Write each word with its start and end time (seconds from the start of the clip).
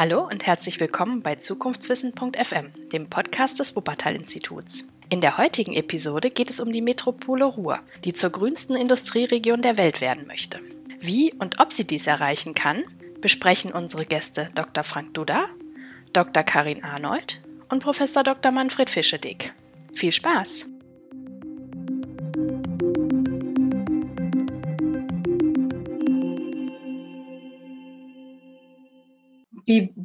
Hallo 0.00 0.26
und 0.26 0.46
herzlich 0.46 0.80
willkommen 0.80 1.20
bei 1.20 1.34
Zukunftswissen.fm, 1.34 2.72
dem 2.90 3.10
Podcast 3.10 3.58
des 3.60 3.76
Wuppertal-Instituts. 3.76 4.84
In 5.10 5.20
der 5.20 5.36
heutigen 5.36 5.74
Episode 5.74 6.30
geht 6.30 6.48
es 6.48 6.58
um 6.58 6.72
die 6.72 6.80
Metropole 6.80 7.44
Ruhr, 7.44 7.80
die 8.04 8.14
zur 8.14 8.30
grünsten 8.30 8.76
Industrieregion 8.76 9.60
der 9.60 9.76
Welt 9.76 10.00
werden 10.00 10.26
möchte. 10.26 10.60
Wie 11.00 11.34
und 11.34 11.60
ob 11.60 11.70
sie 11.70 11.86
dies 11.86 12.06
erreichen 12.06 12.54
kann, 12.54 12.82
besprechen 13.20 13.72
unsere 13.72 14.06
Gäste 14.06 14.48
Dr. 14.54 14.84
Frank 14.84 15.12
Duda, 15.12 15.44
Dr. 16.14 16.44
Karin 16.44 16.82
Arnold 16.82 17.42
und 17.68 17.82
Professor 17.82 18.22
Dr. 18.22 18.52
Manfred 18.52 18.88
Fischedick. 18.88 19.52
Viel 19.92 20.12
Spaß! 20.12 20.69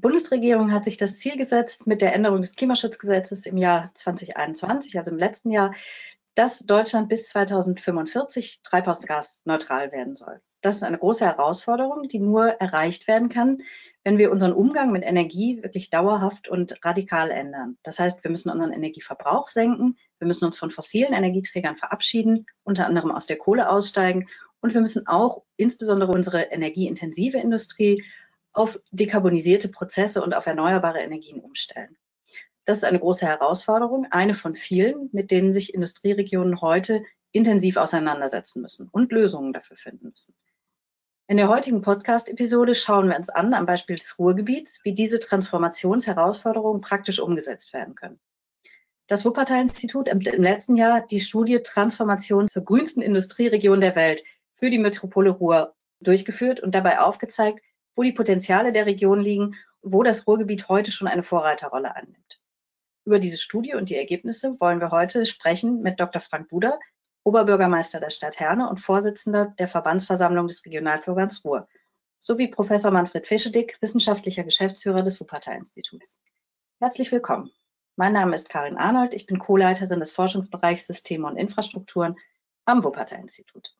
Bundesregierung 0.05 0.71
hat 0.71 0.85
sich 0.85 0.97
das 0.97 1.17
Ziel 1.17 1.35
gesetzt 1.35 1.87
mit 1.87 1.99
der 1.99 2.13
Änderung 2.13 2.39
des 2.39 2.55
Klimaschutzgesetzes 2.55 3.47
im 3.47 3.57
Jahr 3.57 3.89
2021, 3.95 4.99
also 4.99 5.09
im 5.09 5.17
letzten 5.17 5.49
Jahr, 5.49 5.73
dass 6.35 6.59
Deutschland 6.59 7.09
bis 7.09 7.29
2045 7.29 8.61
treibhausgasneutral 8.61 9.91
werden 9.91 10.13
soll. 10.13 10.41
Das 10.61 10.75
ist 10.75 10.83
eine 10.83 10.99
große 10.99 11.25
Herausforderung, 11.25 12.07
die 12.07 12.19
nur 12.19 12.49
erreicht 12.49 13.07
werden 13.07 13.29
kann, 13.29 13.63
wenn 14.03 14.19
wir 14.19 14.31
unseren 14.31 14.53
Umgang 14.53 14.91
mit 14.91 15.03
Energie 15.03 15.63
wirklich 15.63 15.89
dauerhaft 15.89 16.47
und 16.49 16.85
radikal 16.85 17.31
ändern. 17.31 17.79
Das 17.81 17.97
heißt, 17.97 18.23
wir 18.23 18.29
müssen 18.29 18.51
unseren 18.51 18.73
Energieverbrauch 18.73 19.47
senken, 19.47 19.97
wir 20.19 20.27
müssen 20.27 20.45
uns 20.45 20.59
von 20.59 20.69
fossilen 20.69 21.13
Energieträgern 21.13 21.77
verabschieden, 21.77 22.45
unter 22.63 22.85
anderem 22.85 23.09
aus 23.09 23.25
der 23.25 23.37
Kohle 23.37 23.71
aussteigen 23.71 24.27
und 24.61 24.75
wir 24.75 24.81
müssen 24.81 25.07
auch 25.07 25.41
insbesondere 25.57 26.11
unsere 26.11 26.43
energieintensive 26.43 27.39
Industrie 27.39 28.03
auf 28.55 28.79
dekarbonisierte 28.91 29.69
Prozesse 29.69 30.23
und 30.23 30.33
auf 30.33 30.45
erneuerbare 30.45 30.99
Energien 30.99 31.39
umstellen. 31.39 31.97
Das 32.65 32.77
ist 32.77 32.85
eine 32.85 32.99
große 32.99 33.27
Herausforderung, 33.27 34.07
eine 34.09 34.33
von 34.33 34.55
vielen, 34.55 35.09
mit 35.11 35.29
denen 35.29 35.53
sich 35.53 35.73
Industrieregionen 35.73 36.61
heute 36.61 37.03
intensiv 37.31 37.77
auseinandersetzen 37.77 38.61
müssen 38.61 38.89
und 38.91 39.11
Lösungen 39.11 39.53
dafür 39.53 39.77
finden 39.77 40.07
müssen. 40.07 40.33
In 41.27 41.37
der 41.37 41.49
heutigen 41.49 41.81
Podcast-Episode 41.81 42.75
schauen 42.75 43.09
wir 43.09 43.17
uns 43.17 43.29
an, 43.29 43.53
am 43.53 43.65
Beispiel 43.65 43.97
des 43.97 44.17
Ruhrgebiets, 44.17 44.79
wie 44.83 44.93
diese 44.93 45.19
Transformationsherausforderungen 45.19 46.81
praktisch 46.81 47.19
umgesetzt 47.19 47.73
werden 47.73 47.95
können. 47.95 48.19
Das 49.07 49.25
Wuppertal-Institut 49.25 50.07
im 50.07 50.19
letzten 50.19 50.75
Jahr 50.75 51.05
die 51.05 51.19
Studie 51.19 51.61
Transformation 51.61 52.47
zur 52.47 52.63
grünsten 52.63 53.03
Industrieregion 53.03 53.81
der 53.81 53.95
Welt 53.95 54.23
für 54.55 54.69
die 54.69 54.79
Metropole 54.79 55.29
Ruhr 55.29 55.75
durchgeführt 55.99 56.59
und 56.59 56.73
dabei 56.73 56.99
aufgezeigt, 56.99 57.63
wo 57.95 58.03
die 58.03 58.11
Potenziale 58.11 58.71
der 58.71 58.85
Region 58.85 59.19
liegen 59.19 59.55
und 59.81 59.93
wo 59.93 60.03
das 60.03 60.27
Ruhrgebiet 60.27 60.69
heute 60.69 60.91
schon 60.91 61.07
eine 61.07 61.23
Vorreiterrolle 61.23 61.95
annimmt. 61.95 62.41
Über 63.05 63.19
diese 63.19 63.37
Studie 63.37 63.75
und 63.75 63.89
die 63.89 63.95
Ergebnisse 63.95 64.59
wollen 64.59 64.81
wir 64.81 64.91
heute 64.91 65.25
sprechen 65.25 65.81
mit 65.81 65.99
Dr. 65.99 66.21
Frank 66.21 66.49
Buder, 66.49 66.79
Oberbürgermeister 67.23 67.99
der 67.99 68.09
Stadt 68.09 68.39
Herne 68.39 68.69
und 68.69 68.79
Vorsitzender 68.79 69.53
der 69.57 69.67
Verbandsversammlung 69.67 70.47
des 70.47 70.65
Regionalverbands 70.65 71.43
Ruhr, 71.45 71.67
sowie 72.17 72.47
Professor 72.47 72.91
Manfred 72.91 73.27
Fischedick, 73.27 73.77
wissenschaftlicher 73.81 74.43
Geschäftsführer 74.43 75.03
des 75.03 75.19
Wuppertal-Instituts. 75.19 76.17
Herzlich 76.79 77.11
willkommen. 77.11 77.51
Mein 77.95 78.13
Name 78.13 78.35
ist 78.35 78.49
Karin 78.49 78.77
Arnold, 78.77 79.13
ich 79.13 79.25
bin 79.25 79.39
Co-Leiterin 79.39 79.99
des 79.99 80.11
Forschungsbereichs 80.11 80.87
Systeme 80.87 81.27
und 81.27 81.37
Infrastrukturen 81.37 82.15
am 82.65 82.83
Wuppertal-Institut. 82.83 83.75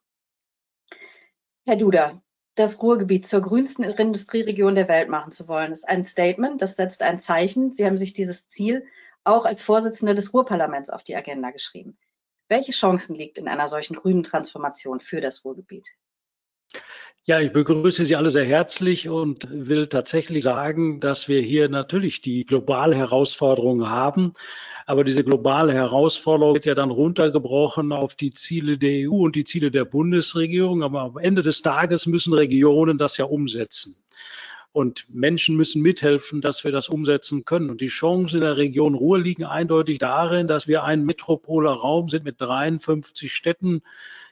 Herr 1.65 1.75
Duda, 1.75 2.21
das 2.55 2.81
Ruhrgebiet 2.81 3.27
zur 3.27 3.41
grünsten 3.41 3.83
Industrieregion 3.83 4.75
der 4.75 4.87
Welt 4.87 5.09
machen 5.09 5.31
zu 5.31 5.47
wollen. 5.47 5.71
Ist 5.71 5.87
ein 5.87 6.05
Statement, 6.05 6.61
das 6.61 6.77
setzt 6.77 7.03
ein 7.03 7.19
Zeichen. 7.19 7.73
Sie 7.73 7.85
haben 7.85 7.97
sich 7.97 8.13
dieses 8.13 8.47
Ziel 8.47 8.85
auch 9.25 9.45
als 9.45 9.61
Vorsitzende 9.61 10.15
des 10.15 10.33
Ruhrparlaments 10.33 10.89
auf 10.89 11.03
die 11.03 11.15
Agenda 11.15 11.51
geschrieben. 11.51 11.97
Welche 12.47 12.71
Chancen 12.71 13.15
liegt 13.15 13.37
in 13.37 13.47
einer 13.47 13.67
solchen 13.67 13.95
grünen 13.95 14.23
Transformation 14.23 14.99
für 14.99 15.19
das 15.19 15.43
Ruhrgebiet? 15.43 15.89
Ja, 17.27 17.39
ich 17.39 17.51
begrüße 17.51 18.05
Sie 18.05 18.15
alle 18.15 18.29
sehr 18.29 18.45
herzlich 18.45 19.09
und 19.09 19.47
will 19.49 19.87
tatsächlich 19.87 20.43
sagen, 20.43 20.99
dass 20.99 21.27
wir 21.27 21.41
hier 21.41 21.69
natürlich 21.69 22.21
die 22.21 22.45
globale 22.45 22.95
Herausforderung 22.95 23.89
haben. 23.89 24.35
Aber 24.85 25.03
diese 25.03 25.23
globale 25.23 25.73
Herausforderung 25.73 26.53
wird 26.53 26.65
ja 26.65 26.75
dann 26.75 26.91
runtergebrochen 26.91 27.93
auf 27.93 28.13
die 28.13 28.31
Ziele 28.31 28.77
der 28.77 29.09
EU 29.09 29.23
und 29.23 29.35
die 29.35 29.43
Ziele 29.43 29.71
der 29.71 29.85
Bundesregierung. 29.85 30.83
Aber 30.83 31.01
am 31.01 31.17
Ende 31.17 31.41
des 31.41 31.63
Tages 31.63 32.05
müssen 32.05 32.31
Regionen 32.31 32.99
das 32.99 33.17
ja 33.17 33.25
umsetzen. 33.25 33.95
Und 34.71 35.07
Menschen 35.09 35.55
müssen 35.55 35.81
mithelfen, 35.81 36.41
dass 36.41 36.63
wir 36.63 36.71
das 36.71 36.89
umsetzen 36.89 37.43
können. 37.43 37.71
Und 37.71 37.81
die 37.81 37.87
Chancen 37.87 38.35
in 38.35 38.41
der 38.41 38.57
Region 38.57 38.93
Ruhr 38.93 39.17
liegen 39.17 39.45
eindeutig 39.45 39.97
darin, 39.97 40.45
dass 40.45 40.67
wir 40.67 40.83
ein 40.83 41.03
metropoler 41.03 41.71
Raum 41.71 42.07
sind 42.07 42.23
mit 42.23 42.39
53 42.39 43.33
Städten, 43.33 43.81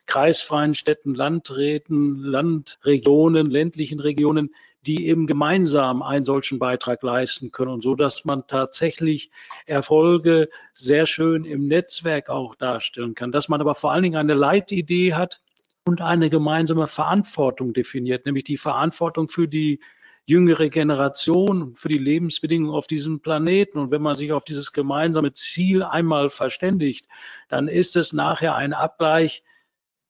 kreisfreien 0.06 0.76
Städten, 0.76 1.16
Landräten, 1.16 2.18
Landregionen, 2.24 3.50
ländlichen 3.50 4.00
Regionen, 4.00 4.54
die 4.86 5.08
eben 5.08 5.28
gemeinsam 5.28 6.02
einen 6.02 6.26
solchen 6.26 6.60
Beitrag 6.60 7.04
leisten 7.04 7.52
können 7.52 7.72
und 7.72 7.84
so, 7.84 7.96
dass 7.96 8.26
man 8.26 8.46
tatsächlich 8.48 9.32
Erfolge 9.66 10.50
sehr 10.74 11.06
schön 11.06 11.46
im 11.46 11.68
Netzwerk 11.68 12.30
auch 12.30 12.56
darstellen 12.56 13.16
kann, 13.16 13.32
dass 13.32 13.48
man 13.48 13.62
aber 13.62 13.76
vor 13.76 13.92
allen 13.92 14.04
Dingen 14.04 14.18
eine 14.18 14.34
Leitidee 14.34 15.14
hat 15.14 15.42
und 15.86 16.02
eine 16.02 16.30
gemeinsame 16.30 16.88
Verantwortung 16.88 17.74
definiert, 17.74 18.26
nämlich 18.26 18.44
die 18.44 18.58
Verantwortung 18.58 19.28
für 19.28 19.48
die 19.48 19.80
jüngere 20.26 20.70
Generation, 20.70 21.76
für 21.76 21.90
die 21.90 21.98
Lebensbedingungen 21.98 22.74
auf 22.74 22.88
diesem 22.88 23.20
Planeten. 23.20 23.78
Und 23.78 23.92
wenn 23.92 24.02
man 24.02 24.16
sich 24.16 24.32
auf 24.32 24.46
dieses 24.46 24.72
gemeinsame 24.72 25.34
Ziel 25.34 25.84
einmal 25.84 26.30
verständigt, 26.30 27.08
dann 27.50 27.68
ist 27.68 27.98
es 27.98 28.14
nachher 28.14 28.56
ein 28.56 28.74
Abgleich 28.74 29.44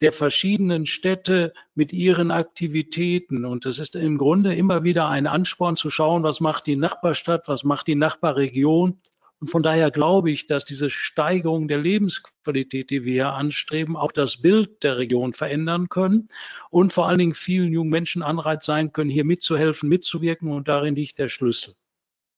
der 0.03 0.11
verschiedenen 0.11 0.85
Städte 0.85 1.53
mit 1.75 1.93
ihren 1.93 2.29
Aktivitäten. 2.29 3.45
Und 3.45 3.65
es 3.65 3.79
ist 3.79 3.95
im 3.95 4.17
Grunde 4.17 4.53
immer 4.53 4.83
wieder 4.83 5.07
ein 5.07 5.27
Ansporn 5.27 5.77
zu 5.77 5.89
schauen, 5.89 6.23
was 6.23 6.41
macht 6.41 6.67
die 6.67 6.75
Nachbarstadt, 6.75 7.47
was 7.47 7.63
macht 7.63 7.87
die 7.87 7.95
Nachbarregion. 7.95 8.99
Und 9.39 9.47
von 9.47 9.63
daher 9.63 9.91
glaube 9.91 10.29
ich, 10.29 10.45
dass 10.45 10.65
diese 10.65 10.89
Steigerung 10.89 11.69
der 11.69 11.77
Lebensqualität, 11.77 12.89
die 12.89 13.05
wir 13.05 13.13
hier 13.13 13.29
anstreben, 13.29 13.95
auch 13.95 14.11
das 14.11 14.41
Bild 14.41 14.83
der 14.83 14.97
Region 14.97 15.31
verändern 15.31 15.87
können 15.87 16.27
und 16.69 16.91
vor 16.91 17.07
allen 17.07 17.19
Dingen 17.19 17.33
vielen 17.33 17.71
jungen 17.71 17.89
Menschen 17.89 18.23
Anreiz 18.23 18.65
sein 18.65 18.91
können, 18.91 19.09
hier 19.09 19.23
mitzuhelfen, 19.23 19.87
mitzuwirken. 19.87 20.51
Und 20.51 20.67
darin 20.67 20.95
liegt 20.95 21.17
der 21.17 21.29
Schlüssel. 21.29 21.75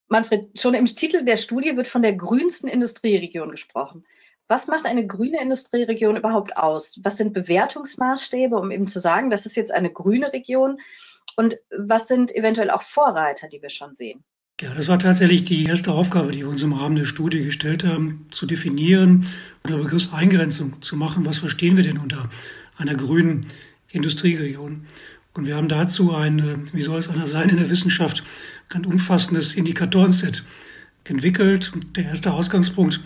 Manfred, 0.08 0.60
schon 0.60 0.76
im 0.76 0.86
Titel 0.86 1.26
der 1.26 1.38
Studie 1.38 1.76
wird 1.76 1.88
von 1.88 2.04
der 2.04 2.14
grünsten 2.14 2.70
Industrieregion 2.70 3.50
gesprochen. 3.50 4.06
Was 4.48 4.68
macht 4.68 4.86
eine 4.86 5.08
grüne 5.08 5.42
Industrieregion 5.42 6.18
überhaupt 6.18 6.56
aus? 6.56 7.00
Was 7.04 7.18
sind 7.18 7.34
Bewertungsmaßstäbe, 7.34 8.56
um 8.56 8.70
eben 8.70 8.86
zu 8.86 9.00
sagen, 9.00 9.32
das 9.32 9.46
ist 9.48 9.56
jetzt 9.56 9.72
eine 9.72 9.92
grüne 9.92 10.32
Region? 10.34 10.78
Und 11.36 11.58
was 11.76 12.08
sind 12.08 12.34
eventuell 12.34 12.70
auch 12.70 12.84
Vorreiter, 12.84 13.48
die 13.48 13.62
wir 13.62 13.72
schon 13.72 13.96
sehen? 13.96 14.24
Ja, 14.62 14.74
das 14.74 14.88
war 14.88 15.00
tatsächlich 15.00 15.44
die 15.44 15.66
erste 15.66 15.92
Aufgabe, 15.92 16.32
die 16.32 16.40
wir 16.40 16.48
uns 16.48 16.62
im 16.62 16.74
Rahmen 16.74 16.96
der 16.96 17.06
Studie 17.06 17.44
gestellt 17.44 17.84
haben, 17.84 18.28
zu 18.32 18.46
definieren 18.46 19.28
oder 19.66 19.78
Begriffseingrenzung 19.78 20.82
zu 20.82 20.96
machen. 20.96 21.26
Was 21.26 21.40
verstehen 21.40 21.76
wir 21.76 21.84
denn 21.84 21.98
unter 21.98 22.30
einer 22.78 22.96
grünen 22.96 23.48
Industrieregion? 23.90 24.86
Und 25.34 25.46
wir 25.48 25.58
haben 25.58 25.68
dazu 25.68 26.14
ein, 26.14 26.70
wie 26.72 26.84
soll 26.84 27.00
es 27.00 27.10
einer 27.10 27.28
sein 27.28 27.50
in 27.50 27.58
der 27.58 27.70
Wissenschaft, 27.70 28.24
ein 28.74 28.86
umfassendes 28.86 29.56
Indikatorenset 29.56 30.46
entwickelt. 31.04 31.74
Der 31.96 32.06
erste 32.06 32.32
Ausgangspunkt 32.32 33.02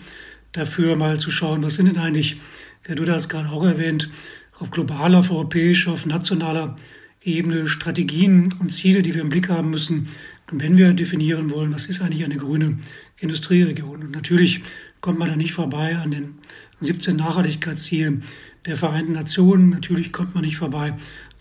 dafür 0.52 0.96
mal 0.96 1.18
zu 1.18 1.30
schauen, 1.30 1.62
was 1.62 1.74
sind 1.74 1.86
denn 1.86 1.98
eigentlich, 1.98 2.40
der 2.88 2.96
du 2.96 3.04
das 3.04 3.28
gerade 3.28 3.50
auch 3.50 3.64
erwähnt, 3.64 4.10
auf 4.58 4.70
globaler, 4.70 5.18
auf 5.18 5.30
europäischer, 5.30 5.92
auf 5.92 6.06
nationaler 6.06 6.76
Ebene 7.22 7.68
Strategien 7.68 8.54
und 8.60 8.72
Ziele, 8.72 9.02
die 9.02 9.14
wir 9.14 9.20
im 9.20 9.28
Blick 9.28 9.48
haben 9.48 9.70
müssen, 9.70 10.08
wenn 10.50 10.78
wir 10.78 10.92
definieren 10.92 11.50
wollen, 11.50 11.72
was 11.72 11.86
ist 11.86 12.00
eigentlich 12.00 12.24
eine 12.24 12.36
grüne 12.36 12.78
Industrieregion. 13.18 14.02
Und 14.02 14.10
natürlich 14.10 14.62
kommt 15.00 15.18
man 15.18 15.28
da 15.28 15.36
nicht 15.36 15.52
vorbei 15.52 15.96
an 15.96 16.10
den 16.10 16.34
17 16.80 17.16
Nachhaltigkeitszielen 17.16 18.24
der 18.66 18.76
Vereinten 18.76 19.12
Nationen. 19.12 19.70
Natürlich 19.70 20.12
kommt 20.12 20.34
man 20.34 20.44
nicht 20.44 20.56
vorbei 20.56 20.94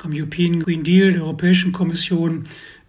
am 0.03 0.13
European 0.13 0.61
Green 0.61 0.83
Deal 0.83 1.13
der 1.13 1.23
Europäischen 1.23 1.71
Kommission, 1.71 2.43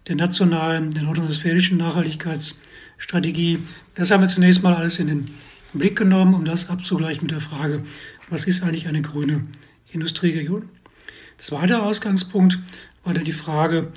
der 0.07 0.15
nationalen, 0.15 0.91
der 0.91 1.03
nordrhein-westfälischen 1.03 1.77
Nachhaltigkeitsstrategie. 1.77 3.59
Das 3.95 4.11
haben 4.11 4.21
wir 4.21 4.29
zunächst 4.29 4.63
mal 4.63 4.73
alles 4.73 4.99
in 4.99 5.07
den 5.07 5.25
Blick 5.73 5.97
genommen, 5.97 6.33
um 6.33 6.45
das 6.45 6.69
abzugleichen 6.69 7.23
mit 7.23 7.31
der 7.31 7.41
Frage, 7.41 7.83
was 8.29 8.45
ist 8.45 8.63
eigentlich 8.63 8.87
eine 8.87 9.01
grüne 9.01 9.45
Industrieregion? 9.91 10.69
Zweiter 11.37 11.83
Ausgangspunkt 11.83 12.59
war 13.03 13.13
dann 13.13 13.23
die 13.23 13.31
Frage, 13.31 13.91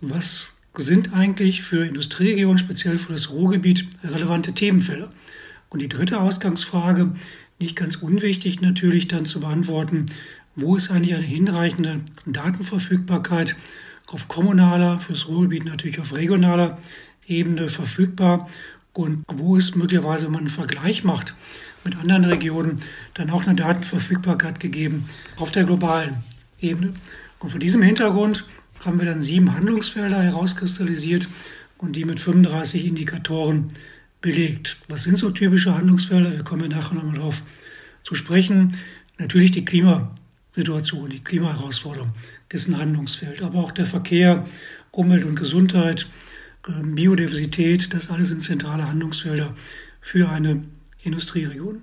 was 0.00 0.54
sind 0.76 1.12
eigentlich 1.12 1.62
für 1.62 1.84
Industrieregionen, 1.84 2.58
speziell 2.58 2.98
für 2.98 3.12
das 3.12 3.30
Ruhrgebiet, 3.30 3.86
relevante 4.04 4.52
Themenfelder? 4.52 5.10
Und 5.70 5.80
die 5.80 5.88
dritte 5.88 6.20
Ausgangsfrage, 6.20 7.12
nicht 7.58 7.76
ganz 7.76 7.96
unwichtig 7.96 8.60
natürlich 8.60 9.08
dann 9.08 9.26
zu 9.26 9.40
beantworten, 9.40 10.06
wo 10.54 10.76
ist 10.76 10.90
eigentlich 10.90 11.14
eine 11.14 11.24
hinreichende 11.24 12.00
Datenverfügbarkeit 12.26 13.56
auf 14.06 14.28
kommunaler, 14.28 15.00
fürs 15.00 15.28
Ruhrgebiet 15.28 15.64
natürlich 15.64 16.00
auf 16.00 16.14
regionaler 16.14 16.78
Ebene 17.26 17.68
verfügbar 17.68 18.48
und 18.98 19.22
wo 19.28 19.56
es 19.56 19.76
möglicherweise, 19.76 20.24
wenn 20.24 20.32
man 20.32 20.40
einen 20.40 20.50
Vergleich 20.50 21.04
macht 21.04 21.32
mit 21.84 21.94
anderen 21.96 22.24
Regionen, 22.24 22.82
dann 23.14 23.30
auch 23.30 23.46
eine 23.46 23.54
Datenverfügbarkeit 23.54 24.58
gegeben 24.58 25.08
auf 25.36 25.52
der 25.52 25.62
globalen 25.62 26.24
Ebene. 26.60 26.94
Und 27.38 27.50
vor 27.50 27.60
diesem 27.60 27.80
Hintergrund 27.80 28.44
haben 28.84 28.98
wir 28.98 29.06
dann 29.06 29.22
sieben 29.22 29.54
Handlungsfelder 29.54 30.20
herauskristallisiert 30.20 31.28
und 31.78 31.94
die 31.94 32.04
mit 32.04 32.18
35 32.18 32.86
Indikatoren 32.86 33.68
belegt. 34.20 34.78
Was 34.88 35.04
sind 35.04 35.16
so 35.16 35.30
typische 35.30 35.72
Handlungsfelder? 35.72 36.32
Wir 36.32 36.42
kommen 36.42 36.68
nachher 36.68 36.96
nochmal 36.96 37.14
darauf 37.14 37.42
zu 38.02 38.16
sprechen. 38.16 38.78
Natürlich 39.16 39.52
die 39.52 39.64
Klimasituation, 39.64 41.10
die 41.10 41.22
Klimaherausforderung 41.22 42.14
ist 42.48 42.66
ein 42.66 42.76
Handlungsfeld, 42.76 43.42
aber 43.42 43.60
auch 43.60 43.70
der 43.70 43.86
Verkehr, 43.86 44.44
Umwelt 44.90 45.24
und 45.24 45.36
Gesundheit, 45.36 46.08
Biodiversität, 46.66 47.92
das 47.94 48.10
alles 48.10 48.28
sind 48.28 48.42
zentrale 48.42 48.86
Handlungsfelder 48.86 49.54
für 50.00 50.28
eine 50.28 50.64
Industrieregion. 51.02 51.82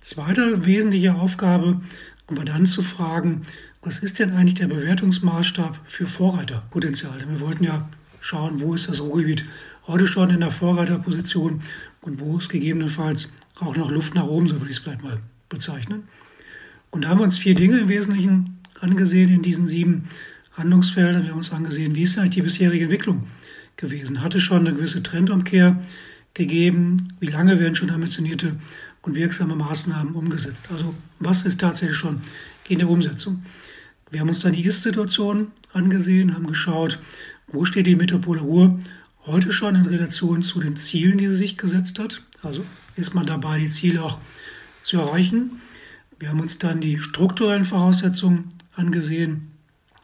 Zweite 0.00 0.64
wesentliche 0.66 1.14
Aufgabe, 1.14 1.80
aber 2.26 2.44
dann 2.44 2.66
zu 2.66 2.82
fragen, 2.82 3.42
was 3.82 3.98
ist 3.98 4.18
denn 4.18 4.32
eigentlich 4.32 4.54
der 4.54 4.68
Bewertungsmaßstab 4.68 5.78
für 5.86 6.06
Vorreiterpotenzial? 6.06 7.18
Denn 7.18 7.30
wir 7.30 7.40
wollten 7.40 7.64
ja 7.64 7.88
schauen, 8.20 8.60
wo 8.60 8.74
ist 8.74 8.88
das 8.88 9.00
Ruhrgebiet 9.00 9.44
heute 9.86 10.06
schon 10.06 10.30
in 10.30 10.40
der 10.40 10.50
Vorreiterposition 10.50 11.60
und 12.00 12.20
wo 12.20 12.38
ist 12.38 12.48
gegebenenfalls 12.48 13.32
auch 13.60 13.76
noch 13.76 13.90
Luft 13.90 14.14
nach 14.14 14.26
oben, 14.26 14.48
so 14.48 14.54
würde 14.54 14.70
ich 14.70 14.78
es 14.78 14.82
vielleicht 14.82 15.02
mal 15.02 15.18
bezeichnen. 15.48 16.04
Und 16.90 17.02
da 17.02 17.08
haben 17.08 17.18
wir 17.18 17.24
uns 17.24 17.38
vier 17.38 17.54
Dinge 17.54 17.78
im 17.78 17.88
Wesentlichen 17.88 18.58
angesehen 18.80 19.30
in 19.30 19.42
diesen 19.42 19.66
sieben 19.66 20.08
Handlungsfeldern. 20.52 21.24
Wir 21.24 21.30
haben 21.30 21.38
uns 21.38 21.52
angesehen, 21.52 21.94
wie 21.94 22.02
ist 22.02 22.18
eigentlich 22.18 22.34
die 22.34 22.42
bisherige 22.42 22.84
Entwicklung 22.84 23.26
gewesen? 23.76 24.22
Hatte 24.22 24.40
schon 24.40 24.66
eine 24.66 24.74
gewisse 24.74 25.02
Trendumkehr 25.02 25.80
gegeben? 26.34 27.14
Wie 27.20 27.26
lange 27.26 27.58
werden 27.58 27.74
schon 27.74 27.90
ambitionierte 27.90 28.56
und 29.02 29.14
wirksame 29.14 29.56
Maßnahmen 29.56 30.14
umgesetzt? 30.14 30.68
Also 30.72 30.94
was 31.18 31.44
ist 31.44 31.60
tatsächlich 31.60 31.96
schon 31.96 32.20
in 32.68 32.78
der 32.78 32.88
Umsetzung? 32.88 33.44
Wir 34.10 34.20
haben 34.20 34.28
uns 34.28 34.40
dann 34.40 34.52
die 34.52 34.64
Ist-Situation 34.64 35.48
angesehen, 35.72 36.34
haben 36.34 36.46
geschaut, 36.46 37.00
wo 37.48 37.64
steht 37.64 37.86
die 37.86 37.96
Metropole 37.96 38.40
Ruhr 38.40 38.78
heute 39.26 39.52
schon 39.52 39.74
in 39.74 39.86
Relation 39.86 40.42
zu 40.42 40.60
den 40.60 40.76
Zielen, 40.76 41.18
die 41.18 41.28
sie 41.28 41.36
sich 41.36 41.56
gesetzt 41.56 41.98
hat. 41.98 42.22
Also 42.42 42.64
ist 42.96 43.14
man 43.14 43.26
dabei, 43.26 43.58
die 43.58 43.70
Ziele 43.70 44.02
auch 44.02 44.18
zu 44.82 44.98
erreichen. 44.98 45.62
Wir 46.18 46.28
haben 46.28 46.40
uns 46.40 46.58
dann 46.58 46.80
die 46.80 46.98
strukturellen 46.98 47.64
Voraussetzungen 47.64 48.50
angesehen 48.76 49.50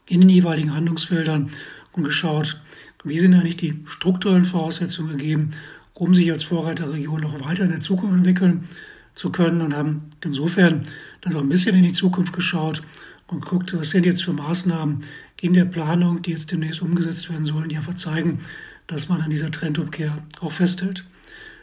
in 0.07 0.21
den 0.21 0.29
jeweiligen 0.29 0.75
Handlungsfeldern 0.75 1.51
und 1.93 2.05
geschaut, 2.05 2.61
wie 3.05 3.19
sind 3.19 3.35
eigentlich 3.35 3.57
die 3.57 3.83
strukturellen 3.87 4.45
Voraussetzungen 4.45 5.19
gegeben, 5.19 5.51
um 5.95 6.15
sich 6.15 6.31
als 6.31 6.45
Vorreiterregion 6.45 7.21
noch 7.21 7.45
weiter 7.45 7.65
in 7.65 7.71
der 7.71 7.81
Zukunft 7.81 8.17
entwickeln 8.17 8.69
zu 9.15 9.31
können 9.31 9.61
und 9.61 9.75
haben 9.75 10.13
insofern 10.25 10.83
dann 11.21 11.35
noch 11.35 11.43
ein 11.43 11.49
bisschen 11.49 11.77
in 11.77 11.83
die 11.83 11.93
Zukunft 11.93 12.33
geschaut 12.33 12.83
und 13.27 13.43
geguckt, 13.43 13.75
was 13.75 13.91
sind 13.91 14.07
jetzt 14.07 14.25
für 14.25 14.33
Maßnahmen 14.33 15.05
in 15.41 15.53
der 15.53 15.65
Planung, 15.65 16.23
die 16.23 16.33
jetzt 16.33 16.51
demnächst 16.51 16.83
umgesetzt 16.83 17.31
werden 17.31 17.47
sollen, 17.47 17.69
die 17.69 17.77
einfach 17.77 17.95
zeigen, 17.95 18.41
dass 18.87 19.09
man 19.09 19.21
an 19.21 19.31
dieser 19.31 19.51
Trendumkehr 19.51 20.19
auch 20.41 20.53
festhält. 20.53 21.05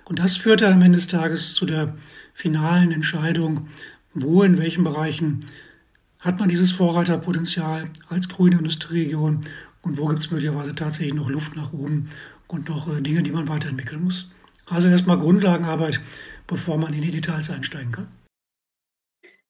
Und 0.06 0.20
das 0.20 0.38
führt 0.38 0.62
dann 0.62 0.74
am 0.74 0.82
Ende 0.82 0.98
des 0.98 1.08
Tages 1.08 1.54
zu 1.54 1.66
der 1.66 1.96
finalen 2.34 2.92
Entscheidung, 2.92 3.68
wo, 4.14 4.44
in 4.44 4.58
welchen 4.58 4.84
Bereichen 4.84 5.46
hat 6.20 6.40
man 6.40 6.50
dieses 6.50 6.72
Vorreiterpotenzial 6.72 7.90
als 8.10 8.30
grüne 8.30 8.58
Industrieregion 8.58 9.42
und 9.88 9.98
wo 9.98 10.06
gibt 10.08 10.20
es 10.20 10.32
möglicherweise 10.32 10.76
tatsächlich 10.76 11.14
noch 11.14 11.30
Luft 11.30 11.56
nach 11.56 11.72
oben 11.72 12.12
und 12.48 12.68
noch 12.70 12.88
äh, 12.88 13.02
Dinge, 13.02 13.24
die 13.24 13.32
man 13.32 13.48
weiterentwickeln 13.48 14.04
muss. 14.04 14.30
Also 14.66 14.90
erstmal 14.90 15.18
Grundlagenarbeit, 15.18 16.02
bevor 16.46 16.78
man 16.78 16.94
in 16.94 17.02
die 17.02 17.12
Details 17.12 17.50
einsteigen 17.50 17.92
kann. 17.94 18.08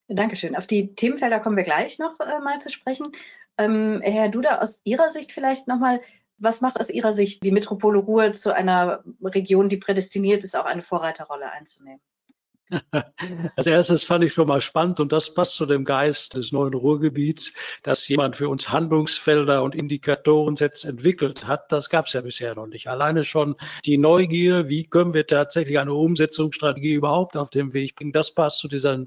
Dankeschön. 0.07 0.56
Auf 0.56 0.68
die 0.68 0.95
Themenfelder 0.95 1.39
kommen 1.39 1.57
wir 1.57 1.63
gleich 1.63 2.00
noch 2.00 2.19
äh, 2.19 2.39
mal 2.39 2.60
zu 2.60 2.69
sprechen. 2.69 3.07
Ähm, 3.57 4.00
Herr 4.04 4.30
Duda, 4.30 4.60
aus 4.60 4.80
Ihrer 4.84 5.10
Sicht 5.10 5.31
vielleicht 5.31 5.68
nochmal, 5.68 6.01
was 6.38 6.62
macht 6.62 6.80
aus 6.80 6.89
Ihrer 6.89 7.13
Sicht 7.13 7.44
die 7.44 7.51
Metropole 7.51 7.98
Ruhr 7.98 8.34
zu 8.34 8.54
einer 8.54 9.04
Region, 9.22 9.69
die 9.69 9.78
prädestiniert 9.78 10.44
ist, 10.44 10.56
auch 10.56 10.66
eine 10.66 10.84
Vorreiterrolle 10.84 11.51
einzunehmen? 11.51 12.00
Als 13.55 13.67
erstes 13.67 14.03
fand 14.03 14.23
ich 14.23 14.33
schon 14.33 14.47
mal 14.47 14.61
spannend 14.61 14.99
und 14.99 15.11
das 15.11 15.33
passt 15.33 15.55
zu 15.55 15.65
dem 15.65 15.85
Geist 15.85 16.35
des 16.35 16.51
neuen 16.51 16.73
Ruhrgebiets, 16.73 17.53
dass 17.83 18.07
jemand 18.07 18.35
für 18.35 18.49
uns 18.49 18.69
Handlungsfelder 18.69 19.63
und 19.63 19.75
Indikatoren 19.75 20.55
setzt, 20.55 20.85
entwickelt 20.85 21.47
hat. 21.47 21.71
Das 21.71 21.89
gab 21.89 22.07
es 22.07 22.13
ja 22.13 22.21
bisher 22.21 22.55
noch 22.55 22.67
nicht. 22.67 22.87
Alleine 22.87 23.23
schon 23.23 23.55
die 23.85 23.97
Neugier, 23.97 24.67
wie 24.69 24.85
können 24.85 25.13
wir 25.13 25.25
tatsächlich 25.25 25.79
eine 25.79 25.93
Umsetzungsstrategie 25.93 26.93
überhaupt 26.93 27.37
auf 27.37 27.49
den 27.49 27.73
Weg 27.73 27.95
bringen, 27.95 28.11
das 28.11 28.31
passt 28.31 28.59
zu 28.59 28.67
dieser 28.67 29.05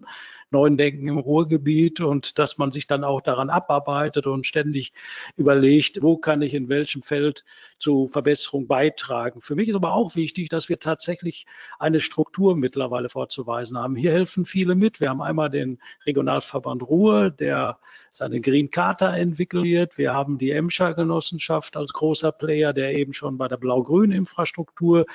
neuen 0.51 0.77
Denken 0.77 1.09
im 1.09 1.19
Ruhrgebiet 1.19 2.01
und 2.01 2.39
dass 2.39 2.59
man 2.59 2.73
sich 2.73 2.87
dann 2.87 3.05
auch 3.05 3.21
daran 3.21 3.51
abarbeitet 3.51 4.27
und 4.27 4.47
ständig 4.47 4.93
überlegt, 5.37 6.03
wo 6.03 6.17
kann 6.17 6.43
ich 6.43 6.55
in 6.55 6.69
welchem 6.69 7.03
Feld 7.03 7.45
zu 7.79 8.09
Verbesserung 8.09 8.67
beitragen. 8.67 9.41
Für 9.41 9.55
mich 9.55 9.69
ist 9.69 9.75
aber 9.75 9.93
auch 9.93 10.17
wichtig, 10.17 10.49
dass 10.49 10.69
wir 10.69 10.79
tatsächlich 10.79 11.47
eine 11.79 12.01
Struktur 12.01 12.57
mittlerweile 12.57 13.09
vorzuweisen 13.09 13.79
haben. 13.79 13.97
Hier 13.97 14.13
helfen 14.13 14.45
viele 14.45 14.75
mit. 14.75 15.01
Wir 15.01 15.11
haben 15.11 15.23
einmal 15.23 15.51
den 15.51 15.79
Regionalverband 16.05 16.83
Ruhr, 16.83 17.31
der 17.31 17.79
seine 18.11 18.41
Green 18.41 18.71
Charta 18.71 19.17
entwickelt. 19.17 19.97
Wir 19.97 20.13
haben 20.13 20.39
die 20.39 20.51
Emscher 20.51 20.95
Genossenschaft 20.95 21.77
als 21.77 21.93
großer 21.93 22.33
Player, 22.33 22.73
der 22.73 22.95
eben 22.95 23.13
schon 23.13 23.39
bei 23.39 23.49
der 23.49 23.57
blau-grünen 23.57 24.13
Infrastruktur 24.13 25.07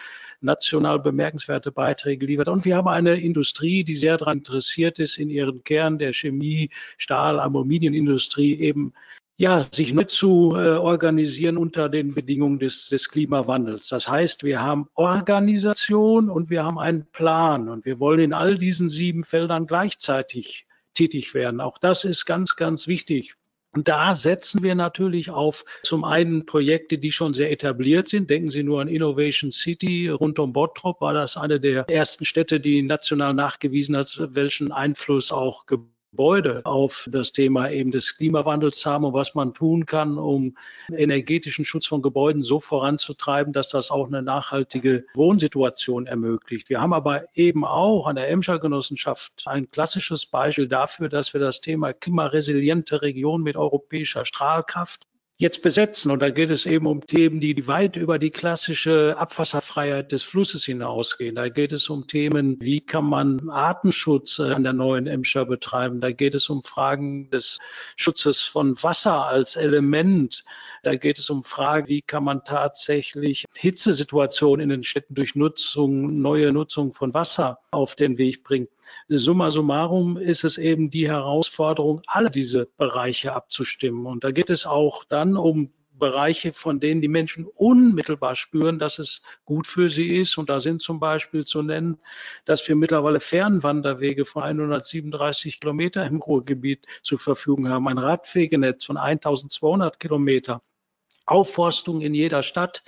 national 0.41 0.99
bemerkenswerte 0.99 1.71
Beiträge 1.71 2.25
liefert. 2.25 2.47
Und 2.47 2.65
wir 2.65 2.77
haben 2.77 2.87
eine 2.87 3.19
Industrie, 3.19 3.83
die 3.83 3.95
sehr 3.95 4.17
daran 4.17 4.37
interessiert 4.39 4.99
ist, 4.99 5.17
in 5.25 5.29
ihren 5.29 5.63
Kern 5.63 5.97
der 5.97 6.13
Chemie, 6.13 6.69
Stahl, 6.97 7.39
Aluminiumindustrie 7.39 8.59
eben 8.59 8.93
ja, 9.37 9.65
sich 9.69 9.93
neu 9.93 10.05
zu 10.05 10.55
äh, 10.55 10.69
organisieren 10.77 11.57
unter 11.57 11.89
den 11.89 12.13
Bedingungen 12.13 12.57
des, 12.57 12.87
des 12.87 13.09
Klimawandels. 13.09 13.89
Das 13.89 14.07
heißt, 14.07 14.45
wir 14.45 14.61
haben 14.61 14.87
Organisation 14.93 16.29
und 16.29 16.49
wir 16.49 16.63
haben 16.63 16.79
einen 16.79 17.05
Plan 17.11 17.67
und 17.67 17.83
wir 17.85 17.99
wollen 17.99 18.21
in 18.21 18.33
all 18.33 18.57
diesen 18.57 18.89
sieben 18.89 19.25
Feldern 19.25 19.67
gleichzeitig 19.67 20.67
tätig 20.93 21.33
werden. 21.33 21.59
Auch 21.59 21.77
das 21.77 22.05
ist 22.05 22.25
ganz, 22.25 22.55
ganz 22.55 22.87
wichtig. 22.87 23.35
Und 23.75 23.89
da 23.89 24.13
setzen 24.13 24.63
wir 24.63 24.73
natürlich 24.73 25.29
auf 25.29 25.65
zum 25.83 26.05
einen 26.05 26.45
Projekte, 26.45 26.97
die 26.97 27.11
schon 27.11 27.33
sehr 27.33 27.51
etabliert 27.51 28.07
sind. 28.07 28.29
Denken 28.29 28.49
Sie 28.49 28.63
nur 28.63 28.81
an 28.81 28.87
Innovation 28.87 29.51
City 29.51 30.07
rund 30.07 30.39
um 30.39 30.53
Bottrop, 30.53 31.01
war 31.01 31.13
das 31.13 31.35
eine 31.35 31.59
der 31.59 31.89
ersten 31.89 32.23
Städte, 32.23 32.61
die 32.61 32.81
national 32.81 33.33
nachgewiesen 33.33 33.97
hat, 33.97 34.17
welchen 34.31 34.71
Einfluss 34.71 35.33
auch 35.33 35.65
Gebäude 35.65 35.94
auf 36.63 37.07
das 37.11 37.31
Thema 37.31 37.69
eben 37.69 37.91
des 37.91 38.17
Klimawandels 38.17 38.85
haben 38.85 39.05
und 39.05 39.13
was 39.13 39.35
man 39.35 39.53
tun 39.53 39.85
kann, 39.85 40.17
um 40.17 40.57
energetischen 40.91 41.65
Schutz 41.65 41.85
von 41.85 42.01
Gebäuden 42.01 42.43
so 42.43 42.59
voranzutreiben, 42.59 43.53
dass 43.53 43.69
das 43.69 43.91
auch 43.91 44.07
eine 44.07 44.21
nachhaltige 44.21 45.05
Wohnsituation 45.13 46.07
ermöglicht. 46.07 46.69
Wir 46.69 46.81
haben 46.81 46.93
aber 46.93 47.25
eben 47.35 47.65
auch 47.65 48.07
an 48.07 48.15
der 48.15 48.29
Emscher 48.29 48.59
Genossenschaft 48.59 49.43
ein 49.45 49.69
klassisches 49.71 50.25
Beispiel 50.25 50.67
dafür, 50.67 51.09
dass 51.09 51.33
wir 51.33 51.39
das 51.39 51.61
Thema 51.61 51.93
klimaresiliente 51.93 53.01
Region 53.01 53.43
mit 53.43 53.57
europäischer 53.57 54.25
Strahlkraft 54.25 55.07
jetzt 55.37 55.61
besetzen. 55.61 56.11
Und 56.11 56.21
da 56.21 56.29
geht 56.29 56.49
es 56.49 56.65
eben 56.65 56.87
um 56.87 57.05
Themen, 57.05 57.39
die 57.39 57.67
weit 57.67 57.97
über 57.97 58.19
die 58.19 58.31
klassische 58.31 59.17
Abwasserfreiheit 59.17 60.11
des 60.11 60.23
Flusses 60.23 60.63
hinausgehen. 60.63 61.35
Da 61.35 61.49
geht 61.49 61.73
es 61.73 61.89
um 61.89 62.07
Themen, 62.07 62.57
wie 62.61 62.79
kann 62.79 63.05
man 63.05 63.49
Artenschutz 63.49 64.39
an 64.39 64.63
der 64.63 64.73
neuen 64.73 65.07
Emscher 65.07 65.45
betreiben. 65.45 65.99
Da 65.99 66.11
geht 66.11 66.35
es 66.35 66.49
um 66.49 66.63
Fragen 66.63 67.29
des 67.31 67.59
Schutzes 67.97 68.41
von 68.41 68.81
Wasser 68.81 69.25
als 69.25 69.57
Element. 69.57 70.45
Da 70.83 70.95
geht 70.95 71.19
es 71.19 71.29
um 71.29 71.43
Fragen, 71.43 71.87
wie 71.87 72.01
kann 72.01 72.23
man 72.23 72.43
tatsächlich 72.45 73.45
Hitzesituationen 73.55 74.63
in 74.63 74.69
den 74.69 74.83
Städten 74.83 75.15
durch 75.15 75.35
Nutzung, 75.35 76.21
neue 76.21 76.53
Nutzung 76.53 76.93
von 76.93 77.13
Wasser 77.13 77.59
auf 77.71 77.95
den 77.95 78.17
Weg 78.17 78.43
bringen. 78.43 78.69
Summa 79.07 79.51
summarum 79.51 80.17
ist 80.17 80.43
es 80.43 80.57
eben 80.57 80.89
die 80.89 81.07
Herausforderung, 81.07 82.01
alle 82.07 82.31
diese 82.31 82.67
Bereiche 82.77 83.33
abzustimmen. 83.33 84.05
Und 84.05 84.23
da 84.23 84.31
geht 84.31 84.49
es 84.49 84.65
auch 84.65 85.03
dann 85.03 85.37
um 85.37 85.71
Bereiche, 85.97 86.53
von 86.53 86.79
denen 86.79 87.01
die 87.01 87.07
Menschen 87.07 87.45
unmittelbar 87.45 88.35
spüren, 88.35 88.79
dass 88.79 88.99
es 88.99 89.21
gut 89.45 89.67
für 89.67 89.89
sie 89.89 90.17
ist. 90.17 90.37
Und 90.37 90.49
da 90.49 90.59
sind 90.59 90.81
zum 90.81 90.99
Beispiel 90.99 91.45
zu 91.45 91.61
nennen, 91.61 91.99
dass 92.45 92.67
wir 92.67 92.75
mittlerweile 92.75 93.19
Fernwanderwege 93.19 94.25
von 94.25 94.43
137 94.43 95.59
Kilometer 95.59 96.05
im 96.05 96.21
Ruhrgebiet 96.21 96.85
zur 97.01 97.19
Verfügung 97.19 97.69
haben, 97.69 97.87
ein 97.87 97.97
Radwegenetz 97.97 98.85
von 98.85 98.97
1200 98.97 99.99
Kilometer. 99.99 100.61
Aufforstung 101.25 102.01
in 102.01 102.13
jeder 102.13 102.43
Stadt. 102.43 102.83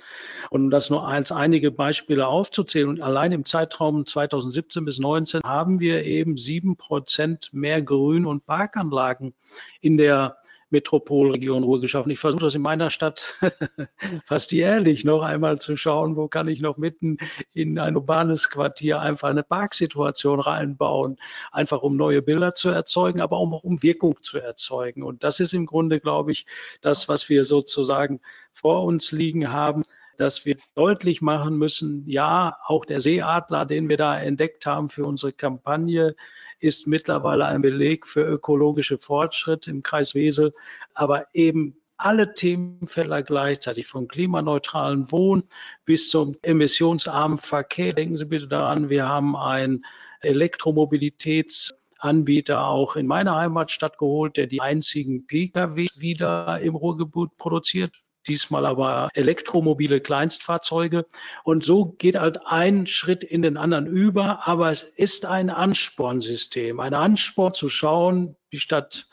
Und 0.50 0.64
um 0.64 0.70
das 0.70 0.90
nur 0.90 1.06
als 1.06 1.32
einige 1.32 1.70
Beispiele 1.70 2.26
aufzuzählen, 2.26 2.88
und 2.88 3.00
allein 3.00 3.32
im 3.32 3.44
Zeitraum 3.44 4.06
2017 4.06 4.84
bis 4.84 4.96
2019 4.96 5.40
haben 5.44 5.80
wir 5.80 6.04
eben 6.04 6.36
sieben 6.36 6.76
Prozent 6.76 7.50
mehr 7.52 7.82
Grün- 7.82 8.26
und 8.26 8.46
Parkanlagen 8.46 9.34
in 9.80 9.96
der 9.96 10.38
Metropolregion 10.70 11.62
Ruhr 11.62 11.80
geschaffen. 11.80 12.10
Ich 12.10 12.18
versuche 12.18 12.44
das 12.44 12.54
in 12.54 12.62
meiner 12.62 12.90
Stadt 12.90 13.34
fast 14.24 14.52
jährlich 14.52 15.04
noch 15.04 15.22
einmal 15.22 15.58
zu 15.58 15.76
schauen, 15.76 16.16
wo 16.16 16.28
kann 16.28 16.48
ich 16.48 16.60
noch 16.60 16.76
mitten 16.76 17.18
in 17.52 17.78
ein 17.78 17.96
urbanes 17.96 18.50
Quartier 18.50 19.00
einfach 19.00 19.28
eine 19.28 19.42
Parksituation 19.42 20.40
reinbauen, 20.40 21.16
einfach 21.52 21.82
um 21.82 21.96
neue 21.96 22.22
Bilder 22.22 22.54
zu 22.54 22.68
erzeugen, 22.68 23.20
aber 23.20 23.38
auch 23.38 23.62
um 23.62 23.82
Wirkung 23.82 24.16
zu 24.22 24.38
erzeugen. 24.38 25.02
Und 25.02 25.24
das 25.24 25.40
ist 25.40 25.54
im 25.54 25.66
Grunde, 25.66 26.00
glaube 26.00 26.32
ich, 26.32 26.46
das, 26.80 27.08
was 27.08 27.28
wir 27.28 27.44
sozusagen 27.44 28.20
vor 28.52 28.84
uns 28.84 29.12
liegen 29.12 29.52
haben 29.52 29.84
dass 30.18 30.44
wir 30.44 30.56
deutlich 30.74 31.22
machen 31.22 31.56
müssen, 31.56 32.02
ja, 32.06 32.58
auch 32.66 32.84
der 32.84 33.00
Seeadler, 33.00 33.64
den 33.64 33.88
wir 33.88 33.96
da 33.96 34.18
entdeckt 34.18 34.66
haben 34.66 34.88
für 34.88 35.06
unsere 35.06 35.32
Kampagne, 35.32 36.16
ist 36.60 36.86
mittlerweile 36.86 37.46
ein 37.46 37.62
Beleg 37.62 38.06
für 38.06 38.22
ökologische 38.22 38.98
Fortschritt 38.98 39.66
im 39.68 39.82
Kreis 39.82 40.14
Wesel, 40.14 40.52
aber 40.94 41.26
eben 41.34 41.76
alle 41.96 42.32
Themenfelder 42.32 43.22
gleichzeitig, 43.22 43.86
vom 43.86 44.08
klimaneutralen 44.08 45.10
Wohnen 45.10 45.44
bis 45.84 46.10
zum 46.10 46.36
emissionsarmen 46.42 47.38
Verkehr. 47.38 47.92
Denken 47.92 48.16
Sie 48.16 48.24
bitte 48.24 48.46
daran, 48.46 48.88
wir 48.88 49.08
haben 49.08 49.34
ein 49.36 49.84
Elektromobilitätsanbieter 50.20 52.64
auch 52.64 52.96
in 52.96 53.06
meiner 53.06 53.36
Heimatstadt 53.36 53.98
geholt, 53.98 54.36
der 54.36 54.46
die 54.46 54.60
einzigen 54.60 55.26
Pkw 55.26 55.88
wieder 55.96 56.60
im 56.60 56.76
Ruhrgebiet 56.76 57.36
produziert 57.36 57.92
diesmal 58.28 58.66
aber 58.66 59.08
elektromobile 59.14 60.00
Kleinstfahrzeuge. 60.00 61.06
Und 61.44 61.64
so 61.64 61.86
geht 61.86 62.18
halt 62.18 62.46
ein 62.46 62.86
Schritt 62.86 63.24
in 63.24 63.42
den 63.42 63.56
anderen 63.56 63.86
über, 63.86 64.46
aber 64.46 64.70
es 64.70 64.82
ist 64.82 65.26
ein 65.26 65.50
Anspornsystem, 65.50 66.80
ein 66.80 66.94
Ansporn 66.94 67.54
zu 67.54 67.68
schauen, 67.68 68.36
die 68.52 68.60
Stadt 68.60 69.08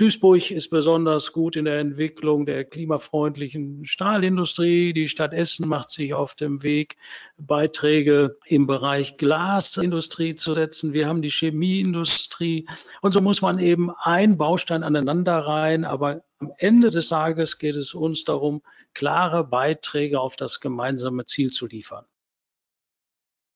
Duisburg 0.00 0.50
ist 0.50 0.70
besonders 0.70 1.30
gut 1.30 1.56
in 1.56 1.66
der 1.66 1.78
Entwicklung 1.78 2.46
der 2.46 2.64
klimafreundlichen 2.64 3.84
Stahlindustrie. 3.84 4.94
Die 4.94 5.08
Stadt 5.08 5.34
Essen 5.34 5.68
macht 5.68 5.90
sich 5.90 6.14
auf 6.14 6.34
dem 6.34 6.62
Weg, 6.62 6.96
Beiträge 7.36 8.38
im 8.46 8.66
Bereich 8.66 9.18
Glasindustrie 9.18 10.36
zu 10.36 10.54
setzen. 10.54 10.94
Wir 10.94 11.06
haben 11.06 11.20
die 11.20 11.28
Chemieindustrie. 11.28 12.66
Und 13.02 13.12
so 13.12 13.20
muss 13.20 13.42
man 13.42 13.58
eben 13.58 13.90
ein 13.90 14.38
Baustein 14.38 14.84
aneinander 14.84 15.36
rein. 15.36 15.84
Aber 15.84 16.22
am 16.40 16.52
Ende 16.56 16.90
des 16.90 17.08
Tages 17.08 17.58
geht 17.58 17.76
es 17.76 17.94
uns 17.94 18.24
darum, 18.24 18.62
klare 18.94 19.44
Beiträge 19.44 20.18
auf 20.20 20.36
das 20.36 20.60
gemeinsame 20.60 21.26
Ziel 21.26 21.50
zu 21.50 21.66
liefern. 21.66 22.06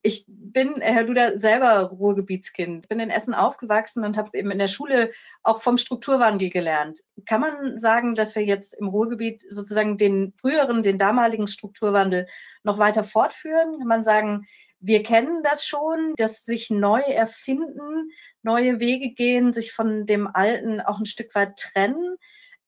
Ich 0.07 0.27
bin, 0.29 0.83
Herr 0.83 1.05
Duda, 1.05 1.39
selber 1.39 1.85
Ruhrgebietskind, 1.85 2.91
bin 2.91 3.01
in 3.01 3.09
Essen 3.09 3.33
aufgewachsen 3.33 4.05
und 4.05 4.19
habe 4.19 4.37
eben 4.37 4.51
in 4.51 4.59
der 4.59 4.69
Schule 4.69 5.11
auch 5.43 5.63
vom 5.63 5.79
Strukturwandel 5.79 6.51
gelernt. 6.51 7.01
Kann 7.25 7.41
man 7.41 7.79
sagen, 7.79 8.15
dass 8.15 8.35
wir 8.35 8.45
jetzt 8.45 8.75
im 8.75 8.89
Ruhrgebiet 8.89 9.43
sozusagen 9.49 9.97
den 9.97 10.35
früheren, 10.39 10.83
den 10.83 10.99
damaligen 10.99 11.47
Strukturwandel 11.47 12.27
noch 12.65 12.77
weiter 12.77 13.03
fortführen? 13.03 13.79
Kann 13.79 13.89
man 13.89 14.05
sagen, 14.05 14.47
wir 14.79 15.03
kennen 15.03 15.43
das 15.43 15.65
schon, 15.65 16.13
dass 16.19 16.45
sich 16.45 16.69
neu 16.69 17.01
erfinden, 17.01 18.11
neue 18.43 18.81
Wege 18.81 19.15
gehen, 19.15 19.55
sich 19.55 19.73
von 19.73 20.05
dem 20.05 20.27
Alten 20.27 20.83
auch 20.83 20.99
ein 20.99 21.07
Stück 21.07 21.35
weit 21.35 21.57
trennen? 21.57 22.19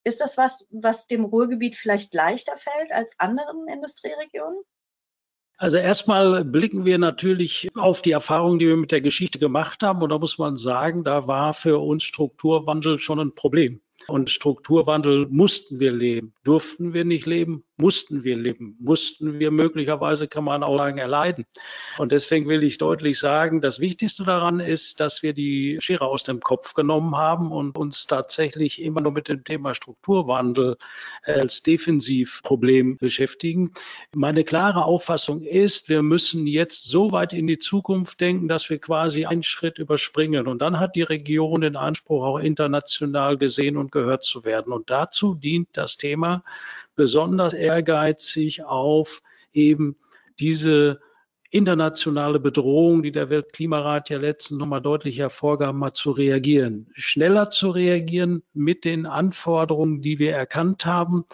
Ist 0.06 0.20
das 0.20 0.38
was, 0.38 0.64
was 0.70 1.08
dem 1.08 1.24
Ruhrgebiet 1.24 1.74
vielleicht 1.74 2.14
leichter 2.14 2.56
fällt 2.56 2.92
als 2.92 3.18
anderen 3.18 3.66
Industrieregionen? 3.66 4.62
Also 5.56 5.78
erstmal 5.78 6.44
blicken 6.44 6.84
wir 6.84 6.98
natürlich 6.98 7.68
auf 7.74 8.02
die 8.02 8.12
Erfahrungen, 8.12 8.60
die 8.60 8.68
wir 8.68 8.76
mit 8.76 8.92
der 8.92 9.00
Geschichte 9.00 9.40
gemacht 9.40 9.82
haben. 9.82 10.00
Und 10.00 10.10
da 10.10 10.18
muss 10.20 10.38
man 10.38 10.56
sagen, 10.56 11.02
da 11.02 11.26
war 11.26 11.54
für 11.54 11.78
uns 11.80 12.04
Strukturwandel 12.04 13.00
schon 13.00 13.18
ein 13.18 13.34
Problem. 13.34 13.80
Und 14.06 14.30
Strukturwandel 14.30 15.26
mussten 15.28 15.80
wir 15.80 15.90
leben. 15.90 16.34
Durften 16.44 16.94
wir 16.94 17.04
nicht 17.04 17.26
leben, 17.26 17.64
mussten 17.78 18.24
wir 18.24 18.36
leben. 18.36 18.76
Mussten 18.80 19.38
wir 19.38 19.50
möglicherweise, 19.50 20.28
kann 20.28 20.44
man 20.44 20.62
auch 20.62 20.78
sagen, 20.78 20.98
erleiden. 20.98 21.44
Und 21.98 22.12
deswegen 22.12 22.48
will 22.48 22.62
ich 22.62 22.78
deutlich 22.78 23.18
sagen, 23.18 23.60
das 23.60 23.80
Wichtigste 23.80 24.24
daran 24.24 24.60
ist, 24.60 25.00
dass 25.00 25.22
wir 25.22 25.34
die 25.34 25.78
Schere 25.80 26.06
aus 26.06 26.24
dem 26.24 26.40
Kopf 26.40 26.74
genommen 26.74 27.16
haben 27.16 27.52
und 27.52 27.76
uns 27.76 28.06
tatsächlich 28.06 28.80
immer 28.80 29.00
nur 29.00 29.12
mit 29.12 29.28
dem 29.28 29.44
Thema 29.44 29.74
Strukturwandel 29.74 30.76
als 31.22 31.62
Defensivproblem 31.62 32.96
beschäftigen. 32.96 33.72
Meine 34.14 34.44
klare 34.44 34.84
Auffassung 34.84 35.42
ist, 35.42 35.88
wir 35.88 36.02
müssen 36.02 36.46
jetzt 36.46 36.84
so 36.84 37.12
weit 37.12 37.32
in 37.32 37.46
die 37.46 37.58
Zukunft 37.58 38.20
denken, 38.20 38.48
dass 38.48 38.70
wir 38.70 38.78
quasi 38.78 39.26
einen 39.26 39.42
Schritt 39.42 39.78
überspringen. 39.78 40.46
Und 40.46 40.62
dann 40.62 40.80
hat 40.80 40.96
die 40.96 41.02
Region 41.02 41.60
den 41.60 41.76
Anspruch, 41.76 42.24
auch 42.24 42.38
international 42.38 43.36
gesehen 43.36 43.76
und 43.76 43.92
gehört 43.92 44.24
zu 44.24 44.44
werden. 44.44 44.72
Und 44.72 44.88
dazu 44.88 45.34
dient 45.34 45.68
das 45.72 45.96
Thema 45.96 46.42
besonders 46.96 47.52
ehrgeizig 47.52 48.64
auf 48.64 49.22
eben 49.52 49.96
diese 50.38 51.00
internationale 51.50 52.40
Bedrohung, 52.40 53.02
die 53.02 53.12
der 53.12 53.30
Weltklimarat 53.30 54.10
ja 54.10 54.18
letztens 54.18 54.58
nochmal 54.58 54.82
deutlich 54.82 55.18
hervorgehoben 55.18 55.84
hat, 55.84 55.96
zu 55.96 56.10
reagieren. 56.10 56.90
Schneller 56.92 57.50
zu 57.50 57.70
reagieren 57.70 58.42
mit 58.52 58.84
den 58.84 59.06
Anforderungen, 59.06 60.02
die 60.02 60.18
wir 60.18 60.34
erkannt 60.34 60.84
haben, 60.84 61.24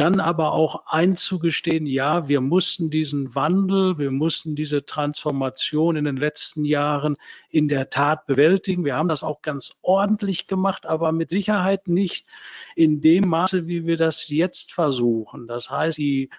dann 0.00 0.20
aber 0.20 0.52
auch 0.52 0.86
einzugestehen, 0.86 1.86
ja, 1.86 2.28
wir 2.28 2.40
mussten 2.40 2.90
diesen 2.90 3.34
Wandel, 3.34 3.98
wir 3.98 4.10
mussten 4.10 4.54
diese 4.54 4.84
Transformation 4.84 5.96
in 5.96 6.04
den 6.04 6.16
letzten 6.16 6.64
Jahren 6.64 7.16
in 7.50 7.68
der 7.68 7.90
Tat 7.90 8.26
bewältigen. 8.26 8.84
Wir 8.84 8.96
haben 8.96 9.08
das 9.08 9.22
auch 9.22 9.42
ganz 9.42 9.74
ordentlich 9.82 10.46
gemacht, 10.46 10.86
aber 10.86 11.12
mit 11.12 11.30
Sicherheit 11.30 11.88
nicht 11.88 12.28
in 12.76 13.00
dem 13.00 13.28
Maße, 13.28 13.66
wie 13.66 13.86
wir 13.86 13.96
das 13.96 14.28
jetzt 14.28 14.72
versuchen. 14.72 15.46
Das 15.46 15.70
heißt, 15.70 15.98
die 15.98 16.30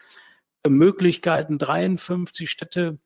Möglichkeiten, 0.67 1.57
53 1.57 2.49
Städte 2.49 2.97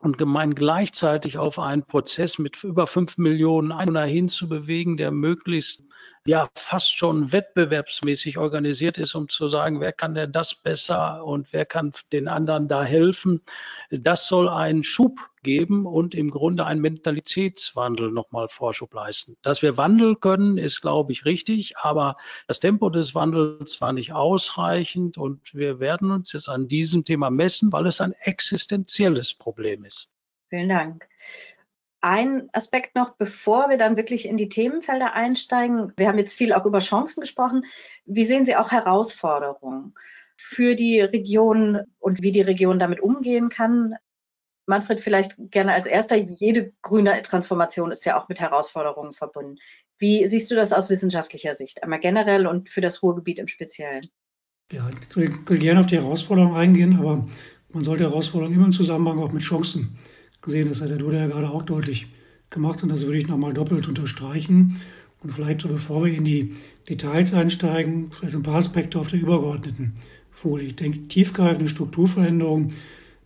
und 0.00 0.18
Gemeinden 0.18 0.54
gleichzeitig 0.54 1.38
auf 1.38 1.58
einen 1.58 1.86
Prozess 1.86 2.38
mit 2.38 2.62
über 2.62 2.86
fünf 2.86 3.16
Millionen 3.16 3.72
Einwohnern 3.72 4.08
hinzubewegen, 4.08 4.96
der 4.96 5.10
möglichst 5.10 5.84
ja 6.26 6.48
fast 6.54 6.96
schon 6.96 7.32
wettbewerbsmäßig 7.32 8.38
organisiert 8.38 8.96
ist, 8.96 9.14
um 9.14 9.28
zu 9.28 9.48
sagen, 9.48 9.80
wer 9.80 9.92
kann 9.92 10.14
denn 10.14 10.32
das 10.32 10.54
besser 10.54 11.24
und 11.24 11.52
wer 11.52 11.66
kann 11.66 11.92
den 12.12 12.28
anderen 12.28 12.66
da 12.66 12.82
helfen. 12.82 13.42
Das 13.90 14.26
soll 14.26 14.48
einen 14.48 14.82
Schub 14.82 15.18
geben 15.42 15.84
und 15.84 16.14
im 16.14 16.30
Grunde 16.30 16.64
einen 16.64 16.80
Mentalitätswandel 16.80 18.10
nochmal 18.10 18.48
Vorschub 18.48 18.94
leisten. 18.94 19.36
Dass 19.42 19.60
wir 19.60 19.76
wandeln 19.76 20.18
können, 20.18 20.56
ist, 20.56 20.80
glaube 20.80 21.12
ich, 21.12 21.26
richtig, 21.26 21.76
aber 21.76 22.16
das 22.48 22.58
Tempo 22.58 22.88
des 22.88 23.14
Wandels 23.14 23.80
war 23.82 23.92
nicht 23.92 24.14
ausreichend 24.14 25.18
und 25.18 25.54
wir 25.54 25.78
werden 25.78 26.10
uns 26.10 26.32
jetzt 26.32 26.48
an 26.48 26.68
diesem 26.68 27.04
Thema 27.04 27.28
messen, 27.28 27.70
weil 27.70 27.86
es 27.86 28.00
ein 28.00 28.12
existenzielles 28.12 29.34
Problem 29.34 29.84
ist. 29.84 30.08
Vielen 30.48 30.70
Dank 30.70 31.06
ein 32.04 32.50
Aspekt 32.52 32.94
noch, 32.96 33.16
bevor 33.16 33.70
wir 33.70 33.78
dann 33.78 33.96
wirklich 33.96 34.28
in 34.28 34.36
die 34.36 34.50
Themenfelder 34.50 35.14
einsteigen. 35.14 35.94
Wir 35.96 36.06
haben 36.06 36.18
jetzt 36.18 36.34
viel 36.34 36.52
auch 36.52 36.66
über 36.66 36.80
Chancen 36.80 37.22
gesprochen. 37.22 37.64
Wie 38.04 38.26
sehen 38.26 38.44
Sie 38.44 38.56
auch 38.56 38.72
Herausforderungen 38.72 39.94
für 40.36 40.74
die 40.74 41.00
Region 41.00 41.80
und 42.00 42.22
wie 42.22 42.30
die 42.30 42.42
Region 42.42 42.78
damit 42.78 43.00
umgehen 43.00 43.48
kann? 43.48 43.94
Manfred, 44.66 45.00
vielleicht 45.00 45.36
gerne 45.50 45.72
als 45.72 45.86
erster. 45.86 46.16
Jede 46.16 46.74
grüne 46.82 47.22
Transformation 47.22 47.90
ist 47.90 48.04
ja 48.04 48.20
auch 48.20 48.28
mit 48.28 48.38
Herausforderungen 48.38 49.14
verbunden. 49.14 49.56
Wie 49.96 50.26
siehst 50.26 50.50
du 50.50 50.54
das 50.54 50.74
aus 50.74 50.90
wissenschaftlicher 50.90 51.54
Sicht? 51.54 51.82
Einmal 51.82 52.00
generell 52.00 52.46
und 52.46 52.68
für 52.68 52.82
das 52.82 53.02
Ruhrgebiet 53.02 53.38
im 53.38 53.48
Speziellen. 53.48 54.10
Ja, 54.72 54.90
ich 54.90 55.16
will 55.16 55.58
gerne 55.58 55.80
auf 55.80 55.86
die 55.86 55.96
Herausforderungen 55.96 56.56
eingehen, 56.56 56.98
aber 56.98 57.24
man 57.70 57.84
sollte 57.84 58.04
Herausforderungen 58.04 58.56
immer 58.56 58.66
im 58.66 58.72
Zusammenhang 58.72 59.20
auch 59.20 59.32
mit 59.32 59.42
Chancen 59.42 59.96
gesehen. 60.44 60.68
Das 60.68 60.80
hat 60.80 60.90
der 60.90 60.98
Duda 60.98 61.18
ja 61.18 61.26
gerade 61.26 61.50
auch 61.50 61.62
deutlich 61.62 62.06
gemacht 62.50 62.82
und 62.82 62.90
das 62.90 63.02
würde 63.02 63.18
ich 63.18 63.26
nochmal 63.26 63.52
doppelt 63.52 63.88
unterstreichen. 63.88 64.80
Und 65.22 65.32
vielleicht, 65.32 65.66
bevor 65.66 66.04
wir 66.04 66.12
in 66.12 66.24
die 66.24 66.50
Details 66.88 67.32
einsteigen, 67.32 68.10
vielleicht 68.12 68.36
ein 68.36 68.42
paar 68.42 68.56
Aspekte 68.56 68.98
auf 68.98 69.08
der 69.08 69.20
übergeordneten 69.20 69.94
Folie. 70.30 70.68
Ich 70.68 70.76
denke, 70.76 71.08
tiefgreifende 71.08 71.68
Strukturveränderungen, 71.68 72.74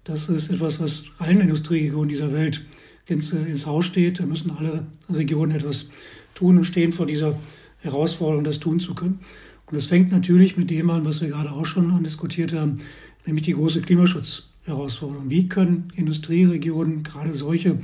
das 0.05 0.29
ist 0.29 0.51
etwas, 0.51 0.81
was 0.81 1.05
allen 1.19 1.41
Industrieregionen 1.41 2.09
dieser 2.09 2.33
Welt 2.33 2.65
ins, 3.07 3.35
Haus 3.67 3.87
steht. 3.87 4.21
Da 4.21 4.27
müssen 4.27 4.53
alle 4.53 4.87
Regionen 5.13 5.53
etwas 5.53 5.89
tun 6.35 6.59
und 6.59 6.65
stehen 6.65 6.93
vor 6.93 7.07
dieser 7.07 7.39
Herausforderung, 7.81 8.45
das 8.45 8.61
tun 8.61 8.81
zu 8.81 8.95
können. 8.95 9.19
Und 9.67 9.77
das 9.77 9.87
fängt 9.87 10.13
natürlich 10.13 10.57
mit 10.57 10.71
dem 10.71 10.89
an, 10.91 11.05
was 11.05 11.21
wir 11.21 11.29
gerade 11.29 11.51
auch 11.51 11.67
schon 11.67 11.91
andiskutiert 11.91 12.53
haben, 12.53 12.79
nämlich 13.27 13.45
die 13.45 13.55
große 13.55 13.81
Klimaschutz- 13.81 14.45
Herausforderung. 14.69 15.31
Wie 15.31 15.49
können 15.49 15.93
Industrieregionen, 15.97 17.03
gerade 17.03 17.35
solche 17.35 17.79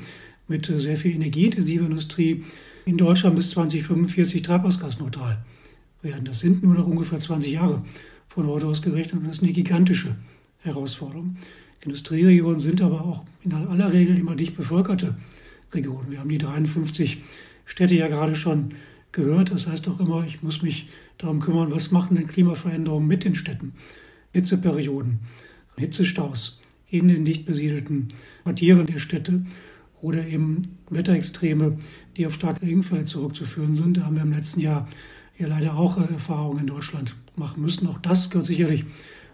mit 0.49 0.69
äh, 0.71 0.79
sehr 0.79 0.97
viel 0.97 1.15
energieintensiver 1.15 1.87
Industrie, 1.87 2.45
in 2.87 2.99
Deutschland 2.99 3.37
bis 3.37 3.51
2045 3.51 4.43
treibhausgasneutral 4.43 5.39
werden? 6.03 6.25
Das 6.25 6.41
sind 6.41 6.63
nur 6.63 6.75
noch 6.75 6.87
ungefähr 6.87 7.19
20 7.19 7.53
Jahre 7.53 7.83
von 8.29 8.47
heute 8.47 8.67
aus 8.67 8.83
gerechnet 8.83 9.23
und 9.23 9.25
das 9.29 9.39
ist 9.39 9.43
eine 9.43 9.53
gigantische 9.53 10.17
Herausforderung. 10.61 11.37
Industrieregionen 11.83 12.61
sind 12.61 12.81
aber 12.81 13.05
auch 13.05 13.25
in 13.43 13.53
aller 13.53 13.93
Regel 13.93 14.19
immer 14.19 14.37
dicht 14.37 14.57
bevölkerte 14.57 15.15
Regionen. 15.73 16.11
Wir 16.11 16.21
haben 16.21 16.29
die 16.29 16.39
53 16.39 17.23
Städte 17.67 17.95
ja 17.95 18.09
gerade 18.09 18.35
schon 18.35 18.71
gehört. 19.13 19.51
Das 19.53 19.67
heißt 19.67 19.89
auch 19.89 20.01
immer, 20.01 20.25
ich 20.25 20.43
muss 20.43 20.63
mich 20.63 20.89
darum 21.19 21.41
kümmern, 21.41 21.71
was 21.71 21.91
machen 21.91 22.17
denn 22.17 22.27
Klimaveränderungen 22.27 23.07
mit 23.07 23.25
den 23.25 23.35
Städten? 23.35 23.73
Hitzeperioden, 24.33 25.21
Hitzestaus 25.77 26.61
in 26.99 27.09
den 27.09 27.25
dicht 27.25 27.45
besiedelten 27.45 28.09
Quartieren 28.45 28.87
der 28.87 28.99
Städte 28.99 29.43
oder 30.01 30.27
eben 30.27 30.63
Wetterextreme, 30.91 31.77
die 32.17 32.27
auf 32.27 32.35
starke 32.35 32.63
Regenfälle 32.63 33.05
zurückzuführen 33.05 33.75
sind. 33.75 33.97
Da 33.97 34.03
haben 34.03 34.17
wir 34.17 34.23
im 34.23 34.33
letzten 34.33 34.61
Jahr 34.61 34.89
ja 35.37 35.49
leider 35.49 35.77
auch 35.77 35.99
äh, 35.99 36.13
Erfahrungen 36.13 36.61
in 36.61 36.67
Deutschland 36.67 37.17
machen 37.37 37.63
müssen. 37.63 37.87
Auch 37.89 37.99
das 37.99 38.31
gehört 38.31 38.47
sicherlich 38.47 38.85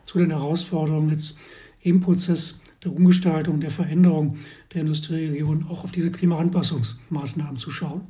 zu 0.06 0.18
den 0.18 0.30
Herausforderungen 0.30 1.10
jetzt 1.10 1.38
im 1.82 2.00
Prozess 2.00 2.62
der 2.82 2.94
Umgestaltung, 2.94 3.60
der 3.60 3.70
Veränderung 3.70 4.36
der 4.72 4.82
Industrieregion 4.82 5.66
auch 5.68 5.84
auf 5.84 5.92
diese 5.92 6.10
Klimaanpassungsmaßnahmen 6.10 7.58
zu 7.58 7.70
schauen. 7.70 8.02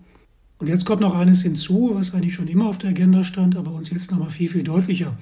Und 0.58 0.68
jetzt 0.68 0.84
kommt 0.84 1.00
noch 1.00 1.16
eines 1.16 1.42
hinzu, 1.42 1.90
was 1.94 2.14
eigentlich 2.14 2.34
schon 2.34 2.46
immer 2.46 2.68
auf 2.68 2.78
der 2.78 2.90
Agenda 2.90 3.24
stand, 3.24 3.56
aber 3.56 3.72
uns 3.72 3.90
jetzt 3.90 4.10
nochmal 4.10 4.30
viel, 4.30 4.48
viel 4.48 4.62
deutlicher 4.62 5.18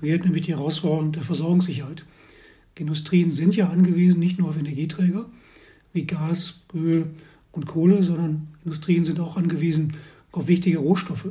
wird, 0.00 0.24
nämlich 0.24 0.42
die 0.42 0.52
Herausforderung 0.52 1.12
der 1.12 1.22
Versorgungssicherheit. 1.22 2.04
Industrien 2.76 3.30
sind 3.30 3.54
ja 3.54 3.68
angewiesen 3.68 4.18
nicht 4.18 4.38
nur 4.38 4.48
auf 4.48 4.58
Energieträger 4.58 5.26
wie 5.92 6.06
Gas, 6.06 6.62
Öl 6.74 7.06
und 7.52 7.66
Kohle, 7.66 8.02
sondern 8.02 8.48
Industrien 8.64 9.04
sind 9.04 9.20
auch 9.20 9.36
angewiesen 9.36 9.94
auf 10.32 10.48
wichtige 10.48 10.78
Rohstoffe. 10.78 11.28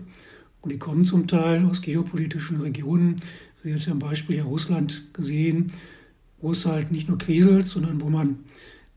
Und 0.62 0.72
die 0.72 0.78
kommen 0.78 1.06
zum 1.06 1.28
Teil 1.28 1.66
aus 1.66 1.82
geopolitischen 1.82 2.62
Regionen, 2.62 3.16
wie 3.64 3.70
jetzt 3.70 3.88
ja 3.88 3.94
am 3.94 4.00
Beispiel 4.00 4.38
ja 4.38 4.44
Russland 4.44 5.06
gesehen, 5.14 5.68
wo 6.40 6.52
es 6.52 6.66
halt 6.66 6.92
nicht 6.92 7.10
nur 7.10 7.18
kriselt, 7.18 7.68
sondern 7.68 8.02
wo 8.02 8.10
man 8.10 8.38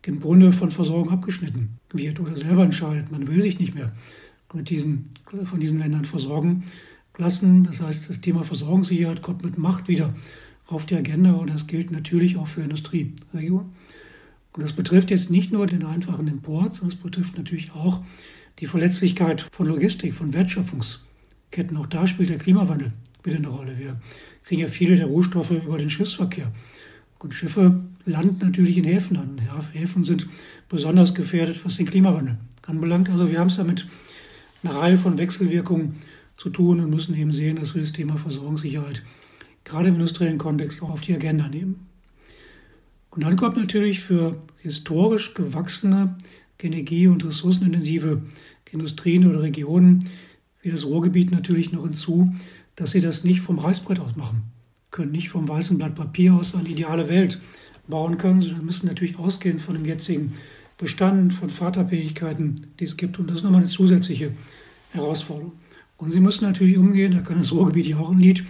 im 0.05 0.21
Grunde 0.21 0.53
von 0.53 0.71
Versorgung 0.71 1.11
abgeschnitten 1.11 1.79
wird 1.93 2.21
oder 2.21 2.37
selber 2.37 2.65
entscheidet, 2.65 3.11
man 3.11 3.27
will 3.27 3.41
sich 3.41 3.59
nicht 3.59 3.75
mehr 3.75 3.93
mit 4.53 4.71
diesen, 4.71 5.07
von 5.45 5.59
diesen 5.59 5.79
Ländern 5.79 6.05
versorgen 6.05 6.65
lassen. 7.17 7.65
Das 7.65 7.81
heißt, 7.81 8.09
das 8.09 8.21
Thema 8.21 8.45
Versorgungssicherheit 8.45 9.23
kommt 9.23 9.45
mit 9.45 9.59
Macht 9.59 9.89
wieder 9.89 10.15
auf 10.66 10.87
die 10.87 10.97
Agenda 10.97 11.33
und 11.33 11.50
das 11.50 11.66
gilt 11.66 11.90
natürlich 11.90 12.37
auch 12.37 12.47
für 12.47 12.62
Industrieregionen. 12.62 13.73
Und 14.52 14.62
das 14.62 14.73
betrifft 14.73 15.11
jetzt 15.11 15.30
nicht 15.30 15.52
nur 15.52 15.66
den 15.66 15.85
einfachen 15.85 16.28
Import, 16.28 16.76
sondern 16.76 16.97
es 16.97 17.02
betrifft 17.02 17.37
natürlich 17.37 17.73
auch 17.73 18.02
die 18.61 18.66
Verletzlichkeit 18.66 19.47
von 19.52 19.66
Logistik, 19.66 20.14
von 20.14 20.33
Wertschöpfungsketten. 20.33 21.76
Auch 21.76 21.87
da 21.87 22.06
spielt 22.06 22.30
der 22.30 22.38
Klimawandel 22.38 22.92
wieder 23.25 23.37
eine 23.37 23.49
Rolle. 23.49 23.78
Wir 23.78 24.00
kriegen 24.44 24.61
ja 24.61 24.68
viele 24.68 24.97
der 24.97 25.06
Rohstoffe 25.06 25.50
über 25.50 25.78
den 25.78 25.90
Schiffsverkehr. 25.90 26.52
Und 27.18 27.35
Schiffe 27.35 27.80
landen 28.04 28.38
natürlich 28.40 28.76
in 28.76 28.85
Häfen 28.85 29.16
an. 29.16 29.40
Ja, 29.44 29.64
Häfen 29.73 30.04
sind 30.04 30.28
besonders 30.68 31.14
gefährdet, 31.14 31.64
was 31.64 31.76
den 31.76 31.87
Klimawandel 31.87 32.37
anbelangt. 32.66 33.09
Also 33.11 33.30
wir 33.30 33.40
haben 33.40 33.49
es 33.49 33.56
da 33.56 33.64
mit 33.64 33.87
einer 34.62 34.75
Reihe 34.75 34.99
von 34.99 35.18
Wechselwirkungen 35.18 35.97
zu 36.37 36.50
tun 36.50 36.80
und 36.80 36.90
müssen 36.90 37.16
eben 37.16 37.33
sehen, 37.33 37.56
dass 37.56 37.75
wir 37.75 37.83
das 37.83 37.92
Thema 37.92 38.18
Versorgungssicherheit 38.18 39.02
gerade 39.64 39.88
im 39.88 39.94
industriellen 39.94 40.38
Kontext 40.38 40.83
auch 40.83 40.90
auf 40.90 41.00
die 41.00 41.14
Agenda 41.14 41.49
nehmen. 41.49 41.87
Und 43.11 43.25
dann 43.25 43.37
kommt 43.37 43.56
natürlich 43.56 44.00
für 44.00 44.37
historisch 44.59 45.35
gewachsene, 45.35 46.16
energie- 46.61 47.09
und 47.09 47.25
ressourcenintensive 47.25 48.23
Industrien 48.73 49.28
oder 49.28 49.42
Regionen 49.42 50.09
wie 50.62 50.71
das 50.71 50.87
Ruhrgebiet 50.87 51.30
natürlich 51.30 51.73
noch 51.73 51.85
hinzu, 51.85 52.35
dass 52.75 52.92
sie 52.92 53.00
das 53.00 53.23
nicht 53.23 53.40
vom 53.40 53.59
Reißbrett 53.59 54.00
aus 54.00 54.16
machen 54.16 54.54
können 54.94 55.12
nicht 55.12 55.28
vom 55.28 55.49
weißen 55.49 55.76
Blatt 55.76 55.97
Papier 55.97 56.35
aus 56.35 56.54
eine 56.54 56.68
ideale 56.68 57.09
Welt 57.09 57.40
bauen 57.88 58.16
können, 58.16 58.40
sondern 58.40 58.64
müssen 58.64 58.87
natürlich 58.87 59.18
ausgehen 59.18 59.59
von 59.59 59.75
dem 59.75 59.85
jetzigen 59.85 60.33
Bestand, 60.78 61.33
von 61.33 61.50
Vaterfähigkeiten, 61.50 62.54
die 62.78 62.85
es 62.85 62.97
gibt. 62.97 63.18
Und 63.18 63.28
das 63.28 63.38
ist 63.38 63.42
nochmal 63.42 63.62
eine 63.62 63.71
zusätzliche 63.71 64.30
Herausforderung. 64.92 65.52
Und 65.97 66.12
sie 66.12 66.21
müssen 66.21 66.44
natürlich 66.44 66.78
umgehen, 66.78 67.12
da 67.12 67.21
kann 67.21 67.38
das 67.38 67.52
Ruhrgebiet 67.52 67.87
ja 67.87 67.99
auch 67.99 68.11
ein 68.11 68.21
Lied 68.21 68.44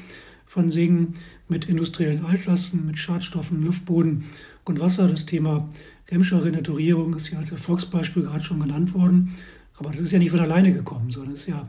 von 0.55 0.71
singen, 0.71 1.15
mit 1.49 1.69
industriellen 1.69 2.25
Altlasten, 2.25 2.87
mit 2.87 2.97
Schadstoffen, 2.97 3.64
Luftboden 3.64 4.23
und 4.64 4.79
Wasser. 4.79 5.09
Das 5.09 5.27
Thema 5.27 5.69
Remscher 6.09 6.45
Renaturierung 6.45 7.12
ist 7.14 7.29
ja 7.31 7.40
als 7.40 7.51
Erfolgsbeispiel 7.51 8.23
gerade 8.23 8.45
schon 8.45 8.61
genannt 8.61 8.95
worden. 8.95 9.35
Aber 9.77 9.90
das 9.90 10.01
ist 10.01 10.12
ja 10.12 10.21
nicht 10.21 10.31
von 10.31 10.38
alleine 10.38 10.73
gekommen, 10.73 11.11
sondern 11.11 11.35
es 11.35 11.40
ist 11.40 11.49
ja 11.49 11.69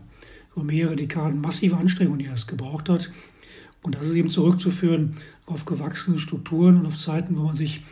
über 0.56 0.64
mehrere 0.64 0.96
Dekaden 0.96 1.42
massive 1.42 1.78
Anstrengungen, 1.78 2.20
die 2.20 2.28
das 2.28 2.46
gebraucht 2.46 2.88
hat. 2.88 3.12
Und 3.82 3.96
das 3.96 4.06
ist 4.06 4.16
eben 4.16 4.30
zurückzuführen 4.30 5.16
auf 5.48 5.66
gewachsene 5.66 6.20
Strukturen 6.20 6.78
und 6.78 6.86
auf 6.86 7.00
Zeiten, 7.00 7.36
wo 7.38 7.42
man 7.42 7.56
sich 7.56 7.84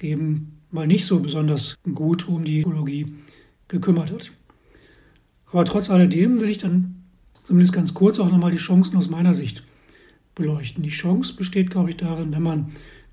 eben 0.00 0.58
mal 0.70 0.86
nicht 0.86 1.06
so 1.06 1.18
besonders 1.18 1.74
gut 1.92 2.28
um 2.28 2.44
die 2.44 2.60
Ökologie 2.60 3.12
gekümmert 3.66 4.12
hat. 4.12 4.30
Aber 5.50 5.64
trotz 5.64 5.90
alledem 5.90 6.38
will 6.38 6.50
ich 6.50 6.58
dann 6.58 7.02
zumindest 7.42 7.72
ganz 7.72 7.94
kurz 7.94 8.20
auch 8.20 8.30
nochmal 8.30 8.52
die 8.52 8.58
Chancen 8.58 8.96
aus 8.96 9.10
meiner 9.10 9.34
Sicht 9.34 9.64
beleuchten. 10.36 10.84
Die 10.84 10.90
Chance 10.90 11.34
besteht, 11.34 11.70
glaube 11.70 11.90
ich, 11.90 11.96
darin, 11.96 12.32
wenn 12.32 12.42
man 12.42 12.68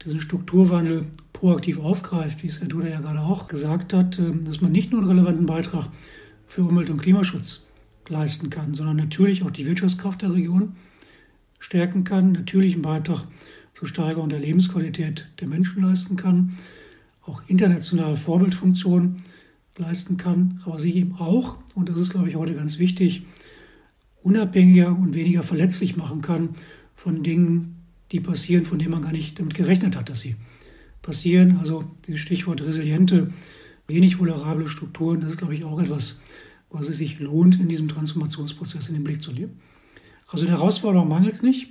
diesen 0.05 0.21
Strukturwandel 0.21 1.07
proaktiv 1.31 1.79
aufgreift, 1.79 2.43
wie 2.43 2.47
es 2.47 2.59
Herr 2.59 2.67
Duda 2.67 2.87
ja 2.87 2.99
gerade 2.99 3.21
auch 3.21 3.47
gesagt 3.47 3.93
hat, 3.93 4.19
ähm, 4.19 4.45
dass 4.45 4.61
man 4.61 4.71
nicht 4.71 4.91
nur 4.91 5.01
einen 5.01 5.09
relevanten 5.09 5.47
Beitrag 5.47 5.89
für 6.45 6.61
Umwelt- 6.61 6.91
und 6.91 7.01
Klimaschutz 7.01 7.65
leisten 8.09 8.49
kann, 8.51 8.75
sondern 8.75 8.97
natürlich 8.97 9.43
auch 9.43 9.51
die 9.51 9.65
Wirtschaftskraft 9.65 10.21
der 10.21 10.33
Region 10.33 10.75
stärken 11.59 12.03
kann, 12.03 12.33
natürlich 12.33 12.73
einen 12.73 12.81
Beitrag 12.81 13.25
zur 13.73 13.87
Steigerung 13.87 14.29
der 14.29 14.39
Lebensqualität 14.39 15.27
der 15.39 15.47
Menschen 15.47 15.81
leisten 15.81 16.17
kann, 16.17 16.51
auch 17.25 17.41
internationale 17.47 18.17
Vorbildfunktionen 18.17 19.17
leisten 19.77 20.17
kann, 20.17 20.61
aber 20.65 20.79
sich 20.79 20.97
eben 20.97 21.15
auch, 21.15 21.57
und 21.73 21.87
das 21.87 21.97
ist, 21.97 22.09
glaube 22.09 22.29
ich, 22.29 22.35
heute 22.35 22.53
ganz 22.53 22.77
wichtig, 22.77 23.25
unabhängiger 24.21 24.89
und 24.89 25.13
weniger 25.13 25.41
verletzlich 25.41 25.95
machen 25.95 26.21
kann 26.21 26.49
von 27.03 27.21
Dingen, 27.21 27.83
die 28.13 28.21
passieren, 28.21 28.65
von 28.65 28.79
denen 28.79 28.91
man 28.91 29.01
gar 29.01 29.11
nicht 29.11 29.37
damit 29.37 29.55
gerechnet 29.55 29.97
hat, 29.97 30.07
dass 30.07 30.21
sie 30.21 30.37
passieren. 31.01 31.57
Also 31.57 31.83
das 32.07 32.17
Stichwort 32.17 32.63
resiliente, 32.63 33.33
wenig 33.87 34.19
vulnerable 34.19 34.69
Strukturen, 34.69 35.19
das 35.19 35.31
ist, 35.31 35.37
glaube 35.37 35.53
ich, 35.53 35.65
auch 35.65 35.81
etwas, 35.81 36.21
was 36.69 36.87
es 36.87 36.99
sich 36.99 37.19
lohnt, 37.19 37.59
in 37.59 37.67
diesem 37.67 37.89
Transformationsprozess 37.89 38.87
in 38.87 38.93
den 38.93 39.03
Blick 39.03 39.21
zu 39.21 39.33
nehmen. 39.33 39.59
Also 40.27 40.45
in 40.45 40.51
Herausforderungen 40.51 41.09
mangelt 41.09 41.33
es 41.33 41.43
nicht, 41.43 41.67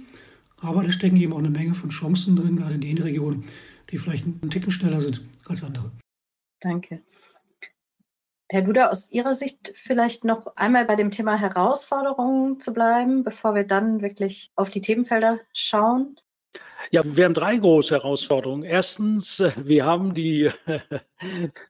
aber 0.59 0.83
da 0.83 0.93
stecken 0.93 1.17
eben 1.17 1.33
auch 1.33 1.39
eine 1.39 1.49
Menge 1.49 1.73
von 1.73 1.89
Chancen 1.89 2.37
drin, 2.37 2.57
gerade 2.57 2.75
in 2.75 2.83
den 2.83 2.99
Regionen, 2.99 3.41
die 3.91 3.97
vielleicht 3.97 4.27
einen 4.27 4.51
Ticken 4.51 4.71
schneller 4.71 5.01
sind 5.01 5.23
als 5.47 5.65
andere. 5.65 5.93
Danke. 6.61 7.01
Herr 8.53 8.61
Duda, 8.61 8.91
aus 8.91 9.11
Ihrer 9.11 9.35
Sicht 9.35 9.73
vielleicht 9.75 10.25
noch 10.25 10.57
einmal 10.57 10.85
bei 10.85 10.95
dem 10.95 11.11
Thema 11.11 11.41
Herausforderungen 11.41 12.61
zu 12.61 12.75
bleiben, 12.75 13.25
bevor 13.25 13.55
wir 13.55 13.65
dann 13.65 14.03
wirklich 14.03 14.53
auf 14.57 14.69
die 14.69 14.83
Themenfelder 14.83 15.39
schauen. 15.55 16.21
Ja, 16.91 17.01
wir 17.03 17.25
haben 17.25 17.33
drei 17.33 17.57
große 17.57 17.95
Herausforderungen. 17.95 18.63
Erstens, 18.63 19.41
äh, 19.41 19.53
wir 19.57 19.87
haben 19.87 20.13
die 20.13 20.51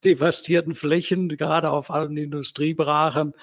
devastierten 0.04 0.74
Flächen, 0.74 1.28
gerade 1.28 1.70
auf 1.70 1.90
allen 1.90 2.16
Industriebrachen, 2.16 3.34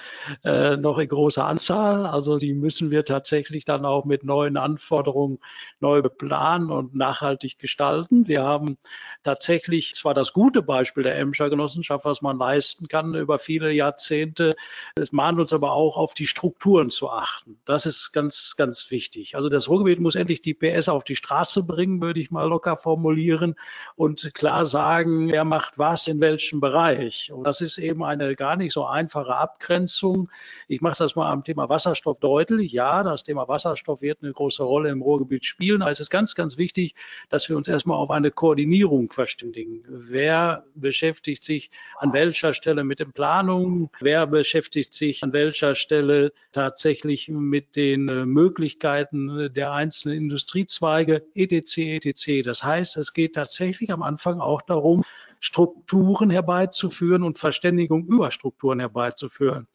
äh, 0.44 0.78
noch 0.78 0.98
in 0.98 1.08
großer 1.08 1.46
Anzahl. 1.46 2.06
Also 2.06 2.38
die 2.38 2.54
müssen 2.54 2.92
wir 2.92 3.06
tatsächlich 3.06 3.66
dann 3.66 3.86
auch 3.86 4.06
mit 4.06 4.24
neuen 4.24 4.58
Anforderungen 4.58 5.40
neu 5.80 6.02
beplanen 6.02 6.72
und 6.72 6.96
nachhaltig 6.96 7.60
gestalten. 7.60 8.28
Wir 8.28 8.44
haben 8.44 8.78
tatsächlich 9.24 9.94
zwar 9.96 10.14
das 10.14 10.34
gute 10.34 10.62
Beispiel 10.62 11.04
der 11.04 11.18
Emscher 11.18 11.50
Genossenschaft, 11.50 12.06
was 12.06 12.22
man 12.22 12.38
leisten 12.38 12.88
kann 12.88 13.16
über 13.16 13.40
viele 13.40 13.72
Jahrzehnte. 13.72 14.56
Es 14.96 15.12
mahnt 15.12 15.40
uns 15.40 15.54
aber 15.54 15.72
auch 15.74 15.98
auf 15.98 16.14
die 16.14 16.28
Strukturen 16.28 16.90
zu 16.90 17.10
achten. 17.10 17.60
Das 17.66 17.86
ist 17.86 18.12
ganz, 18.14 18.56
ganz 18.58 18.90
wichtig. 18.92 19.36
Also 19.36 19.50
das 19.50 19.70
Ruhrgebiet 19.70 20.00
muss 20.00 20.16
endlich 20.16 20.42
die 20.42 20.54
PS 20.54 20.90
auf 20.90 21.04
die 21.04 21.16
Straße 21.16 21.64
bringen, 21.64 22.02
würde 22.02 22.20
ich 22.20 22.32
mal 22.32 22.48
locker 22.48 22.78
formulieren 22.78 23.56
und 23.96 24.34
klar 24.34 24.66
sagen, 24.66 25.32
wer 25.32 25.44
macht 25.44 25.78
was 25.78 25.99
was 26.00 26.08
in 26.08 26.22
welchem 26.22 26.62
Bereich. 26.62 27.30
Und 27.32 27.46
das 27.46 27.60
ist 27.60 27.78
eben 27.78 28.04
eine 28.04 28.36
gar 28.36 28.56
nicht 28.56 28.72
so 28.72 28.86
einfache 28.86 29.36
Abgrenzung. 29.36 30.30
Ich 30.70 30.80
mache 30.80 30.98
das 30.98 31.16
mal 31.16 31.30
am 31.30 31.44
Thema 31.44 31.68
Wasserstoff 31.68 32.20
deutlich. 32.20 32.72
Ja, 32.72 33.04
das 33.04 33.24
Thema 33.24 33.50
Wasserstoff 33.50 34.02
wird 34.02 34.20
eine 34.22 34.32
große 34.32 34.64
Rolle 34.64 34.90
im 34.90 35.02
Ruhrgebiet 35.02 35.44
spielen. 35.44 35.82
Aber 35.82 35.92
es 35.92 36.00
ist 36.00 36.10
ganz, 36.10 36.36
ganz 36.36 36.58
wichtig, 36.58 36.96
dass 37.28 37.50
wir 37.50 37.58
uns 37.58 37.68
erstmal 37.68 37.98
auf 37.98 38.12
eine 38.12 38.32
Koordinierung 38.32 39.10
verständigen. 39.10 39.84
Wer 39.90 40.64
beschäftigt 40.74 41.44
sich 41.44 41.70
an 41.98 42.14
welcher 42.14 42.54
Stelle 42.54 42.86
mit 42.86 43.00
den 43.00 43.12
Planungen? 43.12 43.90
Wer 44.00 44.26
beschäftigt 44.26 44.94
sich 44.94 45.22
an 45.22 45.34
welcher 45.34 45.76
Stelle 45.76 46.32
tatsächlich 46.54 47.28
mit 47.28 47.76
den 47.76 48.08
äh, 48.08 48.26
Möglichkeiten 48.26 49.52
der 49.54 49.74
einzelnen 49.74 50.18
Industriezweige, 50.18 51.26
etc., 51.36 52.06
etc. 52.06 52.44
Das 52.46 52.64
heißt, 52.64 52.96
es 52.96 53.14
geht 53.14 53.36
tatsächlich 53.36 53.92
am 53.92 54.02
Anfang 54.02 54.40
auch 54.40 54.62
darum, 54.62 55.04
Strukturen 55.40 56.30
herbeizuführen 56.30 57.24
und 57.24 57.38
Verständigung 57.38 58.06
über 58.06 58.32
Strukturen 58.32 58.80
herbeizuführen. 58.80 59.68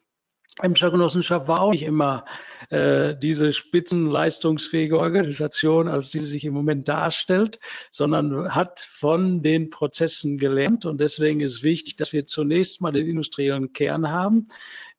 Emscher 0.63 0.93
Genossenschaft 0.93 1.49
war 1.49 1.63
auch 1.63 1.73
nicht 1.73 1.83
immer 1.83 2.25
äh, 2.71 3.17
diese 3.17 3.53
spitzenleistungsfähige 3.53 4.99
Organisation, 4.99 5.89
als 5.89 6.11
die 6.11 6.21
sich 6.21 6.45
im 6.45 6.55
Moment 6.55 6.87
darstellt, 6.87 7.59
sondern 7.91 8.55
hat 8.55 8.79
von 8.79 9.43
den 9.43 9.71
Prozessen 9.71 10.39
gelernt. 10.39 10.85
Und 10.85 11.01
deswegen 11.01 11.41
ist 11.41 11.65
wichtig, 11.65 11.97
dass 11.97 12.13
wir 12.13 12.27
zunächst 12.27 12.81
mal 12.81 12.93
den 12.93 13.09
industriellen 13.09 13.73
Kern 13.73 14.11
haben, 14.11 14.47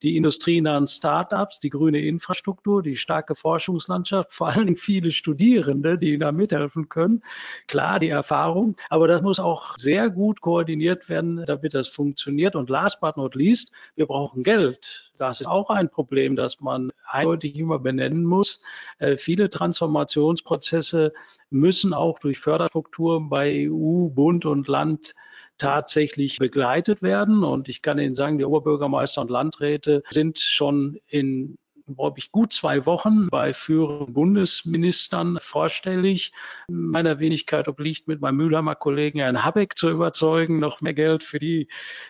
die 0.06 0.18
industrienahen 0.18 0.86
Start-ups, 0.86 1.60
die 1.60 1.72
grüne 1.72 2.00
Infrastruktur, 2.00 2.84
die 2.84 2.96
starke 2.96 3.34
Forschungslandschaft, 3.34 4.32
vor 4.32 4.50
allen 4.50 4.68
Dingen 4.68 4.78
viele 4.78 5.10
Studierende, 5.10 5.98
die 5.98 6.20
da 6.20 6.32
mithelfen 6.32 6.90
können. 6.90 7.24
Klar, 7.68 8.00
die 8.00 8.10
Erfahrung, 8.10 8.76
aber 8.92 9.08
das 9.08 9.24
muss 9.24 9.40
auch 9.40 9.76
sehr 9.80 10.12
gut 10.12 10.42
koordiniert 10.42 11.10
werden, 11.10 11.44
damit 11.48 11.74
das 11.74 11.88
funktioniert. 11.88 12.56
Und 12.56 12.70
last 12.70 13.02
but 13.02 13.18
not 13.18 13.34
least, 13.34 13.74
wir 13.96 14.06
brauchen 14.06 14.44
Geld. 14.44 15.12
Das 15.18 15.42
ist 15.42 15.48
auch 15.48 15.72
ein 15.72 15.90
Problem, 15.90 16.36
das 16.36 16.62
man 16.62 16.92
eindeutig 17.10 17.56
immer 17.56 17.80
benennen 17.80 18.26
muss. 18.26 18.62
Äh, 19.00 19.18
viele 19.18 19.50
Transformationsprozesse 19.50 21.14
müssen 21.50 21.96
auch 21.96 22.20
durch 22.20 22.38
Förderstrukturen 22.38 23.30
bei 23.30 23.68
EU, 23.72 24.10
Bund 24.10 24.46
und 24.46 24.68
Land 24.68 25.16
tatsächlich 25.58 26.38
begleitet 26.38 27.02
werden. 27.02 27.44
Und 27.44 27.70
ich 27.70 27.82
kann 27.82 28.00
Ihnen 28.00 28.16
sagen, 28.16 28.38
die 28.38 28.46
Oberbürgermeister 28.46 29.22
und 29.22 29.30
Landräte 29.30 30.04
sind 30.10 30.40
schon 30.40 30.98
in 31.08 31.58
glaube 31.94 32.20
ich, 32.20 32.32
gut 32.32 32.52
zwei 32.52 32.86
Wochen 32.86 33.28
bei 33.28 33.54
führenden 33.54 34.14
Bundesministern 34.14 35.38
vorstellig. 35.40 36.32
Meiner 36.68 37.20
Wenigkeit 37.20 37.68
obliegt 37.68 38.08
mit 38.08 38.22
meinem 38.22 38.38
Mülheimer 38.38 38.76
Kollegen 38.76 39.20
Herrn 39.20 39.44
Habeck 39.44 39.78
zu 39.78 39.90
überzeugen, 39.90 40.60
noch 40.60 40.82
mehr 40.82 40.94
Geld 40.94 41.24
für 41.24 41.40
die 41.40 41.68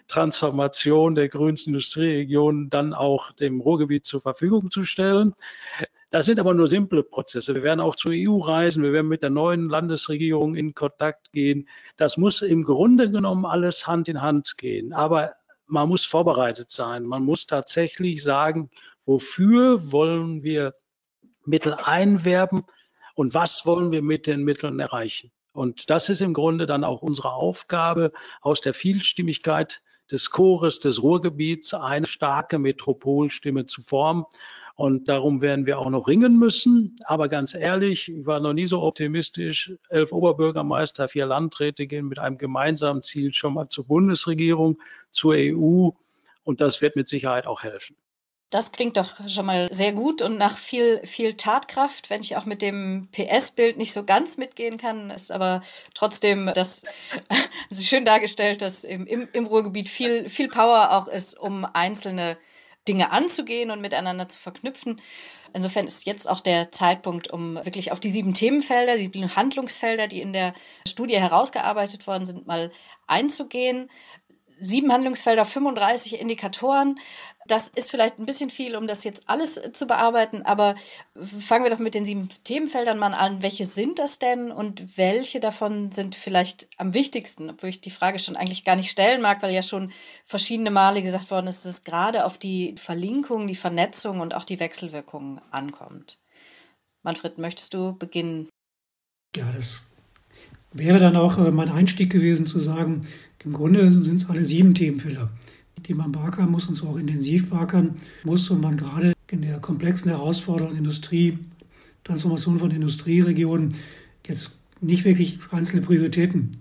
Transformation 0.08 1.16
der 1.16 1.30
grünsten 1.30 1.74
Industrieregion 1.74 2.70
dann 2.70 2.94
auch 2.94 3.32
dem 3.34 3.60
Ruhrgebiet 3.60 4.06
zur 4.06 4.22
Verfügung 4.22 4.72
zu 4.72 4.84
stellen. 4.84 5.36
Das 6.16 6.28
sind 6.28 6.40
aber 6.40 6.54
nur 6.54 6.68
simple 6.68 7.04
Prozesse. 7.04 7.56
Wir 7.56 7.64
werden 7.64 7.82
auch 7.82 7.98
zur 7.98 8.14
EU 8.16 8.38
reisen, 8.38 8.84
wir 8.84 8.94
werden 8.94 9.10
mit 9.10 9.22
der 9.22 9.30
neuen 9.30 9.68
Landesregierung 9.68 10.56
in 10.56 10.74
Kontakt 10.74 11.34
gehen. 11.34 11.68
Das 11.98 12.16
muss 12.16 12.42
im 12.42 12.64
Grunde 12.64 13.12
genommen 13.12 13.46
alles 13.46 13.86
Hand 13.86 14.08
in 14.08 14.22
Hand 14.22 14.58
gehen. 14.58 14.94
Aber 14.94 15.34
man 15.68 15.90
muss 15.90 16.06
vorbereitet 16.06 16.72
sein. 16.72 17.04
Man 17.04 17.24
muss 17.24 17.48
tatsächlich 17.48 18.24
sagen, 18.24 18.70
wofür 19.06 19.92
wollen 19.92 20.42
wir 20.42 20.76
Mittel 21.44 21.74
einwerben 21.74 22.64
und 23.16 23.34
was 23.34 23.66
wollen 23.66 23.92
wir 23.92 24.02
mit 24.02 24.26
den 24.26 24.46
Mitteln 24.46 24.80
erreichen. 24.80 25.34
Und 25.52 25.90
das 25.90 26.08
ist 26.08 26.22
im 26.22 26.34
Grunde 26.34 26.66
dann 26.66 26.86
auch 26.86 27.02
unsere 27.02 27.34
Aufgabe, 27.34 28.14
aus 28.40 28.62
der 28.62 28.74
Vielstimmigkeit 28.74 29.82
des 30.10 30.30
Chores 30.30 30.80
des 30.80 31.04
Ruhrgebiets 31.04 31.74
eine 31.74 32.08
starke 32.08 32.58
Metropolstimme 32.58 33.66
zu 33.66 33.82
formen. 33.82 34.24
Und 34.76 35.08
darum 35.08 35.42
werden 35.42 35.66
wir 35.66 35.80
auch 35.80 35.90
noch 35.90 36.08
ringen 36.08 36.38
müssen. 36.38 36.98
Aber 37.06 37.30
ganz 37.30 37.56
ehrlich, 37.56 38.12
ich 38.12 38.26
war 38.26 38.42
noch 38.42 38.54
nie 38.54 38.68
so 38.68 38.82
optimistisch. 38.82 39.74
Elf 39.90 40.12
Oberbürgermeister, 40.12 41.08
vier 41.08 41.26
Landräte 41.26 41.88
gehen 41.88 42.08
mit 42.08 42.20
einem 42.20 42.38
gemeinsamen 42.38 43.02
Ziel 43.02 43.34
schon 43.34 43.54
mal 43.54 43.70
zur 43.70 43.88
Bundesregierung, 43.88 44.78
zur 45.12 45.36
EU. 45.36 45.92
Und 46.44 46.60
das 46.60 46.82
wird 46.82 46.98
mit 46.98 47.08
Sicherheit 47.08 47.48
auch 47.48 47.64
helfen. 47.64 47.96
Das 48.52 48.72
klingt 48.72 48.98
doch 48.98 49.28
schon 49.28 49.48
mal 49.48 49.68
sehr 49.72 49.92
gut 49.92 50.22
und 50.22 50.38
nach 50.38 50.58
viel, 50.58 51.02
viel 51.06 51.34
Tatkraft, 51.34 52.10
wenn 52.10 52.22
ich 52.22 52.38
auch 52.38 52.46
mit 52.46 52.62
dem 52.62 53.10
PS-Bild 53.12 53.78
nicht 53.78 53.92
so 53.92 54.04
ganz 54.04 54.38
mitgehen 54.38 54.78
kann, 54.78 55.10
ist 55.10 55.32
aber 55.32 55.62
trotzdem 55.96 56.52
das 56.54 56.84
haben 57.30 57.42
Sie 57.72 57.84
schön 57.84 58.06
dargestellt, 58.06 58.62
dass 58.62 58.84
im, 58.84 59.08
im, 59.08 59.46
Ruhrgebiet 59.46 59.90
viel, 59.90 60.30
viel 60.30 60.48
Power 60.48 60.92
auch 60.92 61.08
ist, 61.08 61.38
um 61.38 61.66
einzelne 61.66 62.38
Dinge 62.88 63.12
anzugehen 63.12 63.72
und 63.72 63.82
miteinander 63.82 64.30
zu 64.30 64.40
verknüpfen. 64.40 65.02
Insofern 65.54 65.86
ist 65.86 66.06
jetzt 66.06 66.30
auch 66.30 66.40
der 66.40 66.72
Zeitpunkt, 66.72 67.32
um 67.32 67.56
wirklich 67.56 67.92
auf 67.92 68.00
die 68.00 68.10
sieben 68.10 68.34
Themenfelder, 68.34 68.98
die 68.98 69.10
Handlungsfelder, 69.36 70.08
die 70.08 70.22
in 70.22 70.34
der 70.34 70.54
Studie 70.88 71.20
herausgearbeitet 71.20 72.08
worden 72.08 72.26
sind, 72.26 72.46
mal 72.46 72.72
einzugehen 73.08 73.90
sieben 74.60 74.92
Handlungsfelder, 74.92 75.46
35 75.46 76.20
Indikatoren. 76.20 77.00
Das 77.48 77.68
ist 77.70 77.92
vielleicht 77.92 78.18
ein 78.18 78.26
bisschen 78.26 78.50
viel, 78.50 78.76
um 78.76 78.88
das 78.88 79.04
jetzt 79.04 79.24
alles 79.28 79.60
zu 79.74 79.86
bearbeiten, 79.86 80.42
aber 80.42 80.76
fangen 81.40 81.64
wir 81.64 81.70
doch 81.70 81.80
mit 81.80 81.94
den 81.94 82.06
sieben 82.06 82.30
Themenfeldern 82.44 82.98
mal 82.98 83.14
an. 83.14 83.44
Welche 83.44 83.66
sind 83.66 84.00
das 84.00 84.18
denn 84.18 84.52
und 84.52 84.98
welche 84.98 85.40
davon 85.40 85.92
sind 85.92 86.16
vielleicht 86.16 86.68
am 86.78 86.94
wichtigsten? 86.94 87.52
Obwohl 87.52 87.70
ich 87.70 87.82
die 87.82 87.92
Frage 87.92 88.18
schon 88.18 88.36
eigentlich 88.36 88.64
gar 88.64 88.76
nicht 88.76 88.90
stellen 88.90 89.22
mag, 89.22 89.44
weil 89.44 89.54
ja 89.54 89.62
schon 89.62 89.92
verschiedene 90.26 90.72
Male 90.72 91.04
gesagt 91.04 91.30
worden 91.30 91.48
ist, 91.48 91.66
dass 91.66 91.74
es 91.74 91.84
gerade 91.84 92.26
auf 92.26 92.38
die 92.38 92.76
Verlinkung, 92.78 93.48
die 93.48 93.56
Vernetzung 93.56 94.22
und 94.22 94.34
auch 94.34 94.44
die 94.44 94.60
Wechselwirkungen 94.60 95.40
ankommt. 95.52 96.20
Manfred, 97.04 97.38
möchtest 97.38 97.76
du 97.76 97.96
beginnen? 97.96 98.50
Ja, 99.36 99.52
das 99.52 99.82
wäre 100.74 101.00
dann 101.00 101.16
auch 101.16 101.38
äh, 101.38 101.52
mein 101.52 101.70
Einstieg 101.70 102.12
gewesen 102.12 102.46
zu 102.46 102.60
sagen, 102.60 103.02
im 103.44 103.54
Grunde 103.54 103.92
sind 103.92 104.16
es 104.16 104.30
alle 104.30 104.44
sieben 104.44 104.74
Themenfelder, 104.74 105.30
die 105.80 105.94
man 105.94 106.12
beackern 106.12 106.52
muss 106.52 106.68
und 106.68 106.76
zwar 106.76 106.92
auch 106.92 106.98
intensiv 106.98 107.50
beackern 107.50 107.96
muss 108.24 108.50
und 108.50 108.62
man 108.62 108.78
gerade 108.78 109.14
in 109.30 109.42
der 109.42 109.60
komplexen 109.60 110.10
Herausforderung 110.10 110.76
Industrie, 110.76 111.40
Transformation 112.04 112.60
von 112.60 112.72
Industrieregionen 112.72 113.74
jetzt 114.28 114.62
nicht 114.82 115.06
wirklich 115.06 115.40
einzelne 115.52 115.82
Prioritäten 115.82 116.52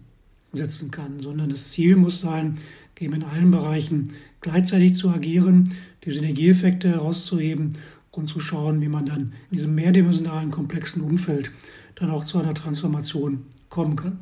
setzen 0.53 0.91
kann, 0.91 1.21
sondern 1.21 1.51
das 1.51 1.71
Ziel 1.71 1.97
muss 1.97 2.21
sein, 2.21 2.59
eben 3.01 3.15
in 3.15 3.25
allen 3.25 3.51
Bereichen 3.51 4.13
gleichzeitig 4.41 4.95
zu 4.95 5.11
agieren, 5.11 5.65
die 6.05 6.13
Synergieeffekte 6.13 6.89
herauszuheben 6.89 7.77
und 8.13 8.29
zu 8.29 8.41
schauen, 8.41 8.81
wie 8.81 8.89
man 8.89 9.07
dann 9.07 9.33
in 9.51 9.57
diesem 9.57 9.75
mehrdimensionalen, 9.75 10.51
komplexen 10.51 11.03
Umfeld 11.03 11.51
dann 11.97 12.11
auch 12.11 12.25
zu 12.25 12.39
einer 12.39 12.55
Transformation 12.55 13.45
kommen 13.69 13.97
kann. 13.97 14.21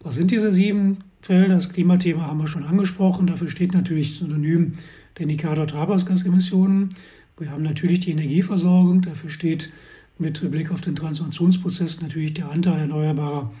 Was 0.00 0.14
sind 0.14 0.30
diese 0.30 0.52
sieben? 0.52 0.98
Das 1.28 1.72
Klimathema 1.72 2.26
haben 2.26 2.40
wir 2.40 2.48
schon 2.48 2.64
angesprochen. 2.64 3.28
Dafür 3.28 3.48
steht 3.48 3.74
natürlich 3.74 4.18
synonym 4.18 4.72
der 5.16 5.22
Indikator 5.22 5.68
Treibhausgasemissionen. 5.68 6.88
Wir 7.38 7.52
haben 7.52 7.62
natürlich 7.62 8.00
die 8.00 8.10
Energieversorgung. 8.10 9.02
Dafür 9.02 9.30
steht 9.30 9.70
mit 10.18 10.50
Blick 10.50 10.72
auf 10.72 10.80
den 10.80 10.96
Transformationsprozess 10.96 12.00
natürlich 12.00 12.34
der 12.34 12.50
Anteil 12.50 12.80
erneuerbarer 12.80 13.52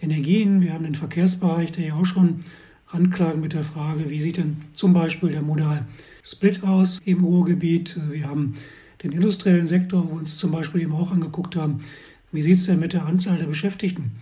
Energien. 0.00 0.60
Wir 0.60 0.72
haben 0.72 0.82
den 0.82 0.96
Verkehrsbereich, 0.96 1.70
der 1.70 1.86
ja 1.86 1.94
auch 1.94 2.06
schon 2.06 2.40
anklagen 2.88 3.40
mit 3.40 3.52
der 3.52 3.62
Frage, 3.62 4.10
wie 4.10 4.20
sieht 4.20 4.38
denn 4.38 4.56
zum 4.74 4.92
Beispiel 4.92 5.30
der 5.30 5.42
Modal 5.42 5.86
Split 6.24 6.64
aus 6.64 7.00
im 7.04 7.22
Ruhrgebiet. 7.22 7.96
Wir 8.10 8.26
haben 8.26 8.54
den 9.04 9.12
industriellen 9.12 9.66
Sektor, 9.66 10.04
wo 10.04 10.14
wir 10.14 10.18
uns 10.18 10.38
zum 10.38 10.50
Beispiel 10.50 10.82
eben 10.82 10.92
auch 10.92 11.12
angeguckt 11.12 11.54
haben, 11.54 11.78
wie 12.32 12.42
sieht 12.42 12.58
es 12.58 12.66
denn 12.66 12.80
mit 12.80 12.94
der 12.94 13.06
Anzahl 13.06 13.38
der 13.38 13.46
Beschäftigten 13.46 14.12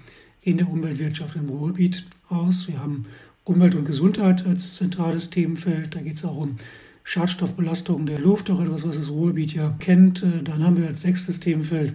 in 0.43 0.59
der 0.59 0.69
Umweltwirtschaft 0.69 1.37
im 1.37 1.49
Ruhrgebiet 1.49 2.05
aus. 2.29 2.69
Wir 2.69 2.79
haben 2.79 3.07
Umwelt 3.45 3.75
und 3.75 3.85
Gesundheit 3.85 4.47
als 4.47 4.75
zentrales 4.77 5.31
Themenfeld. 5.31 5.95
Da 5.95 6.01
geht 6.01 6.17
es 6.17 6.25
auch 6.25 6.37
um 6.37 6.57
Schadstoffbelastung 7.05 8.07
der 8.07 8.19
Luft, 8.19 8.51
auch 8.51 8.61
etwas, 8.61 8.89
was 8.89 8.97
das 8.97 9.11
Ruhrgebiet 9.11 9.53
ja 9.53 9.75
kennt. 9.79 10.23
Äh, 10.23 10.43
dann 10.43 10.65
haben 10.65 10.77
wir 10.77 10.87
als 10.87 11.03
sechstes 11.03 11.41
Themenfeld 11.41 11.93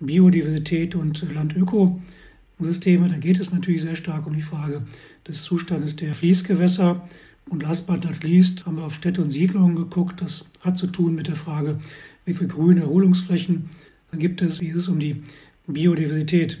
Biodiversität 0.00 0.94
und 0.94 1.32
Landökosysteme. 1.32 3.08
Da 3.08 3.18
geht 3.18 3.40
es 3.40 3.50
natürlich 3.50 3.82
sehr 3.82 3.96
stark 3.96 4.26
um 4.26 4.34
die 4.34 4.42
Frage 4.42 4.82
des 5.26 5.42
Zustandes 5.42 5.96
der 5.96 6.14
Fließgewässer. 6.14 7.06
Und 7.50 7.62
last 7.62 7.86
but 7.86 8.04
not 8.04 8.22
least 8.22 8.66
haben 8.66 8.76
wir 8.76 8.84
auf 8.84 8.94
Städte 8.94 9.22
und 9.22 9.30
Siedlungen 9.30 9.76
geguckt. 9.76 10.20
Das 10.20 10.46
hat 10.62 10.78
zu 10.78 10.86
tun 10.86 11.14
mit 11.14 11.28
der 11.28 11.36
Frage, 11.36 11.78
wie 12.24 12.34
viele 12.34 12.48
grüne 12.48 12.82
Erholungsflächen 12.82 13.68
gibt 14.12 14.42
es, 14.42 14.60
wie 14.60 14.68
ist 14.68 14.76
es 14.76 14.88
um 14.88 14.98
die 14.98 15.22
Biodiversität 15.66 16.58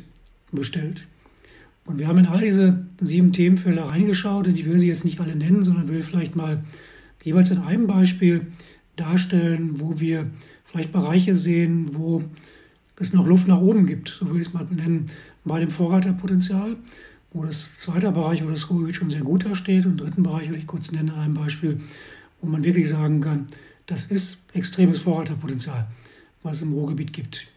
bestellt. 0.52 1.06
Und 1.88 1.98
wir 1.98 2.06
haben 2.06 2.18
in 2.18 2.26
all 2.26 2.42
diese 2.42 2.84
sieben 3.00 3.32
Themenfelder 3.32 3.84
reingeschaut 3.84 4.46
und 4.46 4.58
ich 4.58 4.66
will 4.66 4.78
sie 4.78 4.88
jetzt 4.88 5.06
nicht 5.06 5.18
alle 5.20 5.34
nennen, 5.34 5.62
sondern 5.62 5.88
will 5.88 6.02
vielleicht 6.02 6.36
mal 6.36 6.62
jeweils 7.24 7.50
in 7.50 7.60
einem 7.60 7.86
Beispiel 7.86 8.48
darstellen, 8.96 9.80
wo 9.80 9.98
wir 9.98 10.26
vielleicht 10.66 10.92
Bereiche 10.92 11.34
sehen, 11.34 11.94
wo 11.94 12.22
es 13.00 13.14
noch 13.14 13.26
Luft 13.26 13.48
nach 13.48 13.62
oben 13.62 13.86
gibt, 13.86 14.18
so 14.20 14.28
will 14.30 14.38
ich 14.38 14.48
es 14.48 14.52
mal 14.52 14.66
nennen, 14.70 15.06
bei 15.46 15.60
dem 15.60 15.70
Vorreiterpotenzial, 15.70 16.76
wo 17.32 17.44
das 17.44 17.78
zweite 17.78 18.12
Bereich, 18.12 18.44
wo 18.44 18.50
das 18.50 18.68
Ruhrgebiet 18.68 18.96
schon 18.96 19.08
sehr 19.08 19.22
gut 19.22 19.46
dasteht 19.46 19.86
und 19.86 19.98
dritten 19.98 20.22
Bereich 20.22 20.50
will 20.50 20.58
ich 20.58 20.66
kurz 20.66 20.92
nennen 20.92 21.08
an 21.08 21.20
einem 21.20 21.34
Beispiel, 21.34 21.80
wo 22.42 22.48
man 22.48 22.64
wirklich 22.64 22.90
sagen 22.90 23.22
kann, 23.22 23.46
das 23.86 24.04
ist 24.04 24.40
extremes 24.52 24.98
Vorreiterpotenzial, 24.98 25.86
was 26.42 26.56
es 26.56 26.62
im 26.62 26.74
Ruhrgebiet 26.74 27.14
gibt. 27.14 27.48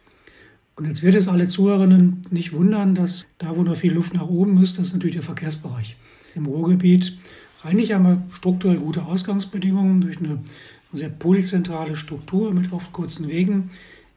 Und 0.74 0.86
jetzt 0.86 1.02
wird 1.02 1.14
es 1.14 1.28
alle 1.28 1.48
Zuhörerinnen 1.48 2.22
nicht 2.30 2.52
wundern, 2.52 2.94
dass 2.94 3.26
da, 3.38 3.56
wo 3.56 3.62
noch 3.62 3.76
viel 3.76 3.92
Luft 3.92 4.14
nach 4.14 4.28
oben 4.28 4.62
ist, 4.62 4.78
das 4.78 4.88
ist 4.88 4.92
natürlich 4.94 5.16
der 5.16 5.22
Verkehrsbereich. 5.22 5.96
Im 6.34 6.46
Ruhrgebiet 6.46 7.16
eigentlich 7.62 7.90
wir 7.90 8.22
strukturell 8.32 8.78
gute 8.78 9.04
Ausgangsbedingungen 9.04 10.00
durch 10.00 10.18
eine 10.18 10.40
sehr 10.92 11.08
polyzentrale 11.08 11.96
Struktur 11.96 12.52
mit 12.52 12.72
oft 12.72 12.92
kurzen 12.92 13.28
Wegen 13.28 13.70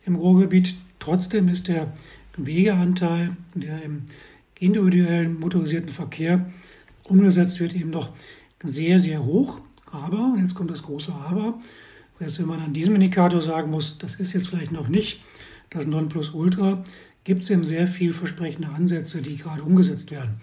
im 0.06 0.15
Ruhrgebiet. 0.15 0.76
Trotzdem 1.00 1.48
ist 1.50 1.68
der 1.68 1.94
Wegeanteil, 2.38 3.38
der 3.54 3.84
im 3.84 4.04
individuellen 4.60 5.39
motorisierten 5.39 5.89
Verkehr 5.89 6.50
umgesetzt 7.04 7.60
wird, 7.60 7.76
eben 7.76 7.91
noch 7.91 8.10
sehr, 8.63 9.00
sehr 9.00 9.24
hoch. 9.24 9.60
Aber, 9.91 10.34
und 10.34 10.41
jetzt 10.41 10.56
kommt 10.56 10.72
das 10.72 10.84
große 10.84 11.13
Aber, 11.13 11.60
heißt, 12.20 12.39
wenn 12.39 12.48
man 12.48 12.62
an 12.62 12.74
diesem 12.74 12.96
Indikator 12.96 13.41
sagen 13.41 13.72
muss, 13.72 13.98
das 13.98 14.15
ist 14.15 14.34
jetzt 14.34 14.48
vielleicht 14.48 14.72
noch 14.72 14.88
nicht 14.88 15.22
das 15.69 15.86
Nonplusultra, 15.86 16.84
gibt 17.23 17.43
es 17.43 17.49
eben 17.49 17.65
sehr 17.65 17.88
vielversprechende 17.88 18.69
Ansätze, 18.69 19.21
die 19.21 19.38
gerade 19.38 19.63
umgesetzt 19.63 20.12
werden. 20.12 20.41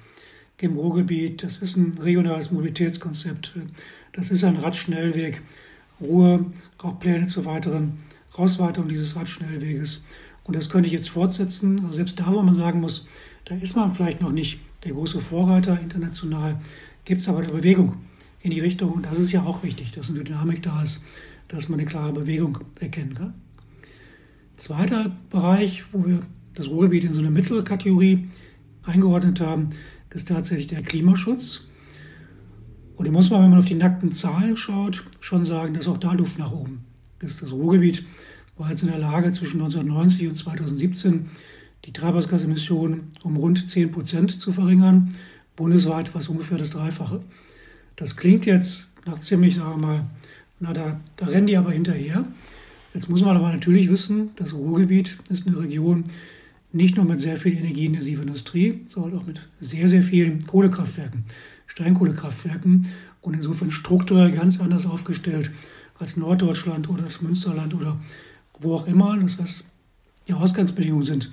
Im 0.61 0.77
Ruhrgebiet, 0.77 1.43
das 1.43 1.59
ist 1.59 1.77
ein 1.77 1.93
regionales 2.01 2.53
Mobilitätskonzept, 2.53 3.55
das 4.13 4.31
ist 4.31 4.45
ein 4.45 4.57
Radschnellweg 4.57 5.43
Ruhr 6.03 6.47
auch 6.79 6.99
Pläne 6.99 7.27
zur 7.27 7.45
weiteren 7.45 7.95
Ausweitung 8.35 8.89
dieses 8.89 9.17
Radschnellweges. 9.17 10.05
Und 10.45 10.57
das 10.57 10.69
könnte 10.69 10.87
ich 10.87 10.93
jetzt 10.93 11.11
fortsetzen. 11.11 11.81
Also 11.83 11.95
selbst 11.95 12.19
da, 12.19 12.33
wo 12.33 12.43
man 12.43 12.55
sagen 12.55 12.81
muss, 12.81 13.07
da 13.45 13.55
ist 13.55 13.77
man 13.77 13.93
vielleicht 13.93 14.21
noch 14.21 14.33
nicht 14.33 14.61
der 14.85 14.93
große 14.93 15.21
Vorreiter 15.21 15.79
international, 15.81 16.59
gibt 17.05 17.23
es 17.23 17.29
aber 17.29 17.39
eine 17.39 17.53
Bewegung 17.53 17.97
in 18.43 18.51
die 18.51 18.61
Richtung. 18.61 18.93
Und 18.93 19.07
das 19.07 19.21
ist 19.21 19.33
ja 19.33 19.43
auch 19.43 19.63
wichtig, 19.63 19.93
dass 19.93 20.11
eine 20.11 20.25
Dynamik 20.25 20.63
da 20.63 20.83
ist, 20.83 21.05
dass 21.49 21.69
man 21.69 21.79
eine 21.79 21.89
klare 21.89 22.13
Bewegung 22.13 22.59
erkennen 22.81 23.15
kann. 23.15 23.35
Zweiter 24.57 25.17
Bereich, 25.31 25.85
wo 25.93 26.07
wir 26.07 26.21
das 26.55 26.69
Ruhrgebiet 26.69 27.05
in 27.05 27.15
so 27.15 27.21
eine 27.21 27.31
mittlere 27.31 27.65
Kategorie 27.65 28.29
eingeordnet 28.83 29.41
haben, 29.41 29.71
ist 30.11 30.29
tatsächlich 30.29 30.67
der 30.67 30.83
Klimaschutz. 30.83 31.69
Und 32.97 33.07
da 33.07 33.13
muss 33.13 33.31
man, 33.31 33.43
wenn 33.43 33.51
man 33.51 33.59
auf 33.59 33.65
die 33.65 33.75
nackten 33.75 34.13
Zahlen 34.13 34.57
schaut, 34.57 35.05
schon 35.21 35.45
sagen, 35.45 35.75
dass 35.75 35.89
auch 35.89 35.97
da 35.97 36.13
Luft 36.13 36.39
nach 36.39 36.53
oben 36.53 36.85
ist. 37.21 37.43
Das 37.43 37.53
Ruhrgebiet 37.53 38.05
war 38.57 38.71
jetzt 38.71 38.83
in 38.83 38.89
der 38.91 38.99
Lage, 38.99 39.33
zwischen 39.33 39.61
1990 39.61 40.29
und 40.29 40.37
2017 40.37 41.31
die 41.85 41.93
Treibhausgasemissionen 41.93 43.09
um 43.25 43.37
rund 43.37 43.69
10 43.69 43.91
Prozent 43.91 44.41
zu 44.41 44.53
verringern. 44.53 45.09
Bundesweit 45.57 46.15
war 46.15 46.21
es 46.21 46.29
ungefähr 46.29 46.59
das 46.59 46.71
Dreifache. 46.71 47.23
Das 47.97 48.17
klingt 48.17 48.47
jetzt 48.47 48.89
nach 49.07 49.19
ziemlich, 49.19 49.57
sagen 49.57 49.81
wir 49.81 49.87
mal, 49.87 50.07
na, 50.61 50.73
da, 50.73 51.01
da 51.17 51.27
rennen 51.27 51.49
die 51.49 51.57
aber 51.57 51.73
hinterher. 51.73 52.25
Jetzt 52.95 53.09
muss 53.09 53.23
man 53.23 53.37
aber 53.37 53.51
natürlich 53.51 53.91
wissen, 53.91 54.33
das 54.37 54.53
Ruhrgebiet 54.53 55.19
ist 55.31 55.47
eine 55.47 55.59
Region 55.59 56.05
nicht 56.73 56.97
nur 56.97 57.07
mit 57.07 57.21
sehr 57.21 57.37
viel 57.37 57.57
energieintensiver 57.57 58.23
Industrie, 58.23 58.83
sondern 58.89 59.19
auch 59.19 59.27
mit 59.27 59.49
sehr, 59.61 59.89
sehr 59.89 60.03
vielen 60.03 60.47
Kohlekraftwerken, 60.47 61.25
Steinkohlekraftwerken 61.67 62.87
und 63.23 63.35
insofern 63.35 63.71
strukturell 63.71 64.31
ganz 64.31 64.61
anders 64.61 64.85
aufgestellt 64.85 65.51
als 65.99 66.17
Norddeutschland 66.17 66.91
oder 66.91 67.05
das 67.05 67.23
Münsterland 67.23 67.75
oder 67.75 67.99
wo 68.61 68.75
auch 68.75 68.87
immer. 68.87 69.17
Das 69.19 69.39
heißt, 69.39 69.67
die 70.29 70.35
Ausgangsbedingungen 70.35 71.05
sind 71.05 71.33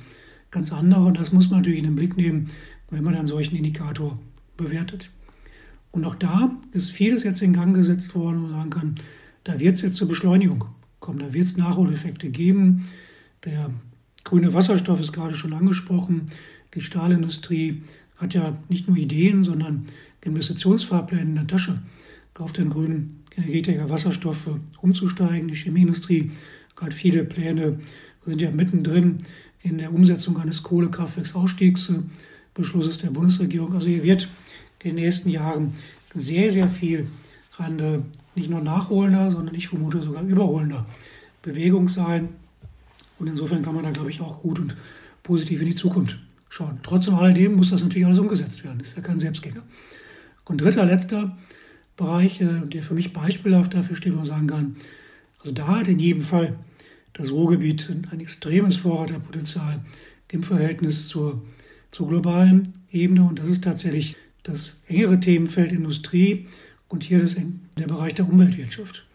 ganz 0.51 0.71
andere 0.71 1.03
und 1.03 1.19
das 1.19 1.31
muss 1.33 1.49
man 1.49 1.59
natürlich 1.59 1.79
in 1.79 1.85
den 1.85 1.95
Blick 1.95 2.15
nehmen, 2.15 2.49
wenn 2.89 3.03
man 3.03 3.15
einen 3.15 3.27
solchen 3.27 3.55
Indikator 3.55 4.17
bewertet. 4.55 5.09
Und 5.91 6.05
auch 6.05 6.15
da 6.15 6.55
ist 6.71 6.91
vieles 6.91 7.23
jetzt 7.23 7.41
in 7.41 7.53
Gang 7.53 7.75
gesetzt 7.75 8.15
worden, 8.15 8.43
wo 8.43 8.47
man 8.47 8.51
sagen 8.51 8.69
kann, 8.69 8.95
da 9.43 9.59
wird 9.59 9.75
es 9.75 9.81
jetzt 9.81 9.95
zur 9.95 10.07
Beschleunigung 10.07 10.65
kommen, 11.09 11.19
da 11.19 11.33
wird 11.33 11.47
es 11.47 11.57
Nachholeffekte 11.57 12.29
geben. 12.29 12.87
Der 13.43 13.71
grüne 14.23 14.53
Wasserstoff 14.53 15.01
ist 15.01 15.11
gerade 15.11 15.33
schon 15.33 15.53
angesprochen. 15.53 16.27
Die 16.75 16.81
Stahlindustrie 16.81 17.81
hat 18.17 18.35
ja 18.35 18.55
nicht 18.69 18.87
nur 18.87 18.95
Ideen, 18.95 19.43
sondern 19.43 19.81
Investitionsfahrpläne 20.21 21.23
in 21.23 21.33
der 21.35 21.47
Tasche, 21.47 21.81
auf 22.37 22.53
den 22.53 22.69
grünen 22.69 23.07
Energieträger 23.35 23.89
Wasserstoffe 23.89 24.51
umzusteigen. 24.81 25.47
Die 25.47 25.55
Chemieindustrie 25.55 26.29
hat 26.79 26.93
viele 26.93 27.23
Pläne, 27.25 27.79
sind 28.23 28.39
ja 28.39 28.51
mittendrin 28.51 29.17
in 29.63 29.79
der 29.79 29.91
Umsetzung 29.91 30.37
eines 30.37 30.61
Kohlekraftwerksausstiegsbeschlusses 30.63 32.99
der 32.99 33.09
Bundesregierung. 33.09 33.73
Also 33.73 33.87
hier 33.87 34.03
wird 34.03 34.29
in 34.83 34.91
den 34.91 35.03
nächsten 35.03 35.29
Jahren 35.29 35.73
sehr, 36.13 36.51
sehr 36.51 36.69
viel 36.69 37.07
an 37.57 37.79
nicht 38.39 38.49
nur 38.49 38.61
nachholender, 38.61 39.31
sondern 39.31 39.53
ich 39.53 39.67
vermute 39.67 40.01
sogar 40.01 40.23
überholender 40.23 40.85
Bewegung 41.41 41.87
sein. 41.87 42.29
Und 43.19 43.27
insofern 43.27 43.61
kann 43.61 43.75
man 43.75 43.83
da, 43.83 43.91
glaube 43.91 44.09
ich, 44.09 44.21
auch 44.21 44.41
gut 44.41 44.59
und 44.59 44.75
positiv 45.23 45.61
in 45.61 45.67
die 45.67 45.75
Zukunft 45.75 46.17
schauen. 46.49 46.79
Trotzdem 46.83 47.15
alledem 47.15 47.55
muss 47.55 47.69
das 47.69 47.83
natürlich 47.83 48.05
alles 48.05 48.19
umgesetzt 48.19 48.63
werden. 48.63 48.79
Das 48.79 48.89
ist 48.89 48.97
ja 48.97 49.03
kein 49.03 49.19
Selbstgänger. 49.19 49.61
Und 50.45 50.61
dritter, 50.61 50.85
letzter 50.85 51.37
Bereich, 51.95 52.41
äh, 52.41 52.61
der 52.65 52.81
für 52.81 52.93
mich 52.93 53.13
beispielhaft 53.13 53.73
dafür 53.73 53.95
steht, 53.95 54.15
man 54.15 54.25
sagen 54.25 54.47
kann, 54.47 54.75
also 55.39 55.51
da 55.51 55.67
hat 55.67 55.87
in 55.87 55.99
jedem 55.99 56.23
Fall 56.23 56.55
das 57.13 57.31
Ruhrgebiet 57.31 57.89
ein 58.11 58.19
extremes 58.19 58.77
Vorreiterpotenzial 58.77 59.81
im 60.31 60.43
Verhältnis 60.43 61.07
zur, 61.07 61.41
zur 61.91 62.07
globalen 62.07 62.73
Ebene. 62.91 63.23
Und 63.23 63.39
das 63.39 63.49
ist 63.49 63.63
tatsächlich 63.63 64.15
das 64.43 64.77
engere 64.87 65.19
Themenfeld 65.19 65.71
Industrie 65.71 66.47
und 66.89 67.03
hier 67.03 67.21
ist 67.21 67.37
der 67.77 67.87
Bereich 67.87 68.15
der 68.15 68.27
Umweltwirtschaft. 68.27 69.05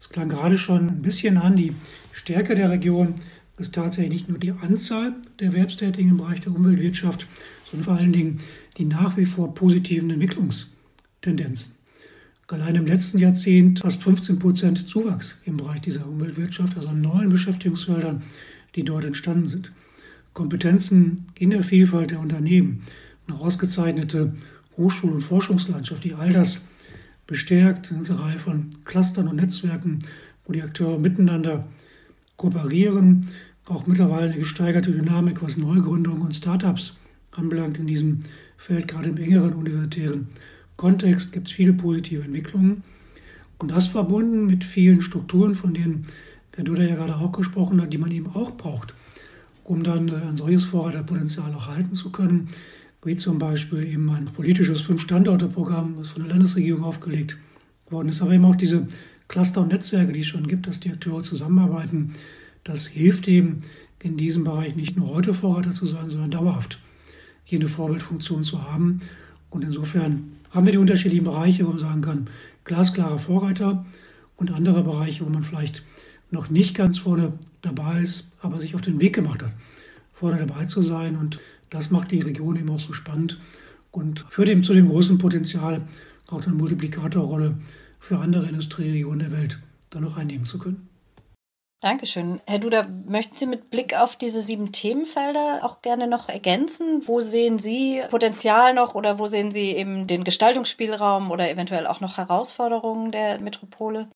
Es 0.00 0.08
klang 0.08 0.28
gerade 0.28 0.58
schon 0.58 0.88
ein 0.88 1.02
bisschen 1.02 1.36
an, 1.36 1.56
die 1.56 1.74
Stärke 2.12 2.54
der 2.54 2.70
Region 2.70 3.14
ist 3.58 3.74
tatsächlich 3.74 4.12
nicht 4.12 4.28
nur 4.28 4.38
die 4.38 4.50
Anzahl 4.50 5.14
der 5.38 5.48
Erwerbstätigen 5.48 6.10
im 6.10 6.16
Bereich 6.16 6.40
der 6.40 6.54
Umweltwirtschaft, 6.54 7.28
sondern 7.70 7.84
vor 7.84 7.96
allen 7.96 8.12
Dingen 8.12 8.40
die 8.76 8.86
nach 8.86 9.16
wie 9.16 9.26
vor 9.26 9.54
positiven 9.54 10.10
Entwicklungstendenzen. 10.10 11.74
Allein 12.48 12.74
im 12.74 12.86
letzten 12.86 13.18
Jahrzehnt 13.18 13.78
fast 13.78 14.02
15 14.02 14.38
Prozent 14.38 14.86
Zuwachs 14.86 15.38
im 15.46 15.56
Bereich 15.56 15.80
dieser 15.80 16.06
Umweltwirtschaft, 16.06 16.76
also 16.76 16.88
an 16.88 17.00
neuen 17.00 17.30
Beschäftigungsfeldern, 17.30 18.22
die 18.74 18.84
dort 18.84 19.06
entstanden 19.06 19.48
sind. 19.48 19.72
Kompetenzen 20.34 21.28
in 21.38 21.48
der 21.48 21.62
Vielfalt 21.62 22.10
der 22.10 22.20
Unternehmen, 22.20 22.82
eine 23.26 23.38
ausgezeichnete 23.38 24.34
Hochschul- 24.76 25.12
und 25.12 25.22
Forschungslandschaft, 25.22 26.04
die 26.04 26.12
all 26.12 26.30
das 26.30 26.66
bestärkt, 27.26 27.88
eine 27.88 27.98
ganze 27.98 28.20
Reihe 28.20 28.38
von 28.38 28.70
Clustern 28.84 29.28
und 29.28 29.36
Netzwerken, 29.36 29.98
wo 30.44 30.52
die 30.52 30.62
Akteure 30.62 30.98
miteinander 30.98 31.66
kooperieren, 32.36 33.26
auch 33.66 33.86
mittlerweile 33.86 34.30
eine 34.30 34.38
gesteigerte 34.38 34.90
Dynamik, 34.90 35.42
was 35.42 35.56
Neugründungen 35.56 36.22
und 36.22 36.34
Startups 36.34 36.96
anbelangt 37.30 37.78
in 37.78 37.86
diesem 37.86 38.20
Feld, 38.56 38.88
gerade 38.88 39.08
im 39.08 39.16
engeren 39.16 39.54
universitären 39.54 40.28
Kontext 40.76 41.32
gibt 41.32 41.48
es 41.48 41.54
viele 41.54 41.72
positive 41.72 42.24
Entwicklungen. 42.24 42.82
Und 43.58 43.70
das 43.70 43.86
verbunden 43.86 44.46
mit 44.46 44.64
vielen 44.64 45.00
Strukturen, 45.00 45.54
von 45.54 45.74
denen 45.74 46.02
der 46.56 46.64
Duda 46.64 46.82
ja 46.82 46.96
gerade 46.96 47.16
auch 47.16 47.32
gesprochen 47.32 47.80
hat, 47.80 47.92
die 47.92 47.98
man 47.98 48.10
eben 48.10 48.26
auch 48.34 48.56
braucht, 48.56 48.94
um 49.64 49.84
dann 49.84 50.08
äh, 50.08 50.16
ein 50.16 50.36
solches 50.36 50.64
Vorreiterpotenzial 50.64 51.54
auch 51.54 51.68
halten 51.68 51.94
zu 51.94 52.10
können, 52.10 52.48
wie 53.04 53.16
zum 53.16 53.38
Beispiel 53.38 53.84
eben 53.84 54.10
ein 54.10 54.26
politisches 54.26 54.82
Fünf-Standorte-Programm, 54.82 55.96
das 55.98 56.10
von 56.10 56.22
der 56.22 56.30
Landesregierung 56.30 56.84
aufgelegt 56.84 57.36
worden 57.90 58.08
ist, 58.08 58.22
aber 58.22 58.32
eben 58.32 58.44
auch 58.44 58.54
diese 58.54 58.86
Cluster 59.28 59.60
und 59.60 59.72
Netzwerke, 59.72 60.12
die 60.12 60.20
es 60.20 60.26
schon 60.26 60.46
gibt, 60.46 60.66
dass 60.66 60.80
die 60.80 60.90
Akteure 60.90 61.22
zusammenarbeiten. 61.22 62.08
Das 62.64 62.86
hilft 62.86 63.28
eben 63.28 63.62
in 64.00 64.16
diesem 64.16 64.44
Bereich 64.44 64.76
nicht 64.76 64.96
nur 64.96 65.08
heute 65.08 65.34
Vorreiter 65.34 65.72
zu 65.72 65.86
sein, 65.86 66.10
sondern 66.10 66.30
dauerhaft 66.30 66.78
eine 67.50 67.68
Vorbildfunktion 67.68 68.44
zu 68.44 68.62
haben. 68.62 69.00
Und 69.50 69.64
insofern 69.64 70.32
haben 70.50 70.66
wir 70.66 70.72
die 70.72 70.78
unterschiedlichen 70.78 71.24
Bereiche, 71.24 71.66
wo 71.66 71.70
man 71.70 71.80
sagen 71.80 72.00
kann, 72.00 72.26
glasklare 72.64 73.18
Vorreiter 73.18 73.84
und 74.36 74.50
andere 74.52 74.82
Bereiche, 74.82 75.24
wo 75.24 75.28
man 75.28 75.44
vielleicht 75.44 75.82
noch 76.30 76.48
nicht 76.48 76.74
ganz 76.74 76.98
vorne 76.98 77.34
dabei 77.60 78.00
ist, 78.00 78.32
aber 78.40 78.58
sich 78.58 78.74
auf 78.74 78.80
den 78.80 79.00
Weg 79.00 79.14
gemacht 79.14 79.42
hat, 79.42 79.52
vorne 80.14 80.38
dabei 80.38 80.64
zu 80.64 80.82
sein. 80.82 81.16
Und 81.16 81.40
das 81.72 81.90
macht 81.90 82.10
die 82.10 82.20
Region 82.20 82.56
eben 82.56 82.70
auch 82.70 82.80
so 82.80 82.92
spannend 82.92 83.38
und 83.90 84.24
führt 84.30 84.48
eben 84.48 84.62
zu 84.62 84.74
dem 84.74 84.88
großen 84.88 85.18
Potenzial, 85.18 85.82
auch 86.30 86.42
eine 86.42 86.54
Multiplikatorrolle 86.54 87.58
für 87.98 88.18
andere 88.18 88.46
Industrieregionen 88.46 89.18
der 89.18 89.32
Welt 89.32 89.58
dann 89.90 90.02
noch 90.02 90.16
einnehmen 90.16 90.46
zu 90.46 90.58
können. 90.58 90.88
Dankeschön. 91.80 92.40
Herr 92.46 92.60
Duda, 92.60 92.86
möchten 93.06 93.36
Sie 93.36 93.46
mit 93.46 93.68
Blick 93.68 93.98
auf 93.98 94.14
diese 94.14 94.40
sieben 94.40 94.70
Themenfelder 94.70 95.60
auch 95.62 95.82
gerne 95.82 96.06
noch 96.06 96.28
ergänzen? 96.28 97.02
Wo 97.08 97.20
sehen 97.20 97.58
Sie 97.58 98.00
Potenzial 98.08 98.72
noch 98.72 98.94
oder 98.94 99.18
wo 99.18 99.26
sehen 99.26 99.50
Sie 99.50 99.72
eben 99.72 100.06
den 100.06 100.22
Gestaltungsspielraum 100.22 101.32
oder 101.32 101.50
eventuell 101.50 101.88
auch 101.88 102.00
noch 102.00 102.18
Herausforderungen 102.18 103.10
der 103.10 103.40
Metropole? 103.40 104.08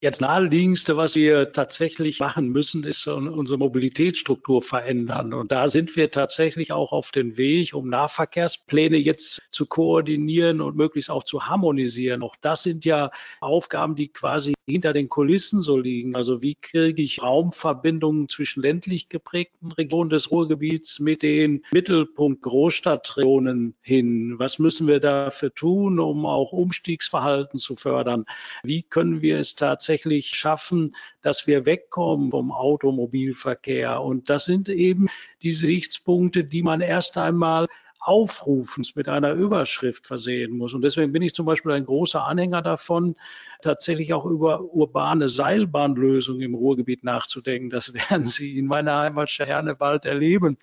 Jetzt 0.00 0.20
naheliegendste, 0.20 0.96
was 0.96 1.16
wir 1.16 1.50
tatsächlich 1.50 2.20
machen 2.20 2.50
müssen, 2.50 2.84
ist 2.84 3.08
unsere 3.08 3.58
Mobilitätsstruktur 3.58 4.62
verändern. 4.62 5.34
Und 5.34 5.50
da 5.50 5.68
sind 5.68 5.96
wir 5.96 6.12
tatsächlich 6.12 6.70
auch 6.70 6.92
auf 6.92 7.10
dem 7.10 7.36
Weg, 7.36 7.74
um 7.74 7.88
Nahverkehrspläne 7.88 8.96
jetzt 8.96 9.42
zu 9.50 9.66
koordinieren 9.66 10.60
und 10.60 10.76
möglichst 10.76 11.10
auch 11.10 11.24
zu 11.24 11.46
harmonisieren. 11.46 12.22
Auch 12.22 12.36
das 12.40 12.62
sind 12.62 12.84
ja 12.84 13.10
Aufgaben, 13.40 13.96
die 13.96 14.06
quasi 14.06 14.54
hinter 14.68 14.92
den 14.92 15.08
Kulissen 15.08 15.62
so 15.62 15.76
liegen. 15.76 16.14
Also 16.14 16.42
wie 16.42 16.54
kriege 16.54 17.02
ich 17.02 17.20
Raumverbindungen 17.20 18.28
zwischen 18.28 18.62
ländlich 18.62 19.08
geprägten 19.08 19.72
Regionen 19.72 20.10
des 20.10 20.30
Ruhrgebiets 20.30 21.00
mit 21.00 21.22
den 21.22 21.64
Mittelpunkt 21.72 22.42
Großstadtregionen 22.42 23.74
hin? 23.80 24.38
Was 24.38 24.60
müssen 24.60 24.86
wir 24.86 25.00
dafür 25.00 25.52
tun, 25.52 25.98
um 25.98 26.24
auch 26.24 26.52
Umstiegsverhalten 26.52 27.58
zu 27.58 27.74
fördern? 27.74 28.26
Wie 28.62 28.84
können 28.84 29.22
wir 29.22 29.40
es 29.40 29.56
tatsächlich 29.56 29.87
schaffen, 30.34 30.94
dass 31.22 31.46
wir 31.46 31.66
wegkommen 31.66 32.30
vom 32.30 32.52
Automobilverkehr? 32.52 34.00
Und 34.02 34.30
das 34.30 34.44
sind 34.44 34.68
eben 34.68 35.08
diese 35.42 35.66
Sichtspunkte, 35.66 36.44
die 36.44 36.62
man 36.62 36.80
erst 36.80 37.16
einmal 37.16 37.68
Aufrufens 38.00 38.94
mit 38.94 39.08
einer 39.08 39.32
Überschrift 39.32 40.06
versehen 40.06 40.56
muss. 40.56 40.72
Und 40.72 40.82
deswegen 40.82 41.12
bin 41.12 41.22
ich 41.22 41.34
zum 41.34 41.46
Beispiel 41.46 41.72
ein 41.72 41.84
großer 41.84 42.24
Anhänger 42.24 42.62
davon, 42.62 43.16
tatsächlich 43.60 44.14
auch 44.14 44.24
über 44.24 44.62
urbane 44.62 45.28
Seilbahnlösungen 45.28 46.42
im 46.42 46.54
Ruhrgebiet 46.54 47.04
nachzudenken. 47.04 47.70
Das 47.70 47.92
werden 47.92 48.24
Sie 48.24 48.58
in 48.58 48.66
meiner 48.66 48.98
Heimat 48.98 49.30
Herne 49.30 49.74
bald 49.74 50.06
erleben, 50.06 50.56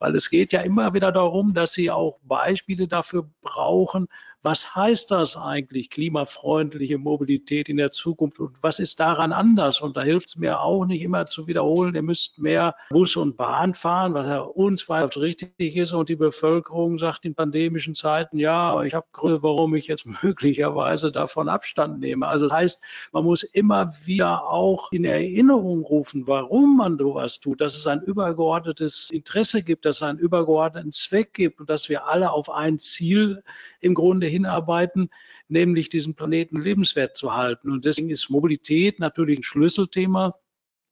weil 0.00 0.16
es 0.16 0.28
geht 0.28 0.52
ja 0.52 0.60
immer 0.60 0.92
wieder 0.92 1.12
darum, 1.12 1.54
dass 1.54 1.72
Sie 1.72 1.90
auch 1.90 2.18
Beispiele 2.24 2.88
dafür 2.88 3.30
brauchen, 3.40 4.08
was 4.42 4.74
heißt 4.74 5.10
das 5.10 5.36
eigentlich, 5.36 5.90
klimafreundliche 5.90 6.98
Mobilität 6.98 7.68
in 7.68 7.76
der 7.76 7.92
Zukunft 7.92 8.40
und 8.40 8.62
was 8.62 8.78
ist 8.78 8.98
daran 8.98 9.32
anders? 9.32 9.80
Und 9.80 9.96
da 9.96 10.02
hilft 10.02 10.28
es 10.28 10.36
mir 10.36 10.60
auch 10.60 10.84
nicht 10.84 11.02
immer 11.02 11.26
zu 11.26 11.46
wiederholen, 11.46 11.94
ihr 11.94 12.02
müsst 12.02 12.38
mehr 12.38 12.74
Bus 12.90 13.16
und 13.16 13.36
Bahn 13.36 13.74
fahren, 13.74 14.14
was 14.14 14.26
ja 14.26 14.40
unzweifelhaft 14.40 15.16
richtig 15.18 15.76
ist. 15.76 15.92
Und 15.92 16.08
die 16.08 16.16
Bevölkerung 16.16 16.98
sagt 16.98 17.24
in 17.24 17.34
pandemischen 17.34 17.94
Zeiten, 17.94 18.38
ja, 18.38 18.82
ich 18.82 18.94
habe 18.94 19.06
Gründe, 19.12 19.42
warum 19.42 19.74
ich 19.74 19.86
jetzt 19.86 20.06
möglicherweise 20.22 21.12
davon 21.12 21.48
Abstand 21.48 22.00
nehme. 22.00 22.26
Also 22.26 22.48
das 22.48 22.56
heißt, 22.56 22.82
man 23.12 23.24
muss 23.24 23.44
immer 23.44 23.92
wieder 24.04 24.48
auch 24.48 24.90
in 24.90 25.04
Erinnerung 25.04 25.82
rufen, 25.82 26.26
warum 26.26 26.78
man 26.78 26.98
sowas 26.98 27.38
tut, 27.38 27.60
dass 27.60 27.76
es 27.76 27.86
ein 27.86 28.00
übergeordnetes 28.00 29.10
Interesse 29.10 29.62
gibt, 29.62 29.84
dass 29.84 29.96
es 29.96 30.02
einen 30.02 30.18
übergeordneten 30.18 30.90
Zweck 30.90 31.34
gibt 31.34 31.60
und 31.60 31.70
dass 31.70 31.88
wir 31.88 32.06
alle 32.06 32.32
auf 32.32 32.50
ein 32.50 32.78
Ziel 32.78 33.42
im 33.80 33.94
Grunde 33.94 34.31
hinarbeiten, 34.32 35.10
nämlich 35.48 35.88
diesen 35.88 36.14
Planeten 36.14 36.60
lebenswert 36.60 37.16
zu 37.16 37.34
halten. 37.34 37.70
Und 37.70 37.84
deswegen 37.84 38.10
ist 38.10 38.30
Mobilität 38.30 38.98
natürlich 38.98 39.38
ein 39.40 39.44
Schlüsselthema. 39.44 40.34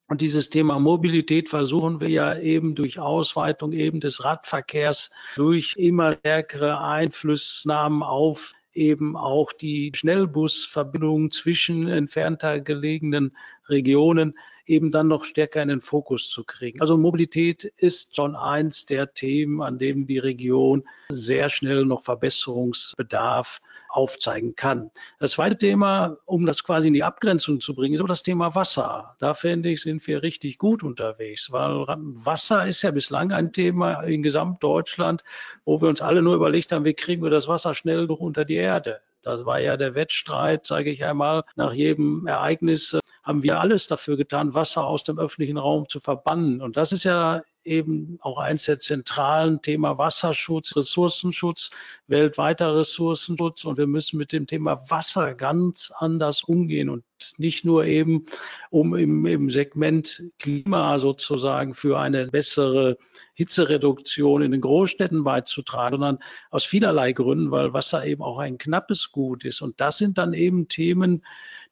Und 0.07 0.21
dieses 0.21 0.49
Thema 0.49 0.79
Mobilität 0.79 1.49
versuchen 1.49 1.99
wir 1.99 2.09
ja 2.09 2.37
eben 2.37 2.75
durch 2.75 2.99
Ausweitung 2.99 3.71
eben 3.71 3.99
des 3.99 4.23
Radverkehrs, 4.23 5.11
durch 5.35 5.75
immer 5.77 6.13
stärkere 6.17 6.81
Einflussnahmen 6.81 8.03
auf 8.03 8.53
eben 8.73 9.17
auch 9.17 9.51
die 9.51 9.91
Schnellbusverbindungen 9.93 11.31
zwischen 11.31 11.87
entfernter 11.87 12.59
gelegenen 12.59 13.35
Regionen 13.71 14.35
eben 14.65 14.91
dann 14.91 15.07
noch 15.07 15.23
stärker 15.25 15.61
in 15.61 15.69
den 15.69 15.81
Fokus 15.81 16.29
zu 16.29 16.43
kriegen. 16.43 16.81
Also 16.81 16.97
Mobilität 16.97 17.65
ist 17.77 18.15
schon 18.15 18.35
eins 18.35 18.85
der 18.85 19.13
Themen, 19.13 19.61
an 19.61 19.77
dem 19.77 20.05
die 20.05 20.19
Region 20.19 20.83
sehr 21.09 21.49
schnell 21.49 21.85
noch 21.85 22.03
Verbesserungsbedarf 22.03 23.59
aufzeigen 23.89 24.55
kann. 24.55 24.91
Das 25.19 25.31
zweite 25.31 25.57
Thema, 25.57 26.17
um 26.25 26.45
das 26.45 26.63
quasi 26.63 26.87
in 26.87 26.93
die 26.93 27.03
Abgrenzung 27.03 27.59
zu 27.59 27.75
bringen, 27.75 27.95
ist 27.95 27.99
aber 27.99 28.07
das 28.07 28.23
Thema 28.23 28.55
Wasser. 28.55 29.15
Da 29.19 29.33
finde 29.33 29.69
ich, 29.69 29.81
sind 29.81 30.05
wir 30.07 30.23
richtig 30.23 30.57
gut 30.57 30.83
unterwegs, 30.83 31.51
weil 31.51 31.85
Wasser 31.87 32.67
ist 32.67 32.81
ja 32.81 32.91
bislang 32.91 33.31
ein 33.31 33.51
Thema 33.51 34.01
in 34.03 34.23
Gesamtdeutschland, 34.23 35.23
wo 35.65 35.81
wir 35.81 35.89
uns 35.89 36.01
alle 36.01 36.21
nur 36.21 36.35
überlegt 36.35 36.71
haben, 36.71 36.85
wie 36.85 36.93
kriegen 36.93 37.23
wir 37.23 37.29
das 37.29 37.47
Wasser 37.47 37.73
schnell 37.73 38.07
noch 38.07 38.19
unter 38.19 38.45
die 38.45 38.55
Erde. 38.55 39.01
Das 39.23 39.45
war 39.45 39.59
ja 39.59 39.77
der 39.77 39.93
Wettstreit, 39.93 40.65
sage 40.65 40.89
ich 40.89 41.05
einmal, 41.05 41.43
nach 41.55 41.73
jedem 41.73 42.25
Ereignis 42.25 42.97
haben 43.23 43.43
wir 43.43 43.59
alles 43.59 43.87
dafür 43.87 44.17
getan, 44.17 44.53
Wasser 44.53 44.85
aus 44.85 45.03
dem 45.03 45.19
öffentlichen 45.19 45.57
Raum 45.57 45.87
zu 45.87 45.99
verbannen. 45.99 46.61
Und 46.61 46.77
das 46.77 46.91
ist 46.91 47.03
ja 47.03 47.41
eben 47.63 48.17
auch 48.21 48.39
eins 48.39 48.65
der 48.65 48.79
zentralen 48.79 49.61
Thema 49.61 49.97
Wasserschutz, 49.97 50.75
Ressourcenschutz, 50.75 51.69
weltweiter 52.07 52.75
Ressourcenschutz. 52.75 53.65
Und 53.65 53.77
wir 53.77 53.87
müssen 53.87 54.17
mit 54.17 54.31
dem 54.31 54.47
Thema 54.47 54.81
Wasser 54.89 55.35
ganz 55.35 55.91
anders 55.95 56.43
umgehen 56.43 56.89
und 56.89 57.03
nicht 57.37 57.63
nur 57.63 57.85
eben, 57.85 58.25
um 58.71 58.95
im, 58.95 59.25
im 59.27 59.49
Segment 59.49 60.23
Klima 60.39 60.97
sozusagen 60.97 61.75
für 61.75 61.99
eine 61.99 62.27
bessere 62.27 62.97
Hitzereduktion 63.35 64.41
in 64.41 64.51
den 64.51 64.61
Großstädten 64.61 65.23
beizutragen, 65.23 65.93
sondern 65.93 66.19
aus 66.49 66.65
vielerlei 66.65 67.13
Gründen, 67.13 67.51
weil 67.51 67.73
Wasser 67.73 68.05
eben 68.05 68.23
auch 68.23 68.39
ein 68.39 68.57
knappes 68.57 69.11
Gut 69.11 69.45
ist. 69.45 69.61
Und 69.61 69.79
das 69.79 69.97
sind 69.97 70.17
dann 70.17 70.33
eben 70.33 70.67
Themen, 70.67 71.23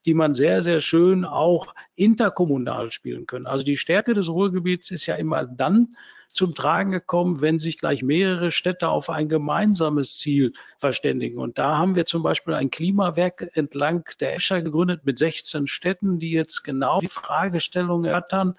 die 0.06 0.14
man 0.14 0.34
sehr, 0.34 0.62
sehr 0.62 0.80
schön 0.80 1.24
auch 1.24 1.74
interkommunal 1.94 2.90
spielen 2.90 3.26
können. 3.26 3.46
Also 3.46 3.64
die 3.64 3.76
Stärke 3.76 4.14
des 4.14 4.28
Ruhrgebiets 4.28 4.90
ist 4.90 5.06
ja 5.06 5.16
immer 5.16 5.44
dann 5.44 5.88
zum 6.32 6.54
Tragen 6.54 6.92
gekommen, 6.92 7.40
wenn 7.40 7.58
sich 7.58 7.78
gleich 7.78 8.02
mehrere 8.02 8.50
Städte 8.50 8.88
auf 8.88 9.10
ein 9.10 9.28
gemeinsames 9.28 10.18
Ziel 10.18 10.52
verständigen. 10.78 11.38
Und 11.38 11.58
da 11.58 11.76
haben 11.76 11.96
wir 11.96 12.06
zum 12.06 12.22
Beispiel 12.22 12.54
ein 12.54 12.70
Klimawerk 12.70 13.50
entlang 13.54 14.04
der 14.20 14.34
Escher 14.34 14.62
gegründet 14.62 15.04
mit 15.04 15.18
16 15.18 15.66
Städten, 15.66 16.18
die 16.18 16.30
jetzt 16.30 16.62
genau 16.62 17.00
die 17.00 17.08
Fragestellung 17.08 18.04
erörtern, 18.04 18.54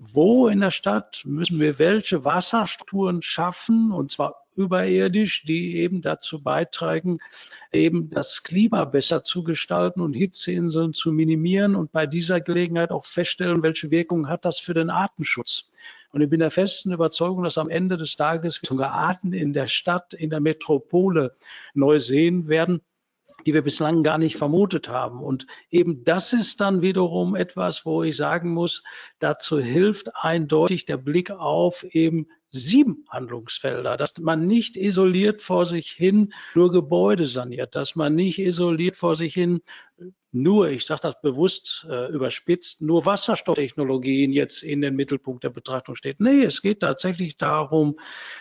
wo 0.00 0.48
in 0.48 0.60
der 0.60 0.70
Stadt 0.70 1.22
müssen 1.26 1.60
wir 1.60 1.78
welche 1.78 2.24
Wasserstrukturen 2.24 3.20
schaffen, 3.20 3.92
und 3.92 4.10
zwar 4.10 4.46
überirdisch, 4.56 5.44
die 5.44 5.76
eben 5.76 6.00
dazu 6.00 6.42
beitragen, 6.42 7.18
eben 7.70 8.08
das 8.08 8.42
Klima 8.42 8.86
besser 8.86 9.22
zu 9.22 9.44
gestalten 9.44 10.00
und 10.00 10.14
Hitzeinseln 10.14 10.94
zu 10.94 11.12
minimieren 11.12 11.76
und 11.76 11.92
bei 11.92 12.06
dieser 12.06 12.40
Gelegenheit 12.40 12.90
auch 12.90 13.04
feststellen, 13.04 13.62
welche 13.62 13.90
Wirkung 13.90 14.28
hat 14.28 14.46
das 14.46 14.58
für 14.58 14.72
den 14.72 14.88
Artenschutz. 14.88 15.68
Und 16.12 16.22
ich 16.22 16.30
bin 16.30 16.40
der 16.40 16.50
festen 16.50 16.92
Überzeugung, 16.92 17.44
dass 17.44 17.58
am 17.58 17.68
Ende 17.68 17.98
des 17.98 18.16
Tages 18.16 18.58
sogar 18.62 18.92
Arten 18.92 19.34
in 19.34 19.52
der 19.52 19.66
Stadt, 19.66 20.14
in 20.14 20.30
der 20.30 20.40
Metropole 20.40 21.34
neu 21.74 21.98
sehen 21.98 22.48
werden, 22.48 22.80
die 23.46 23.54
wir 23.54 23.62
bislang 23.62 24.02
gar 24.02 24.18
nicht 24.18 24.36
vermutet 24.36 24.88
haben. 24.88 25.22
Und 25.22 25.46
eben 25.70 26.04
das 26.04 26.32
ist 26.32 26.60
dann 26.60 26.82
wiederum 26.82 27.34
etwas, 27.34 27.84
wo 27.86 28.02
ich 28.02 28.16
sagen 28.16 28.52
muss, 28.52 28.82
dazu 29.18 29.58
hilft 29.58 30.14
eindeutig 30.14 30.84
der 30.84 30.96
Blick 30.96 31.30
auf 31.30 31.84
eben 31.84 32.26
sieben 32.50 33.04
Handlungsfelder, 33.08 33.96
dass 33.96 34.18
man 34.18 34.46
nicht 34.46 34.76
isoliert 34.76 35.40
vor 35.40 35.66
sich 35.66 35.90
hin 35.90 36.32
nur 36.54 36.72
Gebäude 36.72 37.26
saniert, 37.26 37.76
dass 37.76 37.94
man 37.94 38.14
nicht 38.14 38.38
isoliert 38.38 38.96
vor 38.96 39.14
sich 39.14 39.34
hin 39.34 39.60
nur, 40.32 40.68
ich 40.70 40.86
sage 40.86 41.00
das 41.02 41.20
bewusst 41.20 41.86
äh, 41.88 42.08
überspitzt, 42.12 42.82
nur 42.82 43.04
Wasserstofftechnologien 43.04 44.32
jetzt 44.32 44.62
in 44.62 44.80
den 44.80 44.94
Mittelpunkt 44.94 45.42
der 45.44 45.50
Betrachtung 45.50 45.96
steht. 45.96 46.20
Nee, 46.20 46.42
es 46.42 46.62
geht 46.62 46.80
tatsächlich 46.80 47.36
darum, 47.36 47.98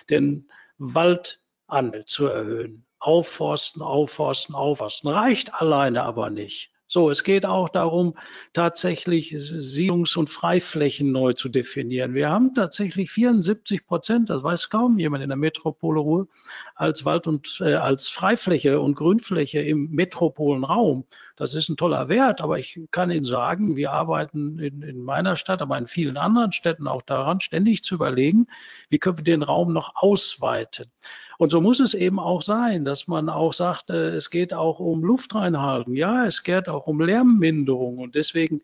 den 0.09 0.49
Waldandel 0.77 2.05
zu 2.05 2.27
erhöhen, 2.27 2.85
Aufforsten, 2.99 3.81
aufforsten, 3.81 4.55
aufforsten. 4.55 5.09
Reicht 5.09 5.53
alleine 5.53 6.03
aber 6.03 6.29
nicht. 6.29 6.71
So, 6.91 7.11
es 7.11 7.23
geht 7.23 7.45
auch 7.45 7.69
darum, 7.69 8.17
tatsächlich 8.53 9.29
Siedlungs- 9.29 10.17
und 10.17 10.27
Freiflächen 10.27 11.11
neu 11.11 11.33
zu 11.33 11.47
definieren. 11.47 12.15
Wir 12.15 12.31
haben 12.31 12.55
tatsächlich 12.55 13.11
74 13.11 13.85
Prozent, 13.85 14.31
das 14.31 14.41
weiß 14.41 14.71
kaum 14.71 14.97
jemand 14.97 15.21
in 15.21 15.29
der 15.29 15.37
Metropole 15.37 15.99
Ruhr, 15.99 16.27
als 16.73 17.05
Wald- 17.05 17.27
und 17.27 17.59
äh, 17.61 17.75
als 17.75 18.09
Freifläche 18.09 18.79
und 18.79 18.95
Grünfläche 18.95 19.59
im 19.59 19.91
Metropolenraum. 19.91 21.05
Das 21.35 21.53
ist 21.53 21.69
ein 21.69 21.77
toller 21.77 22.09
Wert, 22.09 22.41
aber 22.41 22.57
ich 22.57 22.79
kann 22.89 23.11
Ihnen 23.11 23.23
sagen, 23.23 23.75
wir 23.75 23.91
arbeiten 23.91 24.57
in, 24.57 24.81
in 24.81 25.03
meiner 25.03 25.35
Stadt, 25.35 25.61
aber 25.61 25.77
in 25.77 25.85
vielen 25.85 26.17
anderen 26.17 26.53
Städten 26.53 26.87
auch 26.87 27.03
daran, 27.03 27.39
ständig 27.39 27.83
zu 27.83 27.93
überlegen, 27.93 28.47
wie 28.89 28.97
können 28.97 29.19
wir 29.19 29.23
den 29.23 29.43
Raum 29.43 29.73
noch 29.73 29.91
ausweiten. 29.93 30.91
Und 31.39 31.51
so 31.51 31.61
muss 31.61 31.79
es 31.79 31.93
eben 31.93 32.19
auch 32.19 32.41
sein, 32.41 32.83
dass 32.83 33.07
man 33.07 33.29
auch 33.29 33.53
sagt, 33.53 33.91
äh, 33.91 34.09
es 34.09 34.29
geht 34.29 34.53
auch 34.53 34.81
um 34.81 35.05
Luftreinhaltung. 35.05 35.95
Ja, 35.95 36.25
es 36.25 36.43
geht 36.43 36.67
auch 36.67 36.85
um 36.85 36.99
Lärmminderung. 36.99 37.97
Und 37.99 38.15
deswegen 38.15 38.61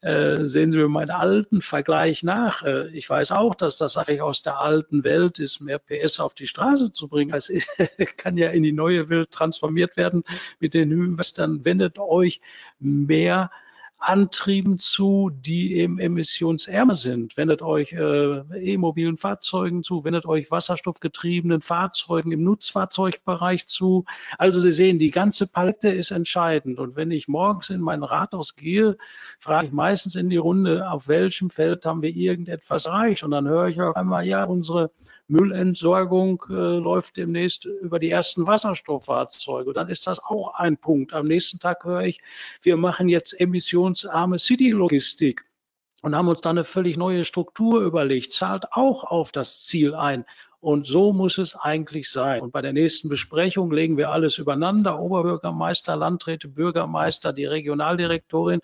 äh, 0.00 0.44
sehen 0.48 0.72
Sie 0.72 0.78
mir 0.78 0.88
meinen 0.88 1.12
alten 1.12 1.60
Vergleich 1.60 2.24
nach. 2.24 2.64
Äh, 2.64 2.88
ich 2.88 3.08
weiß 3.08 3.30
auch, 3.30 3.54
dass 3.54 3.78
das 3.78 3.96
eigentlich 3.96 4.20
aus 4.20 4.42
der 4.42 4.58
alten 4.58 5.04
Welt 5.04 5.38
ist, 5.38 5.60
mehr 5.60 5.78
PS 5.78 6.18
auf 6.18 6.34
die 6.34 6.48
Straße 6.48 6.90
zu 6.90 7.06
bringen. 7.06 7.32
Es 7.32 7.52
kann 8.16 8.36
ja 8.36 8.50
in 8.50 8.64
die 8.64 8.72
neue 8.72 9.08
Welt 9.10 9.30
transformiert 9.30 9.96
werden 9.96 10.24
mit 10.58 10.74
den 10.74 10.88
Hinweisen, 10.88 11.64
wendet 11.64 12.00
euch 12.00 12.40
mehr 12.80 13.52
Antrieben 13.98 14.78
zu, 14.78 15.30
die 15.32 15.74
eben 15.74 15.98
emissionsärmer 15.98 16.94
sind. 16.94 17.36
Wendet 17.36 17.62
euch 17.62 17.92
äh, 17.92 18.40
E-mobilen 18.54 19.16
Fahrzeugen 19.16 19.82
zu, 19.82 20.04
wendet 20.04 20.24
euch 20.24 20.50
wasserstoffgetriebenen 20.50 21.60
Fahrzeugen 21.60 22.30
im 22.30 22.44
Nutzfahrzeugbereich 22.44 23.66
zu. 23.66 24.04
Also 24.38 24.60
Sie 24.60 24.72
sehen, 24.72 24.98
die 24.98 25.10
ganze 25.10 25.46
Palette 25.46 25.88
ist 25.88 26.12
entscheidend. 26.12 26.78
Und 26.78 26.96
wenn 26.96 27.10
ich 27.10 27.26
morgens 27.26 27.70
in 27.70 27.80
mein 27.80 28.02
Rathaus 28.04 28.54
gehe, 28.54 28.96
frage 29.40 29.66
ich 29.66 29.72
meistens 29.72 30.14
in 30.14 30.30
die 30.30 30.36
Runde, 30.36 30.90
auf 30.90 31.08
welchem 31.08 31.50
Feld 31.50 31.84
haben 31.84 32.02
wir 32.02 32.14
irgendetwas 32.14 32.86
erreicht? 32.86 33.24
Und 33.24 33.32
dann 33.32 33.48
höre 33.48 33.68
ich 33.68 33.80
auf 33.80 33.96
einmal, 33.96 34.26
ja, 34.26 34.44
unsere 34.44 34.90
Müllentsorgung 35.28 36.42
äh, 36.48 36.52
läuft 36.52 37.16
demnächst 37.16 37.66
über 37.66 37.98
die 37.98 38.10
ersten 38.10 38.46
Wasserstofffahrzeuge. 38.46 39.72
Dann 39.72 39.88
ist 39.88 40.06
das 40.06 40.18
auch 40.18 40.54
ein 40.54 40.76
Punkt. 40.76 41.12
Am 41.12 41.26
nächsten 41.26 41.58
Tag 41.58 41.84
höre 41.84 42.02
ich, 42.02 42.20
wir 42.62 42.76
machen 42.76 43.08
jetzt 43.08 43.38
emissionsarme 43.38 44.38
City-Logistik 44.38 45.44
und 46.02 46.14
haben 46.14 46.28
uns 46.28 46.40
dann 46.40 46.56
eine 46.56 46.64
völlig 46.64 46.96
neue 46.96 47.24
Struktur 47.24 47.82
überlegt, 47.82 48.32
zahlt 48.32 48.72
auch 48.72 49.04
auf 49.04 49.32
das 49.32 49.64
Ziel 49.64 49.94
ein. 49.94 50.24
Und 50.60 50.86
so 50.86 51.12
muss 51.12 51.38
es 51.38 51.54
eigentlich 51.54 52.10
sein. 52.10 52.40
Und 52.40 52.50
bei 52.50 52.62
der 52.62 52.72
nächsten 52.72 53.08
Besprechung 53.08 53.70
legen 53.70 53.96
wir 53.96 54.10
alles 54.10 54.38
übereinander, 54.38 54.98
Oberbürgermeister, 54.98 55.94
Landräte, 55.94 56.48
Bürgermeister, 56.48 57.32
die 57.32 57.44
Regionaldirektorin 57.44 58.60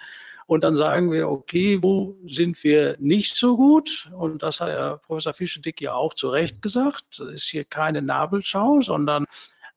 und 0.47 0.62
dann 0.64 0.76
sagen 0.76 1.11
wir, 1.11 1.28
okay, 1.28 1.82
wo 1.82 2.16
sind 2.26 2.62
wir 2.64 2.97
nicht 2.99 3.36
so 3.36 3.57
gut? 3.57 4.11
Und 4.16 4.42
das 4.42 4.61
hat 4.61 4.68
Herr 4.68 4.99
Professor 4.99 5.32
Fischedick 5.32 5.80
ja 5.80 5.95
auch 5.95 6.14
zu 6.14 6.28
Recht 6.28 6.61
gesagt. 6.61 7.05
Das 7.18 7.28
ist 7.28 7.49
hier 7.49 7.64
keine 7.64 8.03
Nabelschau, 8.03 8.80
sondern 8.80 9.26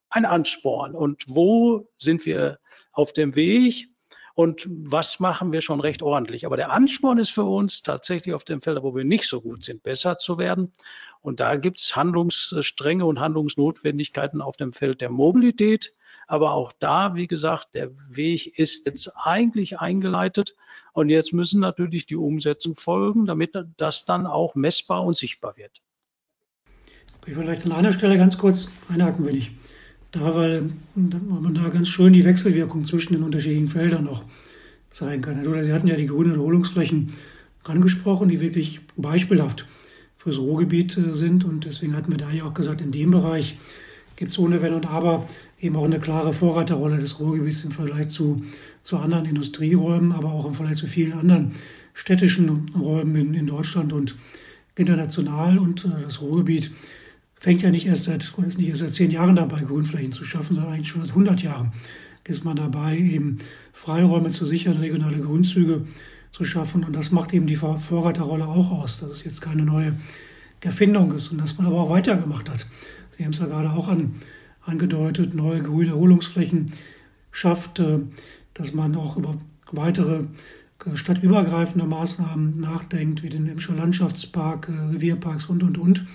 ein 0.09 0.25
Ansporn. 0.25 0.93
Und 0.93 1.23
wo 1.27 1.89
sind 1.97 2.25
wir 2.25 2.59
auf 2.91 3.13
dem 3.13 3.35
Weg? 3.35 3.89
Und 4.33 4.67
was 4.69 5.19
machen 5.19 5.51
wir 5.51 5.61
schon 5.61 5.79
recht 5.79 6.03
ordentlich? 6.03 6.45
Aber 6.45 6.57
der 6.57 6.71
Ansporn 6.71 7.17
ist 7.17 7.31
für 7.31 7.43
uns 7.43 7.81
tatsächlich 7.81 8.35
auf 8.35 8.43
dem 8.43 8.61
Feld, 8.61 8.83
wo 8.83 8.95
wir 8.95 9.03
nicht 9.03 9.27
so 9.27 9.41
gut 9.41 9.63
sind, 9.63 9.81
besser 9.81 10.17
zu 10.17 10.37
werden. 10.37 10.73
Und 11.21 11.39
da 11.39 11.55
gibt 11.55 11.79
es 11.79 11.95
Handlungsstränge 11.95 13.05
und 13.05 13.19
Handlungsnotwendigkeiten 13.19 14.41
auf 14.41 14.55
dem 14.55 14.73
Feld 14.73 15.01
der 15.01 15.09
Mobilität, 15.09 15.93
Aber 16.27 16.51
auch 16.51 16.73
da, 16.77 17.15
wie 17.15 17.27
gesagt, 17.27 17.73
der 17.73 17.89
Weg 18.09 18.59
ist 18.59 18.85
jetzt 18.85 19.11
eigentlich 19.15 19.79
eingeleitet. 19.79 20.55
Und 20.93 21.09
jetzt 21.09 21.33
müssen 21.33 21.61
natürlich 21.61 22.05
die 22.05 22.17
Umsetzung 22.17 22.75
folgen, 22.75 23.25
damit 23.25 23.57
das 23.77 24.05
dann 24.05 24.27
auch 24.27 24.55
messbar 24.55 25.03
und 25.03 25.15
sichtbar 25.15 25.55
wird. 25.57 25.81
Ich 27.25 27.35
will 27.35 27.43
vielleicht 27.43 27.65
an 27.65 27.71
einer 27.71 27.91
Stelle 27.91 28.17
ganz 28.17 28.37
kurz 28.37 28.71
einhaken, 28.89 29.25
will 29.25 29.35
ich. 29.35 29.51
Da, 30.11 30.35
weil, 30.35 30.69
man 30.95 31.53
da 31.53 31.67
ganz 31.69 31.89
schön 31.89 32.13
die 32.13 32.23
Wechselwirkung 32.23 32.85
zwischen 32.85 33.13
den 33.13 33.23
unterschiedlichen 33.23 33.67
Feldern 33.67 34.05
noch 34.05 34.23
zeigen 34.89 35.21
kann. 35.21 35.45
Oder 35.47 35.63
Sie 35.63 35.73
hatten 35.73 35.87
ja 35.87 35.95
die 35.95 36.07
grünen 36.07 36.35
Erholungsflächen 36.35 37.11
angesprochen, 37.63 38.29
die 38.29 38.39
wirklich 38.39 38.81
beispielhaft 38.95 39.65
fürs 40.15 40.37
Ruhrgebiet 40.37 40.97
äh, 40.97 41.13
sind. 41.13 41.43
Und 41.43 41.65
deswegen 41.65 41.95
hatten 41.95 42.11
wir 42.11 42.17
da 42.17 42.31
ja 42.31 42.45
auch 42.45 42.53
gesagt, 42.53 42.81
in 42.81 42.91
dem 42.91 43.11
Bereich 43.11 43.57
gibt 44.15 44.31
es 44.31 44.39
ohne 44.39 44.61
Wenn 44.61 44.73
und 44.73 44.87
Aber 44.87 45.27
eben 45.59 45.75
auch 45.75 45.85
eine 45.85 45.99
klare 45.99 46.33
Vorreiterrolle 46.33 46.97
des 46.97 47.19
Ruhrgebiets 47.19 47.63
im 47.63 47.71
Vergleich 47.71 48.09
zu, 48.09 48.43
zu 48.83 48.97
anderen 48.97 49.25
Industrieräumen, 49.25 50.11
aber 50.11 50.31
auch 50.31 50.45
im 50.45 50.53
Vergleich 50.53 50.77
zu 50.77 50.87
vielen 50.87 51.13
anderen 51.13 51.51
städtischen 51.93 52.69
Räumen 52.79 53.15
in, 53.15 53.33
in 53.33 53.47
Deutschland 53.47 53.91
und 53.91 54.15
international. 54.75 55.57
Und 55.57 55.85
äh, 55.85 56.03
das 56.03 56.21
Ruhrgebiet 56.21 56.71
fängt 57.35 57.63
ja 57.63 57.71
nicht 57.71 57.87
erst 57.87 58.03
seit, 58.03 58.33
ist 58.47 58.57
nicht 58.57 58.69
erst 58.69 58.81
seit 58.81 58.93
zehn 58.93 59.11
Jahren 59.11 59.35
dabei, 59.35 59.61
Grünflächen 59.61 60.11
zu 60.11 60.23
schaffen, 60.23 60.55
sondern 60.55 60.73
eigentlich 60.73 60.89
schon 60.89 61.01
seit 61.01 61.11
100 61.11 61.41
Jahren 61.41 61.71
ist 62.27 62.43
man 62.43 62.57
dabei, 62.57 62.97
eben 62.97 63.37
Freiräume 63.71 64.31
zu 64.31 64.45
sichern, 64.45 64.77
regionale 64.77 65.19
Grünzüge 65.19 65.85
zu 66.31 66.43
schaffen. 66.43 66.83
Und 66.83 66.93
das 66.93 67.11
macht 67.11 67.33
eben 67.33 67.47
die 67.47 67.55
Vorreiterrolle 67.55 68.45
auch 68.45 68.71
aus, 68.71 68.99
dass 68.99 69.11
es 69.11 69.23
jetzt 69.23 69.41
keine 69.41 69.63
neue 69.63 69.93
Erfindung 70.61 71.13
ist 71.13 71.29
und 71.29 71.37
dass 71.37 71.57
man 71.57 71.67
aber 71.67 71.79
auch 71.79 71.89
weitergemacht 71.89 72.49
hat. 72.49 72.67
Sie 73.11 73.23
haben 73.23 73.31
es 73.31 73.39
ja 73.39 73.45
gerade 73.45 73.71
auch 73.71 73.87
an, 73.87 74.15
angedeutet, 74.67 75.33
neue 75.33 75.61
grüne 75.61 75.91
Erholungsflächen 75.91 76.67
schafft, 77.31 77.79
äh, 77.79 77.99
dass 78.53 78.73
man 78.73 78.95
auch 78.95 79.17
über 79.17 79.37
weitere 79.71 80.23
äh, 80.85 80.95
stadtübergreifende 80.95 81.85
Maßnahmen 81.85 82.59
nachdenkt, 82.59 83.23
wie 83.23 83.29
den 83.29 83.47
Emscher 83.47 83.75
Landschaftspark, 83.75 84.69
äh, 84.69 84.93
Revierparks 84.93 85.45
und, 85.45 85.63
und, 85.63 85.77
und. 85.77 86.05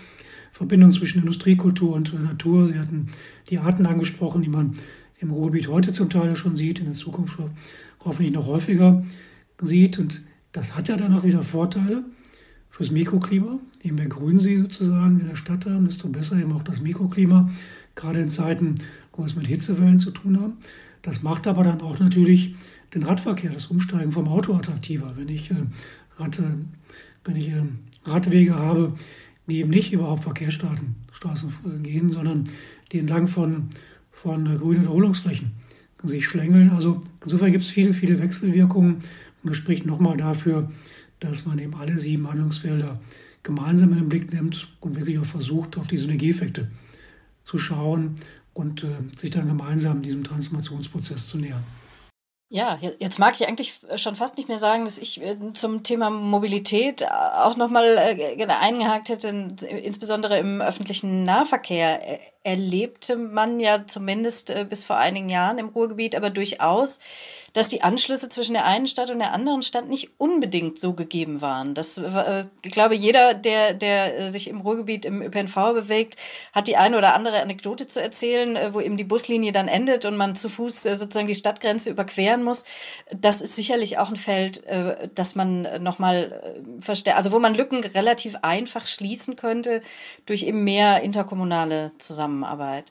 Verbindung 0.53 0.93
zwischen 0.93 1.21
Industriekultur 1.21 1.95
und 1.95 2.13
Natur. 2.23 2.69
Sie 2.69 2.79
hatten 2.79 3.07
die 3.49 3.59
Arten 3.59 3.87
angesprochen, 3.87 4.43
die 4.43 4.51
man 4.51 4.75
im 5.19 5.31
Ruhrgebiet 5.31 5.69
heute 5.69 5.93
zum 5.93 6.11
Teil 6.11 6.37
schon 6.37 6.57
sieht, 6.57 6.79
in 6.79 6.85
der 6.85 6.95
Zukunft 6.95 7.39
hoffentlich 8.05 8.35
noch 8.35 8.47
häufiger 8.47 9.03
sieht. 9.63 9.99
Und 9.99 10.21
das 10.53 10.77
hat 10.77 10.89
ja 10.89 10.97
dann 10.99 11.15
auch 11.15 11.25
wieder 11.25 11.43
Vorteile 11.43 12.05
fürs 12.69 12.91
Mikroklima. 12.91 13.61
Je 13.83 13.93
mehr 13.93 14.09
Grün 14.09 14.39
Sie 14.39 14.59
sozusagen 14.59 15.21
in 15.21 15.29
der 15.29 15.37
Stadt 15.37 15.65
haben, 15.65 15.87
desto 15.87 16.09
besser 16.09 16.37
eben 16.37 16.53
auch 16.53 16.63
das 16.63 16.83
Mikroklima, 16.83 17.51
gerade 17.95 18.21
in 18.21 18.29
Zeiten, 18.29 18.77
wo 19.13 19.23
wir 19.23 19.27
es 19.27 19.37
mit 19.37 19.47
Hitzewellen 19.47 19.99
zu 19.99 20.11
tun 20.11 20.41
haben. 20.41 20.55
Das 21.03 21.23
macht 21.23 21.47
aber 21.47 21.65
dann 21.65 21.81
auch 21.81 21.99
natürlich 21.99 22.55
den 22.95 23.03
Radverkehr, 23.03 23.51
das 23.51 23.67
Umsteigen 23.67 24.13
vom 24.13 24.29
Auto 24.29 24.55
attraktiver. 24.55 25.15
Wenn 25.17 25.29
ich, 25.29 25.51
äh, 25.51 25.55
Rad, 26.19 26.39
äh, 26.39 26.43
wenn 27.25 27.37
ich 27.37 27.49
äh, 27.49 27.63
Radwege 28.05 28.55
habe, 28.55 28.95
die 29.47 29.59
eben 29.59 29.71
nicht 29.71 29.93
über 29.93 30.09
Hauptverkehrsstraßen 30.09 30.95
Straßen, 31.13 31.53
äh, 31.67 31.79
gehen, 31.83 32.13
sondern 32.13 32.45
die 32.93 32.99
entlang 32.99 33.29
von, 33.29 33.69
von 34.11 34.45
grünen 34.59 34.85
Erholungsflächen 34.85 35.53
sich 36.05 36.27
schlängeln. 36.27 36.71
Also 36.71 37.01
insofern 37.23 37.53
gibt 37.53 37.65
es 37.65 37.71
viele, 37.71 37.95
viele 37.95 38.19
Wechselwirkungen 38.19 38.95
und 38.95 39.51
das 39.51 39.57
spricht 39.57 39.87
nochmal 39.87 40.17
dafür, 40.17 40.71
dass 41.21 41.47
man 41.47 41.59
eben 41.59 41.75
alle 41.77 41.99
sieben 41.99 42.29
Handlungsfelder 42.29 43.01
gemeinsam 43.45 43.93
in 43.93 43.99
den 43.99 44.09
Blick 44.09 44.33
nimmt 44.33 44.69
und 44.81 44.97
wirklich 44.97 45.19
auch 45.19 45.25
versucht, 45.25 45.79
auf 45.79 45.87
die 45.87 45.99
Synergieeffekte 45.99 46.69
zu 47.45 47.59
schauen 47.59 48.17
und 48.55 48.85
äh, 48.85 48.89
sich 49.19 49.31
dann 49.31 49.47
gemeinsam 49.47 50.03
diesem 50.03 50.25
Transformationsprozess 50.25 51.29
zu 51.29 51.39
nähern. 51.39 51.65
Ja, 52.55 52.79
jetzt 52.99 53.19
mag 53.19 53.35
ich 53.41 53.49
eigentlich 53.49 53.81
schon 53.97 54.15
fast 54.15 54.37
nicht 54.37 54.49
mehr 54.49 54.59
sagen, 54.59 54.85
dass 54.85 54.99
ich 54.99 55.23
äh, 55.23 55.37
zum 55.55 55.85
Thema 55.85 56.11
Mobilität 56.11 57.03
auch 57.11 57.57
nochmal 57.57 57.97
äh, 57.97 58.47
eingehakt 58.47 59.09
hätte, 59.09 59.29
insbesondere 59.29 60.39
im 60.39 60.61
öffentlichen 60.61 61.25
Nahverkehr 61.25 62.03
erlebte 62.45 63.17
man 63.17 63.61
ja 63.61 63.87
zumindest 63.87 64.51
äh, 64.51 64.67
bis 64.69 64.83
vor 64.83 64.97
einigen 64.97 65.29
Jahren 65.29 65.59
im 65.59 65.69
Ruhrgebiet 65.69 66.17
aber 66.17 66.31
durchaus, 66.31 66.99
dass 67.53 67.69
die 67.69 67.83
Anschlüsse 67.83 68.29
zwischen 68.29 68.55
der 68.55 68.65
einen 68.65 68.89
Stadt 68.89 69.11
und 69.11 69.21
der 69.21 69.33
anderen 69.33 69.63
Stadt 69.63 69.89
nicht 69.89 70.11
unbedingt 70.19 70.79
so 70.79 70.95
gegeben 70.95 71.41
waren. 71.41 71.75
Das, 71.75 71.99
äh, 71.99 72.45
ich 72.65 72.73
glaube, 72.73 72.97
jeder, 72.97 73.35
der, 73.35 73.75
der 73.75 74.19
äh, 74.19 74.29
sich 74.29 74.49
im 74.49 74.61
Ruhrgebiet 74.61 75.05
im 75.05 75.23
ÖPNV 75.23 75.55
bewegt, 75.73 76.17
hat 76.53 76.67
die 76.67 76.77
eine 76.77 76.99
oder 76.99 77.15
andere 77.15 77.43
Anekdote 77.43 77.87
zu 77.87 78.03
erzählen, 78.03 78.59
wo 78.73 78.81
eben 78.81 78.97
die 78.97 79.05
Buslinie 79.05 79.53
dann 79.53 79.69
endet 79.69 80.05
und 80.05 80.17
man 80.17 80.35
zu 80.35 80.49
Fuß 80.49 80.83
sozusagen 80.83 81.29
die 81.29 81.35
Stadtgrenze 81.35 81.91
überqueren 81.91 82.43
muss. 82.43 82.65
Das 83.15 83.41
ist 83.41 83.55
sicherlich 83.55 83.99
auch 83.99 84.09
ein 84.09 84.17
Feld, 84.17 84.65
das 85.15 85.35
man 85.35 85.69
nochmal 85.83 86.43
verstärkt, 86.81 87.19
also 87.19 87.33
wo 87.33 87.39
man 87.39 87.55
Lücken 87.55 87.85
relativ 87.85 88.37
einfach 88.43 88.87
schließen 88.87 89.37
könnte 89.37 89.83
durch 90.27 90.43
eben 90.45 90.65
mehr 90.65 91.03
interkommunale 91.03 91.93
Zusammenarbeit. 91.99 92.32
Zusammenarbeit. 92.33 92.91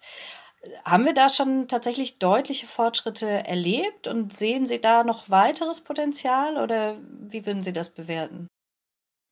Haben 0.86 1.06
wir 1.06 1.14
da 1.14 1.30
schon 1.30 1.68
tatsächlich 1.68 2.20
deutliche 2.20 2.68
Fortschritte 2.68 3.26
erlebt 3.26 4.08
und 4.08 4.32
sehen 4.32 4.68
Sie 4.68 4.80
da 4.80 5.04
noch 5.04 5.30
weiteres 5.30 5.82
Potenzial 5.82 6.58
oder 6.58 6.98
wie 7.20 7.48
würden 7.48 7.64
Sie 7.64 7.74
das 7.74 7.90
bewerten? 7.90 8.48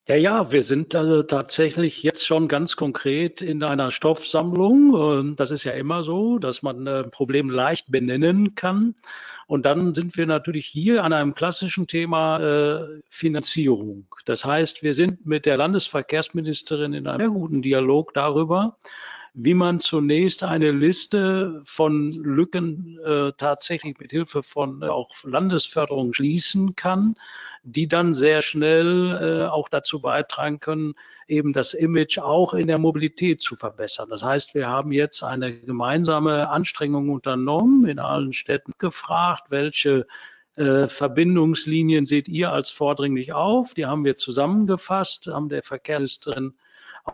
Ja, 0.08 0.16
ja, 0.16 0.52
wir 0.52 0.64
sind 0.64 0.96
also 0.96 1.22
tatsächlich 1.22 2.02
jetzt 2.02 2.26
schon 2.26 2.48
ganz 2.48 2.76
konkret 2.76 3.44
in 3.44 3.62
einer 3.62 3.92
Stoffsammlung. 3.92 4.96
Ähm, 4.96 5.36
das 5.36 5.52
ist 5.52 5.66
ja 5.66 5.74
immer 5.74 6.04
so, 6.04 6.40
dass 6.40 6.64
man 6.64 6.88
ein 6.88 6.88
äh, 6.88 7.04
Problem 7.04 7.52
leicht 7.52 7.92
benennen 7.92 8.56
kann. 8.56 8.96
Und 9.46 9.68
dann 9.68 9.94
sind 9.94 10.18
wir 10.18 10.26
natürlich 10.26 10.66
hier 10.66 11.04
an 11.04 11.14
einem 11.14 11.36
klassischen 11.36 11.86
Thema 11.86 12.40
äh, 12.40 13.02
Finanzierung. 13.08 14.08
Das 14.26 14.46
heißt, 14.46 14.82
wir 14.82 14.96
sind 14.96 15.28
mit 15.28 15.46
der 15.46 15.58
Landesverkehrsministerin 15.58 16.94
in 16.94 17.06
einem 17.06 17.20
sehr 17.20 17.30
guten 17.30 17.62
Dialog 17.62 18.12
darüber, 18.16 18.78
wie 19.34 19.54
man 19.54 19.80
zunächst 19.80 20.44
eine 20.44 20.72
Liste 20.72 21.62
von 21.64 22.12
Lücken 22.12 23.00
äh, 23.06 23.32
tatsächlich 23.38 23.98
mit 24.00 24.12
Hilfe 24.12 24.44
von 24.44 24.82
äh, 24.82 24.88
auch 24.88 25.12
Landesförderung 25.24 26.14
schließen 26.14 26.76
kann, 26.76 27.16
die 27.64 27.88
dann 27.88 28.14
sehr 28.14 28.42
schnell 28.42 29.18
äh, 29.22 29.48
auch 29.48 29.70
dazu 29.70 30.02
beitragen 30.02 30.60
können, 30.60 30.94
eben 31.28 31.54
das 31.54 31.74
Image 31.74 32.18
auch 32.18 32.54
in 32.54 32.68
der 32.68 32.80
Mobilität 32.80 33.42
zu 33.42 33.56
verbessern. 33.56 34.10
Das 34.10 34.24
heißt, 34.24 34.56
wir 34.56 34.68
haben 34.68 34.92
jetzt 34.92 35.24
eine 35.24 35.54
gemeinsame 35.60 36.50
Anstrengung 36.50 37.10
unternommen, 37.10 37.86
in 37.86 38.00
allen 38.00 38.34
Städten 38.34 38.74
gefragt, 38.78 39.46
welche 39.50 40.08
äh, 40.56 40.88
Verbindungslinien 40.88 42.06
seht 42.06 42.28
ihr 42.28 42.52
als 42.52 42.70
vordringlich 42.72 43.34
auf? 43.34 43.74
Die 43.74 43.86
haben 43.86 44.04
wir 44.04 44.16
zusammengefasst, 44.16 45.28
haben 45.28 45.50
der 45.50 45.64
Verkehrsministerin 45.64 46.54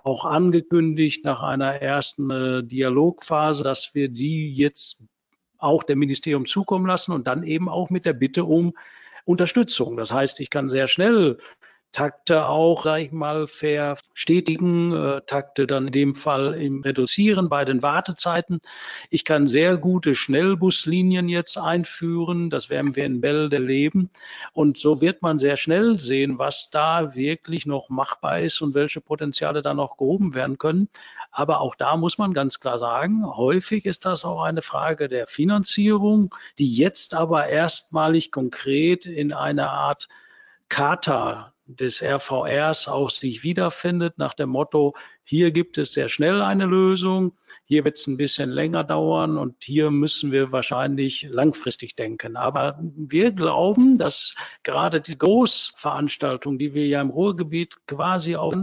auch 0.03 0.25
angekündigt 0.25 1.25
nach 1.25 1.41
einer 1.41 1.81
ersten 1.81 2.29
äh, 2.29 2.63
Dialogphase, 2.63 3.63
dass 3.63 3.93
wir 3.93 4.09
die 4.09 4.51
jetzt 4.51 5.03
auch 5.57 5.83
dem 5.83 5.99
Ministerium 5.99 6.45
zukommen 6.45 6.85
lassen 6.85 7.11
und 7.11 7.27
dann 7.27 7.43
eben 7.43 7.69
auch 7.69 7.89
mit 7.89 8.05
der 8.05 8.13
Bitte 8.13 8.45
um 8.45 8.73
Unterstützung. 9.25 9.97
Das 9.97 10.11
heißt, 10.11 10.39
ich 10.39 10.49
kann 10.49 10.69
sehr 10.69 10.87
schnell 10.87 11.37
Takte 11.95 12.47
auch, 12.49 12.83
sage 12.83 13.03
ich 13.03 13.13
mal, 13.13 13.47
verstetigen, 13.47 14.91
äh, 14.91 15.21
Takte 15.27 15.65
dann 15.65 15.87
in 15.87 15.93
dem 15.93 16.15
Fall 16.15 16.53
im 16.55 16.81
Reduzieren 16.81 17.47
bei 17.47 17.63
den 17.63 17.81
Wartezeiten. 17.83 18.59
Ich 19.09 19.23
kann 19.23 19.47
sehr 19.47 19.77
gute 19.77 20.13
Schnellbuslinien 20.13 21.29
jetzt 21.29 21.57
einführen, 21.57 22.49
das 22.49 22.69
werden 22.69 22.97
wir 22.97 23.05
in 23.05 23.21
Bälde 23.21 23.55
erleben. 23.55 24.09
Und 24.51 24.77
so 24.77 24.99
wird 24.99 25.21
man 25.21 25.39
sehr 25.39 25.55
schnell 25.55 25.97
sehen, 25.97 26.37
was 26.37 26.69
da 26.69 27.15
wirklich 27.15 27.65
noch 27.65 27.87
machbar 27.87 28.41
ist 28.41 28.61
und 28.61 28.73
welche 28.73 28.99
Potenziale 28.99 29.61
da 29.61 29.73
noch 29.73 29.95
gehoben 29.95 30.33
werden 30.33 30.57
können. 30.57 30.89
Aber 31.31 31.61
auch 31.61 31.75
da 31.75 31.95
muss 31.95 32.17
man 32.17 32.33
ganz 32.33 32.59
klar 32.59 32.77
sagen, 32.77 33.25
häufig 33.25 33.85
ist 33.85 34.03
das 34.03 34.25
auch 34.25 34.43
eine 34.43 34.61
Frage 34.61 35.07
der 35.07 35.27
Finanzierung, 35.27 36.35
die 36.59 36.75
jetzt 36.75 37.13
aber 37.13 37.47
erstmalig 37.47 38.33
konkret 38.33 39.05
in 39.05 39.31
einer 39.31 39.69
Art 39.69 40.09
Charta 40.67 41.54
des 41.65 42.03
RVRs 42.03 42.87
auch 42.87 43.09
sich 43.09 43.43
wiederfindet, 43.43 44.17
nach 44.17 44.33
dem 44.33 44.49
Motto, 44.49 44.93
hier 45.23 45.51
gibt 45.51 45.77
es 45.77 45.93
sehr 45.93 46.09
schnell 46.09 46.41
eine 46.41 46.65
Lösung, 46.65 47.35
hier 47.65 47.83
wird 47.83 47.97
es 47.97 48.05
ein 48.05 48.17
bisschen 48.17 48.51
länger 48.51 48.83
dauern 48.83 49.37
und 49.37 49.63
hier 49.63 49.89
müssen 49.89 50.31
wir 50.31 50.51
wahrscheinlich 50.51 51.23
langfristig 51.23 51.95
denken. 51.95 52.37
Aber 52.37 52.79
wir 52.79 53.31
glauben, 53.31 53.97
dass 53.97 54.35
gerade 54.63 55.01
die 55.01 55.17
Großveranstaltung, 55.17 56.59
die 56.59 56.73
wir 56.73 56.85
ja 56.85 57.01
im 57.01 57.09
Ruhrgebiet 57.09 57.75
quasi 57.87 58.35
auf 58.35 58.53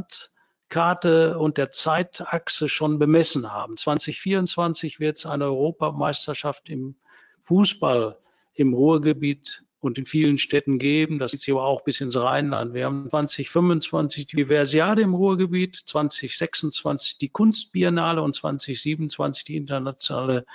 Karte 0.68 1.38
und 1.38 1.58
der 1.58 1.70
Zeitachse 1.70 2.68
schon 2.68 2.98
bemessen 2.98 3.52
haben. 3.52 3.76
2024 3.76 5.00
wird 5.00 5.18
es 5.18 5.26
eine 5.26 5.44
Europameisterschaft 5.44 6.70
im 6.70 6.96
Fußball 7.42 8.16
im 8.54 8.72
Ruhrgebiet 8.72 9.64
und 9.82 9.98
in 9.98 10.06
vielen 10.06 10.38
Städten 10.38 10.78
geben. 10.78 11.18
Das 11.18 11.34
ist 11.34 11.48
aber 11.48 11.64
auch 11.64 11.82
bis 11.82 12.00
ins 12.00 12.16
Rheinland. 12.16 12.72
Wir 12.72 12.86
haben 12.86 13.10
2025 13.10 14.28
die 14.28 14.36
Diversiade 14.36 15.02
im 15.02 15.12
Ruhrgebiet, 15.12 15.74
2026 15.74 17.18
die 17.18 17.28
Kunstbiennale 17.28 18.22
und 18.22 18.32
2027 18.32 19.42
die 19.42 19.56
internationale 19.56 20.46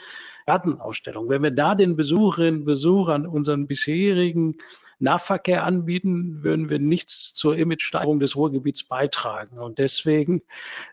Gartenausstellung. 0.45 1.28
Wenn 1.28 1.43
wir 1.43 1.51
da 1.51 1.75
den 1.75 1.97
Besucherinnen 1.97 2.61
und 2.61 2.65
Besuchern 2.65 3.28
unseren 3.28 3.67
bisherigen 3.67 4.55
Nahverkehr 4.99 5.65
anbieten, 5.65 6.41
würden 6.41 6.69
wir 6.69 6.80
nichts 6.80 7.34
zur 7.34 7.57
Imagesteigerung 7.57 8.21
des 8.21 8.38
Ruhrgebiets 8.38 8.86
beitragen. 8.86 9.59
Und 9.59 9.78
deswegen 9.78 10.41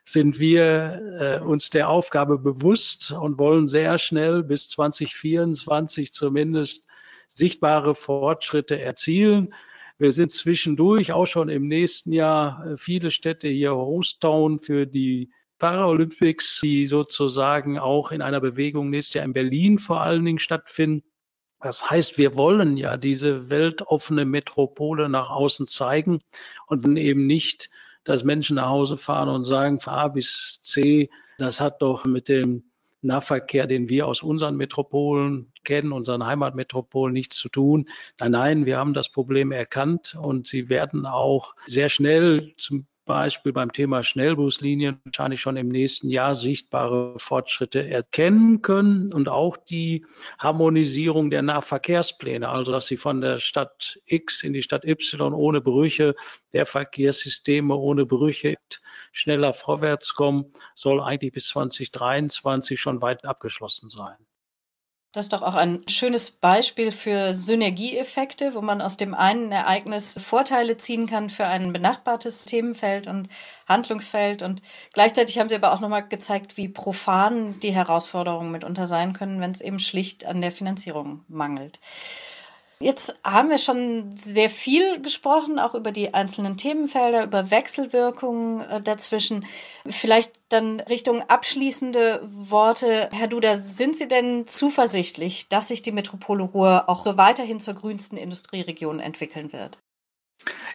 sind 0.03 0.41
wir 0.41 1.41
äh, 1.41 1.45
uns 1.45 1.70
der 1.70 1.89
Aufgabe 1.89 2.37
bewusst 2.37 3.12
und 3.12 3.39
wollen 3.39 3.68
sehr 3.68 3.97
schnell 3.99 4.43
bis 4.43 4.68
2024 4.70 6.12
zumindest 6.12 6.89
sichtbare 7.35 7.95
Fortschritte 7.95 8.80
erzielen. 8.80 9.55
Wir 9.99 10.12
sind 10.12 10.30
zwischendurch 10.30 11.12
auch 11.12 11.26
schon 11.26 11.49
im 11.49 11.68
nächsten 11.68 12.12
Jahr 12.12 12.66
äh, 12.66 12.76
viele 12.76 13.11
Städte 13.11 13.49
hier 13.49 13.74
Hostown 13.74 14.59
für 14.59 14.87
die 14.87 15.30
Paralympics, 15.59 16.61
die 16.61 16.87
sozusagen 16.87 17.78
auch 17.78 18.11
in 18.11 18.22
einer 18.22 18.41
Bewegung 18.41 18.91
nächstes 18.91 19.14
Jahr 19.14 19.24
in 19.24 19.32
Berlin 19.32 19.78
vor 19.78 20.01
allen 20.01 20.24
Dingen 20.24 20.39
stattfinden. 20.39 21.05
Das 21.61 21.89
heißt, 21.89 22.18
wir 22.18 22.37
wollen 22.37 22.76
ja 22.76 22.97
diese 22.97 23.51
weltoffene 23.51 24.24
Metropole 24.24 25.09
nach 25.09 25.30
außen 25.30 25.66
zeigen 25.66 26.18
und 26.66 26.85
eben 26.99 27.26
nicht, 27.26 27.70
dass 28.05 28.24
Menschen 28.24 28.57
nach 28.57 28.68
Hause 28.68 28.99
fahren 28.99 29.30
und 29.30 29.45
sagen, 29.45 29.80
von 29.80 29.95
A 29.95 30.09
bis 30.09 30.61
C, 30.61 31.09
das 31.39 31.61
hat 31.61 31.80
doch 31.80 32.05
mit 32.05 32.28
dem 32.28 32.70
Nahverkehr, 33.05 33.67
den 33.67 33.89
wir 33.89 34.07
aus 34.07 34.23
unseren 34.23 34.57
Metropolen 34.57 35.53
kennen, 35.65 35.93
unseren 35.93 36.27
Heimatmetropolen 36.27 37.13
nichts 37.13 37.37
zu 37.37 37.49
tun. 37.49 37.89
Nein, 38.19 38.33
nein, 38.33 38.67
wir 38.67 38.79
haben 38.79 38.95
das 38.95 39.09
Problem 39.09 39.53
erkannt 39.53 40.17
und 40.21 40.47
sie 40.47 40.69
werden 40.69 41.07
auch 41.07 41.55
sehr 41.67 41.89
schnell 41.89 42.55
zum 42.57 42.87
Beispiel 43.05 43.53
beim 43.53 43.73
Thema 43.73 44.03
Schnellbuslinien 44.03 45.01
wahrscheinlich 45.05 45.41
schon 45.41 45.57
im 45.57 45.69
nächsten 45.69 46.09
Jahr 46.09 46.35
sichtbare 46.35 47.19
Fortschritte 47.19 47.87
erkennen 47.89 48.63
können 48.63 49.13
und 49.13 49.29
auch 49.29 49.57
die 49.57 50.07
Harmonisierung 50.39 51.31
der 51.31 51.43
Nahverkehrspläne, 51.43 52.49
also 52.49 52.73
dass 52.73 52.87
sie 52.87 52.97
von 52.97 53.21
der 53.21 53.39
Stadt 53.39 54.01
X 54.07 54.43
in 54.43 54.53
die 54.53 54.63
Stadt 54.63 54.85
Y 54.85 55.35
ohne 55.35 55.61
Brüche 55.61 56.15
der 56.53 56.67
Verkehrssysteme 56.67 57.75
ohne 57.75 58.07
Brüche 58.07 58.57
schneller 59.13 59.53
vorwärts 59.53 60.15
kommen, 60.15 60.53
soll 60.75 61.01
eigentlich 61.01 61.33
bis 61.33 61.49
2023 61.49 62.81
schon 62.81 63.03
weit 63.03 63.25
abgeschlossen 63.25 63.89
sein. 63.89 64.17
Das 65.15 65.27
ist 65.27 65.33
doch 65.33 65.43
auch 65.43 65.55
ein 65.55 65.85
schönes 65.87 66.33
Beispiel 66.33 66.91
für 66.91 67.35
Synergieeffekte, 67.35 68.53
wo 68.57 68.61
man 68.61 68.81
aus 68.81 68.97
dem 68.97 69.15
einen 69.15 69.53
Ereignis 69.53 70.19
Vorteile 70.21 70.77
ziehen 70.77 71.07
kann 71.07 71.31
für 71.31 71.47
ein 71.47 71.73
benachbartes 71.73 72.47
Themenfeld 72.47 73.07
und 73.07 73.29
Handlungsfeld. 73.69 74.43
Und 74.43 74.61
gleichzeitig 74.93 75.39
haben 75.39 75.49
Sie 75.49 75.55
aber 75.55 75.73
auch 75.73 75.79
nochmal 75.79 76.09
gezeigt, 76.09 76.57
wie 76.57 76.69
profan 76.69 77.61
die 77.61 77.73
Herausforderungen 77.73 78.51
mitunter 78.51 78.89
sein 78.89 79.12
können, 79.12 79.41
wenn 79.41 79.53
es 79.53 79.61
eben 79.61 79.79
schlicht 79.79 80.27
an 80.27 80.43
der 80.43 80.51
Finanzierung 80.51 81.21
mangelt. 81.29 81.79
Jetzt 82.81 83.14
haben 83.22 83.51
wir 83.51 83.59
schon 83.59 84.14
sehr 84.14 84.51
viel 84.51 85.01
gesprochen, 85.01 85.59
auch 85.59 85.75
über 85.75 85.93
die 85.93 86.12
einzelnen 86.12 86.57
Themenfelder, 86.57 87.25
über 87.25 87.51
Wechselwirkungen 87.51 88.61
äh, 88.68 88.81
dazwischen. 88.81 89.47
Vielleicht 89.87 90.33
dann 90.49 90.81
Richtung 90.81 91.22
abschließende 91.22 92.20
Worte. 92.25 93.09
Herr 93.12 93.29
Duda, 93.29 93.57
sind 93.57 93.97
Sie 93.97 94.09
denn 94.09 94.47
zuversichtlich, 94.47 95.49
dass 95.49 95.68
sich 95.68 95.83
die 95.83 95.93
Metropole 95.93 96.43
Ruhr 96.43 96.89
auch 96.89 97.07
weiterhin 97.16 97.61
zur 97.61 97.75
grünsten 97.75 98.18
Industrieregion 98.18 99.01
entwickeln 99.01 99.53
wird? 99.53 99.79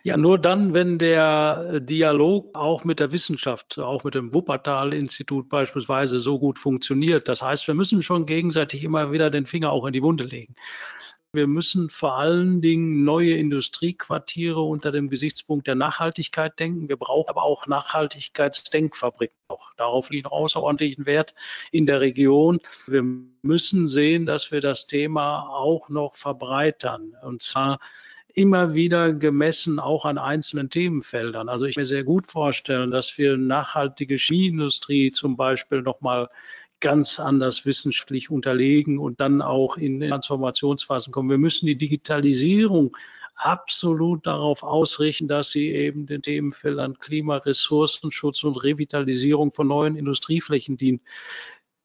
Ja, 0.04 0.18
nur 0.18 0.40
dann, 0.40 0.74
wenn 0.74 0.98
der 0.98 1.80
Dialog 1.82 2.56
auch 2.56 2.86
mit 2.86 3.00
der 3.00 3.12
Wissenschaft, 3.12 3.78
auch 3.78 4.04
mit 4.04 4.16
dem 4.16 4.34
Wuppertal-Institut 4.34 5.50
beispielsweise 5.50 6.20
so 6.20 6.40
gut 6.40 6.58
funktioniert. 6.58 7.28
Das 7.28 7.42
heißt, 7.42 7.68
wir 7.68 7.76
müssen 7.76 8.02
schon 8.02 8.26
gegenseitig 8.26 8.84
immer 8.84 9.12
wieder 9.12 9.30
den 9.30 9.46
Finger 9.46 9.72
auch 9.72 9.86
in 9.86 9.94
die 9.94 10.02
Wunde 10.02 10.24
legen. 10.24 10.56
Wir 11.32 11.46
müssen 11.46 11.92
vor 11.92 12.18
allen 12.18 12.60
Dingen 12.60 13.04
neue 13.04 13.36
Industriequartiere 13.36 14.62
unter 14.62 14.92
dem 14.92 15.10
Gesichtspunkt 15.10 15.68
der 15.68 15.76
Nachhaltigkeit 15.76 16.58
denken. 16.58 16.90
Wir 16.90 16.98
brauchen 16.98 17.30
aber 17.30 17.44
auch 17.44 17.68
Nachhaltigkeitsdenkfabriken. 17.68 19.38
Auch 19.48 19.72
darauf 19.78 20.10
liegt 20.10 20.26
außerordentlichen 20.26 21.06
Wert 21.06 21.36
in 21.72 21.86
der 21.86 22.02
Region. 22.02 22.60
Wir 22.88 23.04
müssen 23.44 23.88
sehen, 23.88 24.26
dass 24.26 24.52
wir 24.52 24.60
das 24.60 24.88
Thema 24.88 25.48
auch 25.50 25.90
noch 25.90 26.16
verbreitern. 26.16 27.16
Und 27.22 27.44
zwar 27.44 27.80
immer 28.34 28.74
wieder 28.74 29.14
gemessen 29.14 29.80
auch 29.80 30.06
an 30.06 30.18
einzelnen 30.18 30.72
Themenfeldern. 30.72 31.48
Also 31.48 31.66
ich 31.66 31.76
mir 31.76 31.86
sehr 31.86 32.04
gut 32.04 32.26
vorstellen, 32.26 32.90
dass 32.90 33.16
wir 33.20 33.38
nachhaltige 33.38 34.18
Skiindustrie 34.18 35.12
zum 35.12 35.38
Beispiel 35.38 35.84
nochmal 35.84 36.30
ganz 36.80 37.20
anders 37.20 37.66
wissenschaftlich 37.66 38.30
unterlegen 38.30 39.00
und 39.00 39.20
dann 39.20 39.42
auch 39.42 39.78
in 39.78 40.00
Transformationsphasen 40.00 41.12
kommen. 41.12 41.30
Wir 41.30 41.38
müssen 41.38 41.66
die 41.66 41.78
Digitalisierung 41.78 42.96
absolut 43.36 44.26
darauf 44.28 44.64
ausrichten, 44.64 45.28
dass 45.28 45.50
sie 45.52 45.70
eben 45.70 46.06
den 46.06 46.22
Themenfeldern 46.22 47.00
Klima, 47.00 47.38
Ressourcenschutz 47.38 48.44
und 48.44 48.58
Revitalisierung 48.58 49.52
von 49.52 49.68
neuen 49.68 49.96
Industrieflächen 49.96 50.78
dient. 50.78 51.02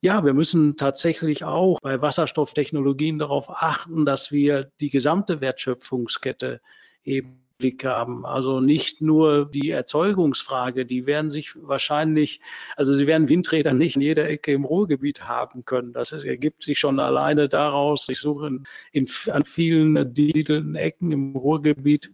Ja, 0.01 0.25
wir 0.25 0.35
müssen 0.35 0.77
tatsächlich 0.77 1.45
auch 1.45 1.79
bei 1.81 2.03
Wasserstofftechnologien 2.03 3.19
darauf 3.19 3.49
achten, 3.49 4.05
dass 4.05 4.33
wir 4.33 4.71
die 4.81 4.91
gesamte 4.91 5.41
Wertschöpfungskette 5.41 6.61
eben 7.05 7.44
Blick 7.65 7.83
haben. 7.87 8.27
Also 8.27 8.61
nicht 8.61 9.01
nur 9.01 9.47
die 9.51 9.71
Erzeugungsfrage, 9.71 10.85
die 10.85 11.07
werden 11.07 11.31
sich 11.31 11.55
wahrscheinlich, 11.57 12.43
also 12.77 12.93
sie 12.93 13.07
werden 13.07 13.31
Windräder 13.31 13.73
nicht 13.73 13.97
in 13.97 14.03
jeder 14.03 14.29
Ecke 14.29 14.53
im 14.53 14.67
Ruhrgebiet 14.67 15.27
haben 15.27 15.65
können. 15.65 15.95
Das 15.95 16.13
ist, 16.13 16.25
ergibt 16.25 16.63
sich 16.63 16.79
schon 16.79 17.01
alleine 17.01 17.49
daraus. 17.49 18.07
Ich 18.11 18.19
suche 18.19 18.49
in, 18.49 18.65
in, 18.93 19.09
an 19.33 19.47
vielen 19.47 19.95
gediedelten 19.95 20.75
Ecken 20.75 21.11
im 21.11 21.37
Ruhrgebiet 21.37 22.13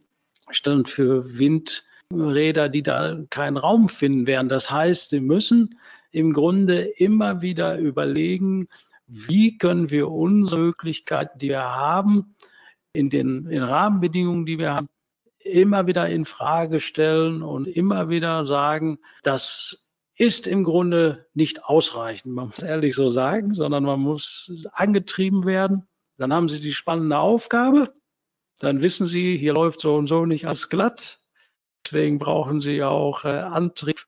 Stellen 0.52 0.86
für 0.86 1.24
Windräder, 1.36 2.68
die 2.68 2.84
da 2.84 3.18
keinen 3.30 3.56
Raum 3.56 3.88
finden 3.88 4.28
werden. 4.28 4.48
Das 4.48 4.70
heißt, 4.70 5.10
sie 5.10 5.20
müssen 5.20 5.80
im 6.12 6.32
Grunde 6.32 6.82
immer 6.82 7.42
wieder 7.42 7.76
überlegen, 7.76 8.68
wie 9.08 9.58
können 9.58 9.90
wir 9.90 10.08
unsere 10.12 10.60
Möglichkeiten, 10.60 11.40
die 11.40 11.48
wir 11.48 11.62
haben, 11.62 12.36
in 12.92 13.10
den 13.10 13.46
in 13.46 13.64
Rahmenbedingungen, 13.64 14.46
die 14.46 14.58
wir 14.58 14.74
haben, 14.74 14.88
immer 15.40 15.86
wieder 15.86 16.08
in 16.08 16.24
Frage 16.24 16.80
stellen 16.80 17.42
und 17.42 17.66
immer 17.66 18.08
wieder 18.08 18.44
sagen, 18.44 18.98
das 19.22 19.86
ist 20.14 20.46
im 20.46 20.64
Grunde 20.64 21.26
nicht 21.32 21.64
ausreichend. 21.64 22.34
Man 22.34 22.48
muss 22.48 22.62
ehrlich 22.62 22.94
so 22.94 23.10
sagen, 23.10 23.54
sondern 23.54 23.84
man 23.84 24.00
muss 24.00 24.52
angetrieben 24.72 25.46
werden. 25.46 25.88
Dann 26.18 26.32
haben 26.34 26.50
Sie 26.50 26.60
die 26.60 26.74
spannende 26.74 27.18
Aufgabe. 27.18 27.92
Dann 28.58 28.82
wissen 28.82 29.06
Sie, 29.06 29.38
hier 29.38 29.54
läuft 29.54 29.80
so 29.80 29.94
und 29.96 30.06
so 30.06 30.26
nicht 30.26 30.46
alles 30.46 30.68
glatt. 30.68 31.20
Deswegen 31.86 32.18
brauchen 32.18 32.60
Sie 32.60 32.82
auch 32.82 33.24
äh, 33.24 33.28
Antrieb 33.28 34.06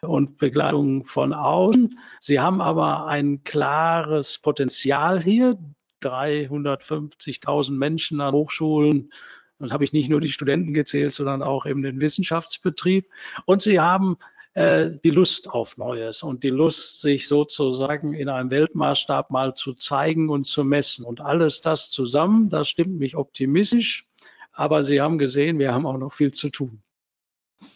und 0.00 0.38
Begleitung 0.38 1.04
von 1.04 1.34
außen. 1.34 1.98
Sie 2.18 2.40
haben 2.40 2.62
aber 2.62 3.06
ein 3.06 3.44
klares 3.44 4.38
Potenzial 4.38 5.22
hier. 5.22 5.58
350.000 6.02 7.72
Menschen 7.72 8.22
an 8.22 8.32
Hochschulen 8.32 9.12
und 9.60 9.72
habe 9.72 9.84
ich 9.84 9.92
nicht 9.92 10.08
nur 10.08 10.20
die 10.20 10.30
Studenten 10.30 10.74
gezählt, 10.74 11.14
sondern 11.14 11.42
auch 11.42 11.66
eben 11.66 11.82
den 11.82 12.00
Wissenschaftsbetrieb. 12.00 13.08
Und 13.44 13.62
sie 13.62 13.78
haben 13.78 14.16
äh, 14.54 14.90
die 15.04 15.10
Lust 15.10 15.48
auf 15.48 15.76
Neues 15.76 16.22
und 16.24 16.42
die 16.42 16.50
Lust, 16.50 17.00
sich 17.00 17.28
sozusagen 17.28 18.14
in 18.14 18.28
einem 18.28 18.50
Weltmaßstab 18.50 19.30
mal 19.30 19.54
zu 19.54 19.74
zeigen 19.74 20.28
und 20.28 20.44
zu 20.44 20.64
messen. 20.64 21.04
Und 21.04 21.20
alles 21.20 21.60
das 21.60 21.90
zusammen, 21.90 22.48
das 22.48 22.68
stimmt 22.68 22.98
mich 22.98 23.16
optimistisch. 23.16 24.06
Aber 24.52 24.82
Sie 24.82 25.00
haben 25.00 25.18
gesehen, 25.18 25.58
wir 25.58 25.72
haben 25.72 25.86
auch 25.86 25.98
noch 25.98 26.12
viel 26.12 26.32
zu 26.32 26.48
tun. 26.50 26.82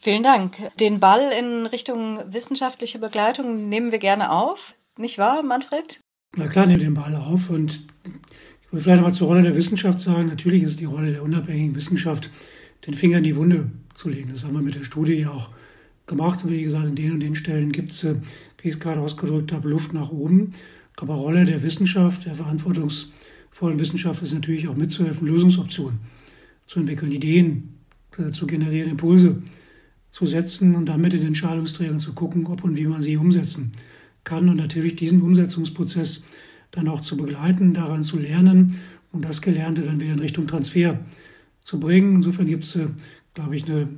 Vielen 0.00 0.22
Dank. 0.22 0.56
Den 0.80 0.98
Ball 0.98 1.30
in 1.38 1.66
Richtung 1.66 2.20
wissenschaftliche 2.26 2.98
Begleitung 2.98 3.68
nehmen 3.68 3.92
wir 3.92 3.98
gerne 3.98 4.32
auf. 4.32 4.74
Nicht 4.98 5.18
wahr, 5.18 5.42
Manfred? 5.42 6.00
Na 6.36 6.48
klar, 6.48 6.66
nehmen 6.66 6.80
wir 6.80 6.86
den 6.86 6.94
Ball 6.94 7.14
auf 7.14 7.50
und 7.50 7.86
will 8.74 8.80
vielleicht 8.80 9.02
mal 9.02 9.12
zur 9.12 9.28
Rolle 9.28 9.42
der 9.42 9.54
Wissenschaft 9.54 10.00
sagen. 10.00 10.28
Natürlich 10.28 10.64
ist 10.64 10.80
die 10.80 10.84
Rolle 10.84 11.12
der 11.12 11.22
unabhängigen 11.22 11.74
Wissenschaft, 11.76 12.30
den 12.86 12.94
Finger 12.94 13.18
in 13.18 13.24
die 13.24 13.36
Wunde 13.36 13.70
zu 13.94 14.08
legen. 14.08 14.30
Das 14.32 14.44
haben 14.44 14.54
wir 14.54 14.62
mit 14.62 14.74
der 14.74 14.84
Studie 14.84 15.14
ja 15.14 15.30
auch 15.30 15.50
gemacht. 16.06 16.44
Und 16.44 16.50
wie 16.50 16.62
gesagt, 16.62 16.86
in 16.86 16.96
den 16.96 17.12
und 17.12 17.20
den 17.20 17.36
Stellen 17.36 17.72
gibt 17.72 17.92
es, 17.92 18.04
äh, 18.04 18.16
wie 18.60 18.68
ich 18.68 18.74
es 18.74 18.80
gerade 18.80 19.00
ausgedrückt 19.00 19.52
habe, 19.52 19.68
Luft 19.68 19.94
nach 19.94 20.10
oben. 20.10 20.50
Aber 20.96 21.14
Rolle 21.14 21.44
der 21.44 21.62
Wissenschaft, 21.62 22.24
der 22.24 22.34
verantwortungsvollen 22.34 23.78
Wissenschaft 23.78 24.22
ist 24.22 24.32
natürlich 24.32 24.68
auch 24.68 24.76
mitzuhelfen, 24.76 25.26
Lösungsoptionen 25.26 26.00
zu 26.66 26.80
entwickeln, 26.80 27.12
Ideen 27.12 27.74
äh, 28.18 28.32
zu 28.32 28.46
generieren, 28.46 28.90
Impulse 28.90 29.42
zu 30.10 30.26
setzen 30.26 30.74
und 30.76 30.86
dann 30.86 31.00
mit 31.00 31.12
den 31.12 31.26
Entscheidungsträgern 31.26 31.98
zu 31.98 32.12
gucken, 32.12 32.46
ob 32.46 32.64
und 32.64 32.76
wie 32.76 32.86
man 32.86 33.02
sie 33.02 33.16
umsetzen 33.16 33.72
kann 34.22 34.48
und 34.48 34.56
natürlich 34.56 34.96
diesen 34.96 35.20
Umsetzungsprozess 35.20 36.24
dann 36.74 36.88
auch 36.88 37.00
zu 37.00 37.16
begleiten, 37.16 37.72
daran 37.72 38.02
zu 38.02 38.18
lernen 38.18 38.80
und 39.12 39.24
das 39.24 39.40
Gelernte 39.40 39.82
dann 39.82 40.00
wieder 40.00 40.12
in 40.12 40.18
Richtung 40.18 40.46
Transfer 40.46 40.98
zu 41.60 41.78
bringen. 41.78 42.16
Insofern 42.16 42.46
gibt 42.46 42.64
es, 42.64 42.76
äh, 42.76 42.88
glaube 43.32 43.56
ich, 43.56 43.64
eine 43.66 43.88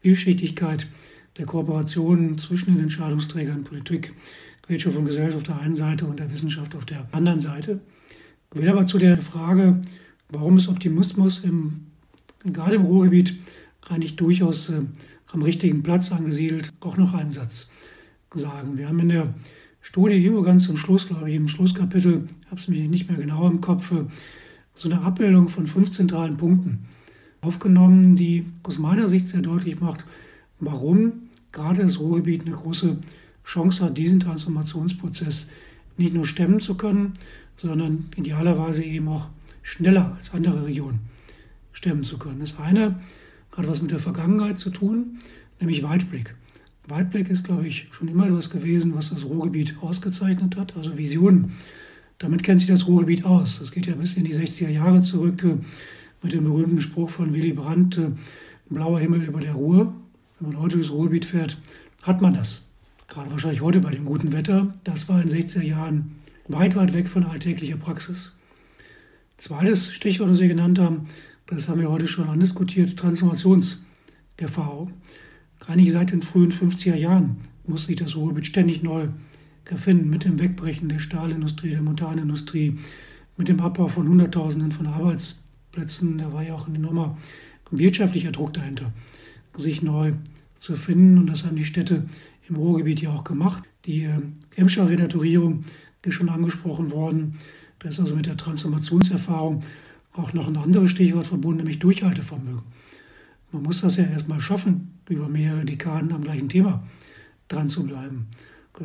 Vielschichtigkeit 0.00 0.86
der 1.38 1.46
Kooperation 1.46 2.38
zwischen 2.38 2.74
den 2.74 2.84
Entscheidungsträgern 2.84 3.64
Politik, 3.64 4.14
Wirtschaft 4.68 4.96
und 4.96 5.06
Gesellschaft 5.06 5.36
auf 5.36 5.56
der 5.56 5.60
einen 5.60 5.74
Seite 5.74 6.06
und 6.06 6.18
der 6.18 6.30
Wissenschaft 6.30 6.74
auf 6.74 6.84
der 6.84 7.06
anderen 7.12 7.40
Seite. 7.40 7.80
Ich 8.52 8.60
will 8.60 8.68
aber 8.68 8.86
zu 8.86 8.98
der 8.98 9.18
Frage, 9.18 9.80
warum 10.28 10.58
ist 10.58 10.68
Optimismus 10.68 11.40
im, 11.44 11.86
gerade 12.44 12.76
im 12.76 12.82
Ruhrgebiet 12.82 13.38
eigentlich 13.88 14.16
durchaus 14.16 14.68
äh, 14.68 14.82
am 15.32 15.42
richtigen 15.42 15.82
Platz 15.82 16.12
angesiedelt, 16.12 16.72
auch 16.80 16.96
noch 16.96 17.14
einen 17.14 17.30
Satz 17.30 17.70
sagen. 18.34 18.76
Wir 18.76 18.88
haben 18.88 19.00
in 19.00 19.08
der 19.08 19.34
Studie 19.86 20.28
ganz 20.44 20.64
zum 20.66 20.76
Schluss, 20.76 21.06
glaube 21.06 21.30
ich, 21.30 21.36
im 21.36 21.46
Schlusskapitel, 21.46 22.26
habe 22.46 22.60
es 22.60 22.66
mir 22.66 22.88
nicht 22.88 23.08
mehr 23.08 23.18
genau 23.18 23.48
im 23.48 23.60
Kopf, 23.60 23.92
so 24.74 24.90
eine 24.90 25.00
Abbildung 25.00 25.48
von 25.48 25.68
fünf 25.68 25.92
zentralen 25.92 26.36
Punkten 26.36 26.86
aufgenommen, 27.40 28.16
die 28.16 28.46
aus 28.64 28.78
meiner 28.78 29.08
Sicht 29.08 29.28
sehr 29.28 29.42
deutlich 29.42 29.80
macht, 29.80 30.04
warum 30.58 31.12
gerade 31.52 31.82
das 31.82 32.00
Ruhrgebiet 32.00 32.42
eine 32.42 32.56
große 32.56 32.98
Chance 33.44 33.84
hat, 33.84 33.96
diesen 33.96 34.18
Transformationsprozess 34.18 35.46
nicht 35.96 36.14
nur 36.14 36.26
stemmen 36.26 36.58
zu 36.58 36.74
können, 36.74 37.12
sondern 37.56 38.06
idealerweise 38.16 38.82
eben 38.82 39.06
auch 39.06 39.28
schneller 39.62 40.16
als 40.16 40.34
andere 40.34 40.66
Regionen 40.66 40.98
stemmen 41.72 42.02
zu 42.02 42.18
können. 42.18 42.40
Das 42.40 42.58
eine 42.58 42.98
hat 43.56 43.68
was 43.68 43.80
mit 43.80 43.92
der 43.92 44.00
Vergangenheit 44.00 44.58
zu 44.58 44.70
tun, 44.70 45.18
nämlich 45.60 45.84
Weitblick. 45.84 46.34
Weitblick 46.88 47.30
ist, 47.30 47.44
glaube 47.44 47.66
ich, 47.66 47.88
schon 47.90 48.08
immer 48.08 48.26
etwas 48.26 48.50
gewesen, 48.50 48.94
was 48.94 49.10
das 49.10 49.24
Ruhrgebiet 49.24 49.76
ausgezeichnet 49.80 50.56
hat, 50.56 50.76
also 50.76 50.96
Visionen. 50.96 51.52
Damit 52.18 52.42
kennt 52.42 52.60
sich 52.60 52.68
das 52.68 52.86
Ruhrgebiet 52.86 53.24
aus. 53.24 53.58
Das 53.58 53.72
geht 53.72 53.86
ja 53.86 53.94
bis 53.94 54.14
in 54.14 54.24
die 54.24 54.34
60er 54.34 54.68
Jahre 54.68 55.02
zurück 55.02 55.42
äh, 55.44 55.56
mit 56.22 56.32
dem 56.32 56.44
berühmten 56.44 56.80
Spruch 56.80 57.10
von 57.10 57.34
Willy 57.34 57.52
Brandt, 57.52 57.98
äh, 57.98 58.10
blauer 58.70 59.00
Himmel 59.00 59.22
über 59.24 59.40
der 59.40 59.54
Ruhr. 59.54 59.92
Wenn 60.38 60.52
man 60.52 60.62
heute 60.62 60.76
durchs 60.76 60.90
Ruhrgebiet 60.90 61.24
fährt, 61.24 61.58
hat 62.02 62.22
man 62.22 62.34
das. 62.34 62.66
Gerade 63.08 63.30
wahrscheinlich 63.30 63.60
heute 63.60 63.80
bei 63.80 63.90
dem 63.90 64.04
guten 64.04 64.32
Wetter. 64.32 64.70
Das 64.84 65.08
war 65.08 65.20
in 65.20 65.28
den 65.28 65.42
60er 65.42 65.62
Jahren 65.62 66.16
weit, 66.48 66.76
weit 66.76 66.94
weg 66.94 67.08
von 67.08 67.24
alltäglicher 67.24 67.76
Praxis. 67.76 68.32
Zweites 69.36 69.92
Stichwort, 69.92 70.30
das 70.30 70.40
wir 70.40 70.48
genannt 70.48 70.78
haben, 70.78 71.08
das 71.46 71.68
haben 71.68 71.80
wir 71.80 71.90
heute 71.90 72.06
schon 72.06 72.28
andiskutiert, 72.28 72.96
Eigentlich 75.66 75.92
seit 75.92 76.12
den 76.12 76.22
frühen 76.22 76.52
50er 76.52 76.94
Jahren 76.94 77.38
muss 77.66 77.86
sich 77.86 77.96
das 77.96 78.14
Ruhrgebiet 78.14 78.46
ständig 78.46 78.82
neu 78.82 79.08
erfinden, 79.64 80.08
mit 80.08 80.24
dem 80.24 80.38
Wegbrechen 80.38 80.88
der 80.88 81.00
Stahlindustrie, 81.00 81.70
der 81.70 81.82
Montanindustrie, 81.82 82.78
mit 83.36 83.48
dem 83.48 83.60
Abbau 83.60 83.88
von 83.88 84.08
Hunderttausenden 84.08 84.70
von 84.70 84.86
Arbeitsplätzen. 84.86 86.18
Da 86.18 86.32
war 86.32 86.44
ja 86.44 86.54
auch 86.54 86.68
ein 86.68 86.76
enormer 86.76 87.18
wirtschaftlicher 87.70 88.30
Druck 88.30 88.54
dahinter, 88.54 88.92
sich 89.56 89.82
neu 89.82 90.12
zu 90.60 90.72
erfinden. 90.72 91.18
Und 91.18 91.26
das 91.26 91.44
haben 91.44 91.56
die 91.56 91.64
Städte 91.64 92.04
im 92.48 92.56
Ruhrgebiet 92.56 93.00
ja 93.00 93.10
auch 93.10 93.24
gemacht. 93.24 93.64
Die 93.86 94.04
äh, 94.04 94.20
Emscher 94.54 94.88
Renaturierung 94.88 95.62
ist 96.02 96.14
schon 96.14 96.28
angesprochen 96.28 96.92
worden. 96.92 97.32
Da 97.80 97.88
ist 97.88 97.98
also 97.98 98.14
mit 98.14 98.26
der 98.26 98.36
Transformationserfahrung 98.36 99.60
auch 100.12 100.32
noch 100.32 100.46
ein 100.46 100.56
anderes 100.56 100.92
Stichwort 100.92 101.26
verbunden, 101.26 101.58
nämlich 101.58 101.80
Durchhaltevermögen. 101.80 102.62
Man 103.56 103.62
muss 103.62 103.80
das 103.80 103.96
ja 103.96 104.04
erstmal 104.04 104.38
schaffen, 104.38 104.98
über 105.08 105.30
mehrere 105.30 105.64
Dekaden 105.64 106.12
am 106.12 106.22
gleichen 106.22 106.50
Thema 106.50 106.86
dran 107.48 107.70
zu 107.70 107.84
bleiben, 107.84 108.26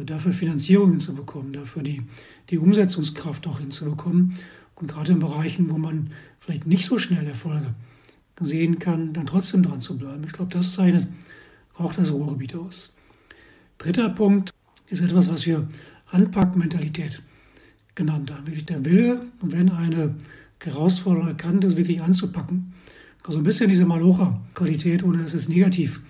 dafür 0.05 0.32
Finanzierung 0.32 0.91
hinzubekommen, 0.91 1.51
dafür 1.51 1.84
die, 1.84 2.03
die 2.49 2.57
Umsetzungskraft 2.57 3.45
auch 3.47 3.59
hinzubekommen. 3.59 4.38
Und 4.76 4.88
gerade 4.88 5.11
in 5.11 5.19
Bereichen, 5.19 5.69
wo 5.69 5.78
man 5.78 6.11
vielleicht 6.39 6.67
nicht 6.67 6.86
so 6.86 6.97
schnell 6.97 7.28
Erfolge 7.28 7.76
sehen 8.39 8.80
kann, 8.80 9.11
dann 9.11 9.26
trotzdem 9.26 9.61
dran 9.61 9.82
zu 9.82 9.97
bleiben. 9.97 10.24
Ich 10.26 10.32
glaube, 10.32 10.53
das 10.53 10.72
zeichnet 10.72 11.09
auch 11.78 11.93
das 11.93 12.13
Ruhrgebiet 12.13 12.55
aus. 12.55 12.93
Dritter 13.78 14.07
Punkt 14.07 14.51
ist 14.88 15.01
etwas, 15.01 15.30
was 15.30 15.45
wir 15.45 15.67
Anpackmentalität 16.11 17.22
genannt 17.93 18.32
haben. 18.32 18.47
Wirklich 18.47 18.65
der 18.65 18.86
Wille, 18.86 19.26
wenn 19.41 19.69
eine 19.69 20.15
Herausforderung 20.63 21.28
erkannt 21.28 21.65
ist, 21.65 21.76
wirklich 21.76 22.01
anzupacken. 22.01 22.74
Also 23.24 23.39
ein 23.39 23.43
bisschen 23.43 23.69
diese 23.69 23.86
Malocha-Qualität, 23.86 25.03
ohne 25.03 25.24
das 25.24 25.34
jetzt 25.34 25.49
negativ 25.49 26.01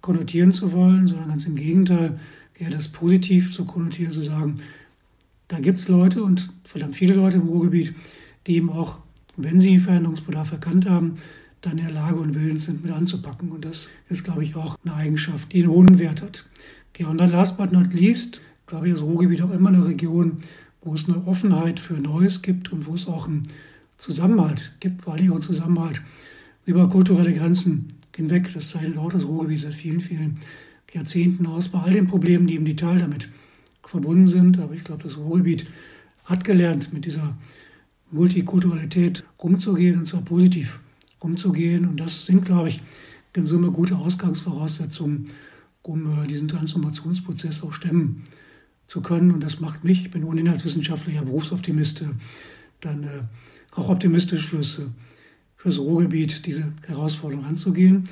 konnotieren 0.00 0.52
zu 0.52 0.72
wollen, 0.72 1.06
sondern 1.06 1.28
ganz 1.28 1.46
im 1.46 1.56
Gegenteil, 1.56 2.18
eher 2.58 2.70
das 2.70 2.88
positiv 2.88 3.52
zu 3.52 3.64
konnotieren, 3.64 4.12
zu 4.12 4.22
sagen, 4.22 4.60
da 5.48 5.58
gibt 5.58 5.80
es 5.80 5.88
Leute 5.88 6.22
und 6.22 6.50
verdammt 6.64 6.94
viele 6.94 7.14
Leute 7.14 7.38
im 7.38 7.48
Ruhrgebiet, 7.48 7.94
die 8.46 8.56
eben 8.56 8.70
auch, 8.70 8.98
wenn 9.36 9.58
sie 9.58 9.78
Veränderungsbedarf 9.78 10.52
erkannt 10.52 10.88
haben, 10.88 11.14
dann 11.60 11.78
in 11.78 11.84
der 11.84 11.92
Lage 11.92 12.16
und 12.16 12.34
willens 12.34 12.66
sind, 12.66 12.84
mit 12.84 12.92
anzupacken. 12.92 13.50
Und 13.50 13.64
das 13.64 13.88
ist, 14.08 14.24
glaube 14.24 14.44
ich, 14.44 14.54
auch 14.54 14.76
eine 14.84 14.94
Eigenschaft, 14.94 15.52
die 15.52 15.62
einen 15.62 15.72
hohen 15.72 15.98
Wert 15.98 16.22
hat. 16.22 16.46
Ja, 16.96 17.08
und 17.08 17.18
dann 17.18 17.32
last 17.32 17.56
but 17.56 17.72
not 17.72 17.94
least, 17.94 18.42
glaube 18.66 18.88
ich, 18.88 18.94
ist 18.94 19.00
Ruhrgebiet 19.00 19.40
auch 19.42 19.50
immer 19.50 19.70
eine 19.70 19.86
Region, 19.86 20.36
wo 20.82 20.94
es 20.94 21.08
eine 21.08 21.26
Offenheit 21.26 21.80
für 21.80 21.94
Neues 21.94 22.42
gibt 22.42 22.72
und 22.72 22.86
wo 22.86 22.94
es 22.94 23.06
auch 23.06 23.26
einen 23.26 23.42
Zusammenhalt 23.96 24.72
gibt, 24.80 25.02
vor 25.02 25.14
allem 25.14 25.30
auch 25.30 25.36
einen 25.36 25.42
Zusammenhalt 25.42 26.02
über 26.64 26.88
kulturelle 26.88 27.32
Grenzen 27.32 27.88
hinweg. 28.14 28.50
Das 28.54 28.70
zeichnet 28.70 28.98
auch 28.98 29.12
das 29.12 29.24
Ruhrgebiet 29.24 29.62
seit 29.62 29.74
vielen, 29.74 30.00
vielen 30.00 30.34
Jahrzehnten 30.92 31.46
aus, 31.46 31.68
bei 31.68 31.80
all 31.80 31.92
den 31.92 32.06
Problemen, 32.06 32.46
die 32.46 32.56
im 32.56 32.64
Detail 32.64 32.98
damit 32.98 33.28
verbunden 33.84 34.28
sind. 34.28 34.58
Aber 34.58 34.74
ich 34.74 34.84
glaube, 34.84 35.02
das 35.02 35.16
Ruhrgebiet 35.16 35.66
hat 36.24 36.44
gelernt, 36.44 36.92
mit 36.92 37.04
dieser 37.04 37.36
Multikulturalität 38.10 39.24
umzugehen 39.36 39.98
und 39.98 40.08
zwar 40.08 40.22
positiv 40.22 40.80
umzugehen. 41.18 41.86
Und 41.86 41.98
das 41.98 42.26
sind, 42.26 42.44
glaube 42.44 42.68
ich, 42.70 42.82
in 43.34 43.46
Summe 43.46 43.70
gute 43.70 43.96
Ausgangsvoraussetzungen, 43.96 45.26
um 45.82 46.24
äh, 46.24 46.26
diesen 46.26 46.48
Transformationsprozess 46.48 47.62
auch 47.62 47.72
stemmen 47.72 48.24
zu 48.86 49.00
können. 49.00 49.30
Und 49.30 49.40
das 49.40 49.60
macht 49.60 49.84
mich, 49.84 50.02
ich 50.02 50.10
bin 50.10 50.24
ohnehin 50.24 50.48
als 50.48 50.64
wissenschaftlicher 50.64 51.22
Berufsoptimist, 51.22 52.02
äh, 52.02 52.06
dann 52.80 53.04
äh, 53.04 53.22
auch 53.72 53.88
optimistisch 53.88 54.48
fürs, 54.48 54.80
fürs 55.60 55.78
Ruhrgebiet, 55.78 56.46
diese 56.46 56.72
Herausforderung 56.86 57.44
anzugehen. 57.44 58.04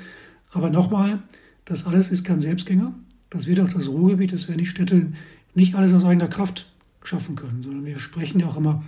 Aber 0.51 0.69
nochmal, 0.69 1.23
das 1.65 1.85
alles 1.85 2.11
ist 2.11 2.23
kein 2.23 2.39
Selbstgänger. 2.39 2.93
Das 3.29 3.47
wird 3.47 3.59
auch 3.59 3.69
das 3.69 3.87
Ruhrgebiet, 3.87 4.33
das 4.33 4.47
werden 4.47 4.59
die 4.59 4.65
Städte 4.65 5.13
nicht 5.55 5.75
alles 5.75 5.93
aus 5.93 6.05
eigener 6.05 6.27
Kraft 6.27 6.71
schaffen 7.03 7.35
können, 7.35 7.63
sondern 7.63 7.85
wir 7.85 7.99
sprechen 7.99 8.39
ja 8.39 8.47
auch 8.47 8.57
immer 8.57 8.83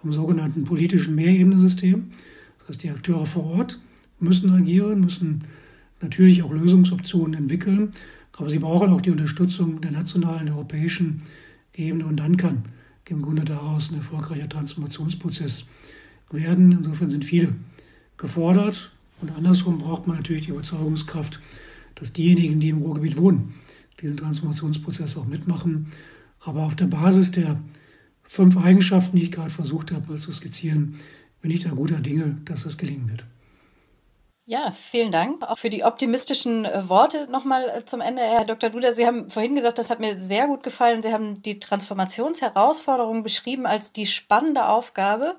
vom 0.00 0.12
sogenannten 0.12 0.64
politischen 0.64 1.14
Mehrebenensystem. 1.14 2.10
Das 2.58 2.70
heißt, 2.70 2.82
die 2.82 2.90
Akteure 2.90 3.26
vor 3.26 3.46
Ort 3.46 3.80
müssen 4.18 4.50
agieren, 4.52 5.00
müssen 5.00 5.44
natürlich 6.00 6.42
auch 6.42 6.52
Lösungsoptionen 6.52 7.34
entwickeln, 7.34 7.90
aber 8.36 8.48
sie 8.48 8.58
brauchen 8.58 8.90
auch 8.90 9.02
die 9.02 9.10
Unterstützung 9.10 9.80
der 9.82 9.90
nationalen, 9.90 10.48
europäischen 10.48 11.18
Ebene 11.74 12.06
und 12.06 12.16
dann 12.16 12.36
kann 12.36 12.64
im 13.10 13.22
Grunde 13.22 13.44
daraus 13.44 13.90
ein 13.90 13.96
erfolgreicher 13.96 14.48
Transformationsprozess 14.48 15.64
werden. 16.30 16.70
Insofern 16.70 17.10
sind 17.10 17.24
viele 17.24 17.48
gefordert 18.20 18.92
und 19.20 19.32
andersrum 19.36 19.78
braucht 19.78 20.06
man 20.06 20.16
natürlich 20.16 20.44
die 20.44 20.50
Überzeugungskraft, 20.50 21.40
dass 21.94 22.12
diejenigen, 22.12 22.60
die 22.60 22.68
im 22.68 22.82
Ruhrgebiet 22.82 23.16
wohnen, 23.16 23.54
diesen 24.00 24.16
Transformationsprozess 24.16 25.16
auch 25.16 25.26
mitmachen. 25.26 25.88
Aber 26.40 26.64
auf 26.64 26.74
der 26.74 26.86
Basis 26.86 27.32
der 27.32 27.60
fünf 28.22 28.56
Eigenschaften, 28.56 29.16
die 29.16 29.24
ich 29.24 29.32
gerade 29.32 29.50
versucht 29.50 29.92
habe, 29.92 30.08
mal 30.08 30.18
zu 30.18 30.32
skizzieren, 30.32 30.94
bin 31.42 31.50
ich 31.50 31.64
da 31.64 31.70
guter 31.70 32.00
Dinge, 32.00 32.38
dass 32.44 32.64
das 32.64 32.78
gelingen 32.78 33.10
wird. 33.10 33.24
Ja, 34.50 34.74
vielen 34.90 35.12
Dank 35.12 35.48
auch 35.48 35.58
für 35.58 35.70
die 35.70 35.84
optimistischen 35.84 36.64
äh, 36.64 36.88
Worte 36.88 37.28
nochmal 37.30 37.68
äh, 37.68 37.84
zum 37.84 38.00
Ende, 38.00 38.20
Herr 38.20 38.44
Dr. 38.44 38.70
Duda. 38.70 38.90
Sie 38.90 39.06
haben 39.06 39.30
vorhin 39.30 39.54
gesagt, 39.54 39.78
das 39.78 39.90
hat 39.90 40.00
mir 40.00 40.20
sehr 40.20 40.48
gut 40.48 40.64
gefallen. 40.64 41.02
Sie 41.02 41.12
haben 41.12 41.40
die 41.40 41.60
Transformationsherausforderung 41.60 43.22
beschrieben 43.22 43.64
als 43.64 43.92
die 43.92 44.06
spannende 44.06 44.66
Aufgabe 44.66 45.36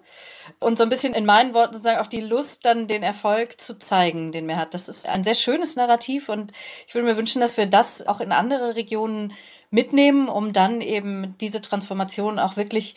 und 0.61 0.77
so 0.77 0.85
ein 0.85 0.89
bisschen 0.89 1.13
in 1.13 1.25
meinen 1.25 1.53
Worten 1.53 1.73
sozusagen 1.73 1.99
auch 1.99 2.07
die 2.07 2.21
Lust, 2.21 2.63
dann 2.63 2.87
den 2.87 3.03
Erfolg 3.03 3.59
zu 3.59 3.77
zeigen, 3.77 4.31
den 4.31 4.45
man 4.45 4.55
hat. 4.55 4.73
Das 4.73 4.87
ist 4.87 5.05
ein 5.05 5.25
sehr 5.25 5.33
schönes 5.33 5.75
Narrativ 5.75 6.29
und 6.29 6.53
ich 6.87 6.95
würde 6.95 7.05
mir 7.05 7.17
wünschen, 7.17 7.41
dass 7.41 7.57
wir 7.57 7.65
das 7.65 8.07
auch 8.07 8.21
in 8.21 8.31
andere 8.31 8.77
Regionen 8.77 9.33
mitnehmen, 9.71 10.29
um 10.29 10.53
dann 10.53 10.79
eben 10.79 11.35
diese 11.41 11.59
Transformation 11.59 12.39
auch 12.39 12.55
wirklich 12.55 12.95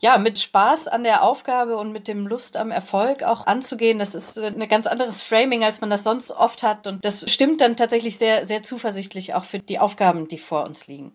ja, 0.00 0.18
mit 0.18 0.38
Spaß 0.38 0.88
an 0.88 1.04
der 1.04 1.22
Aufgabe 1.22 1.76
und 1.76 1.92
mit 1.92 2.08
dem 2.08 2.26
Lust 2.26 2.56
am 2.56 2.70
Erfolg 2.70 3.22
auch 3.22 3.46
anzugehen. 3.46 3.98
Das 3.98 4.14
ist 4.14 4.38
ein 4.38 4.68
ganz 4.68 4.86
anderes 4.86 5.22
Framing, 5.22 5.64
als 5.64 5.80
man 5.80 5.90
das 5.90 6.04
sonst 6.04 6.30
oft 6.30 6.62
hat. 6.62 6.86
Und 6.86 7.04
das 7.04 7.30
stimmt 7.30 7.60
dann 7.60 7.76
tatsächlich 7.76 8.18
sehr, 8.18 8.46
sehr 8.46 8.62
zuversichtlich 8.62 9.34
auch 9.34 9.44
für 9.44 9.58
die 9.58 9.78
Aufgaben, 9.78 10.28
die 10.28 10.38
vor 10.38 10.66
uns 10.66 10.86
liegen. 10.86 11.12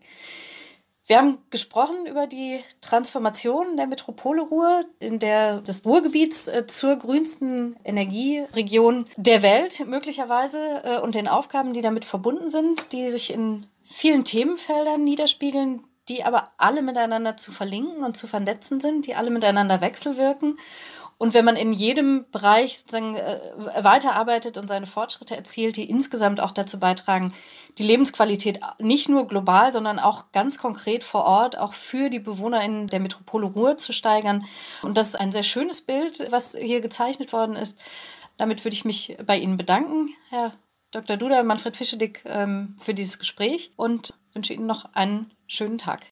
Wir 1.07 1.17
haben 1.17 1.39
gesprochen 1.49 2.05
über 2.05 2.25
die 2.25 2.59
Transformation 2.79 3.75
der 3.75 3.87
Metropole 3.87 4.43
Ruhr, 4.43 4.85
in 4.99 5.19
der 5.19 5.59
des 5.59 5.83
Ruhrgebiets 5.83 6.47
äh, 6.47 6.67
zur 6.67 6.95
grünsten 6.95 7.75
Energieregion 7.83 9.07
der 9.17 9.41
Welt 9.41 9.85
möglicherweise 9.85 10.81
äh, 10.85 10.99
und 10.99 11.15
den 11.15 11.27
Aufgaben, 11.27 11.73
die 11.73 11.81
damit 11.81 12.05
verbunden 12.05 12.49
sind, 12.49 12.93
die 12.93 13.11
sich 13.11 13.33
in 13.33 13.65
vielen 13.83 14.23
Themenfeldern 14.23 15.03
niederspiegeln, 15.03 15.83
die 16.11 16.25
aber 16.25 16.51
alle 16.57 16.81
miteinander 16.81 17.37
zu 17.37 17.51
verlinken 17.51 18.03
und 18.03 18.17
zu 18.17 18.27
vernetzen 18.27 18.81
sind, 18.81 19.07
die 19.07 19.15
alle 19.15 19.31
miteinander 19.31 19.79
wechselwirken 19.79 20.57
Und 21.17 21.33
wenn 21.33 21.45
man 21.45 21.55
in 21.55 21.71
jedem 21.71 22.25
Bereich 22.31 22.79
sozusagen 22.79 23.15
äh, 23.15 23.39
weiterarbeitet 23.83 24.57
und 24.57 24.67
seine 24.67 24.87
Fortschritte 24.87 25.35
erzielt, 25.37 25.77
die 25.77 25.89
insgesamt 25.89 26.41
auch 26.41 26.51
dazu 26.51 26.79
beitragen, 26.79 27.33
die 27.77 27.83
Lebensqualität 27.83 28.59
nicht 28.79 29.07
nur 29.07 29.27
global, 29.27 29.71
sondern 29.71 29.99
auch 29.99 30.31
ganz 30.33 30.57
konkret 30.57 31.03
vor 31.03 31.23
Ort, 31.23 31.57
auch 31.57 31.73
für 31.73 32.09
die 32.09 32.19
Bewohner 32.19 32.61
in 32.63 32.87
der 32.87 32.99
Metropole 32.99 33.45
Ruhr 33.45 33.77
zu 33.77 33.93
steigern. 33.93 34.45
Und 34.81 34.97
das 34.97 35.09
ist 35.09 35.15
ein 35.15 35.31
sehr 35.31 35.43
schönes 35.43 35.81
Bild, 35.81 36.29
was 36.31 36.57
hier 36.59 36.81
gezeichnet 36.81 37.31
worden 37.31 37.55
ist. 37.55 37.79
Damit 38.37 38.65
würde 38.65 38.73
ich 38.73 38.83
mich 38.83 39.15
bei 39.25 39.37
Ihnen 39.37 39.55
bedanken, 39.57 40.09
Herr 40.29 40.53
Dr. 40.91 41.15
Duda, 41.15 41.41
Manfred 41.43 41.77
Fischedick, 41.77 42.23
ähm, 42.25 42.75
für 42.79 42.93
dieses 42.93 43.17
Gespräch 43.17 43.71
und 43.77 44.13
wünsche 44.33 44.53
Ihnen 44.53 44.65
noch 44.65 44.93
einen 44.93 45.31
schönen 45.51 45.77
Tag. 45.77 46.07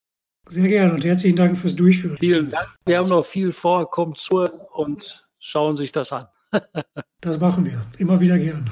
Sehr 0.48 0.68
gerne 0.68 0.92
und 0.92 1.04
herzlichen 1.04 1.34
Dank 1.36 1.56
fürs 1.56 1.74
Durchführen. 1.76 2.18
Vielen 2.18 2.50
Dank. 2.50 2.68
Wir 2.84 2.98
haben 2.98 3.08
noch 3.08 3.24
viel 3.24 3.52
vor. 3.52 3.88
Kommt 3.90 4.18
zu 4.18 4.46
und 4.72 5.26
schauen 5.38 5.76
sich 5.76 5.92
das 5.92 6.12
an. 6.12 6.26
das 7.20 7.38
machen 7.38 7.64
wir. 7.66 7.80
Immer 7.98 8.20
wieder 8.20 8.36
gern. 8.38 8.68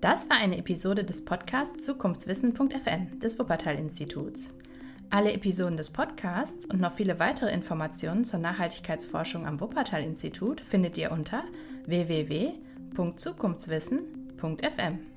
Das 0.00 0.30
war 0.30 0.38
eine 0.38 0.56
Episode 0.58 1.04
des 1.04 1.24
Podcasts 1.24 1.84
Zukunftswissen.fm 1.84 3.20
des 3.20 3.38
Wuppertal-Instituts. 3.38 4.50
Alle 5.10 5.32
Episoden 5.32 5.76
des 5.76 5.90
Podcasts 5.90 6.64
und 6.64 6.80
noch 6.80 6.96
viele 6.96 7.20
weitere 7.20 7.52
Informationen 7.52 8.24
zur 8.24 8.40
Nachhaltigkeitsforschung 8.40 9.46
am 9.46 9.60
Wuppertal-Institut 9.60 10.60
findet 10.62 10.98
ihr 10.98 11.12
unter 11.12 11.44
www.zukunftswissen.fm 11.86 14.21
detektor.fm. 14.42 15.11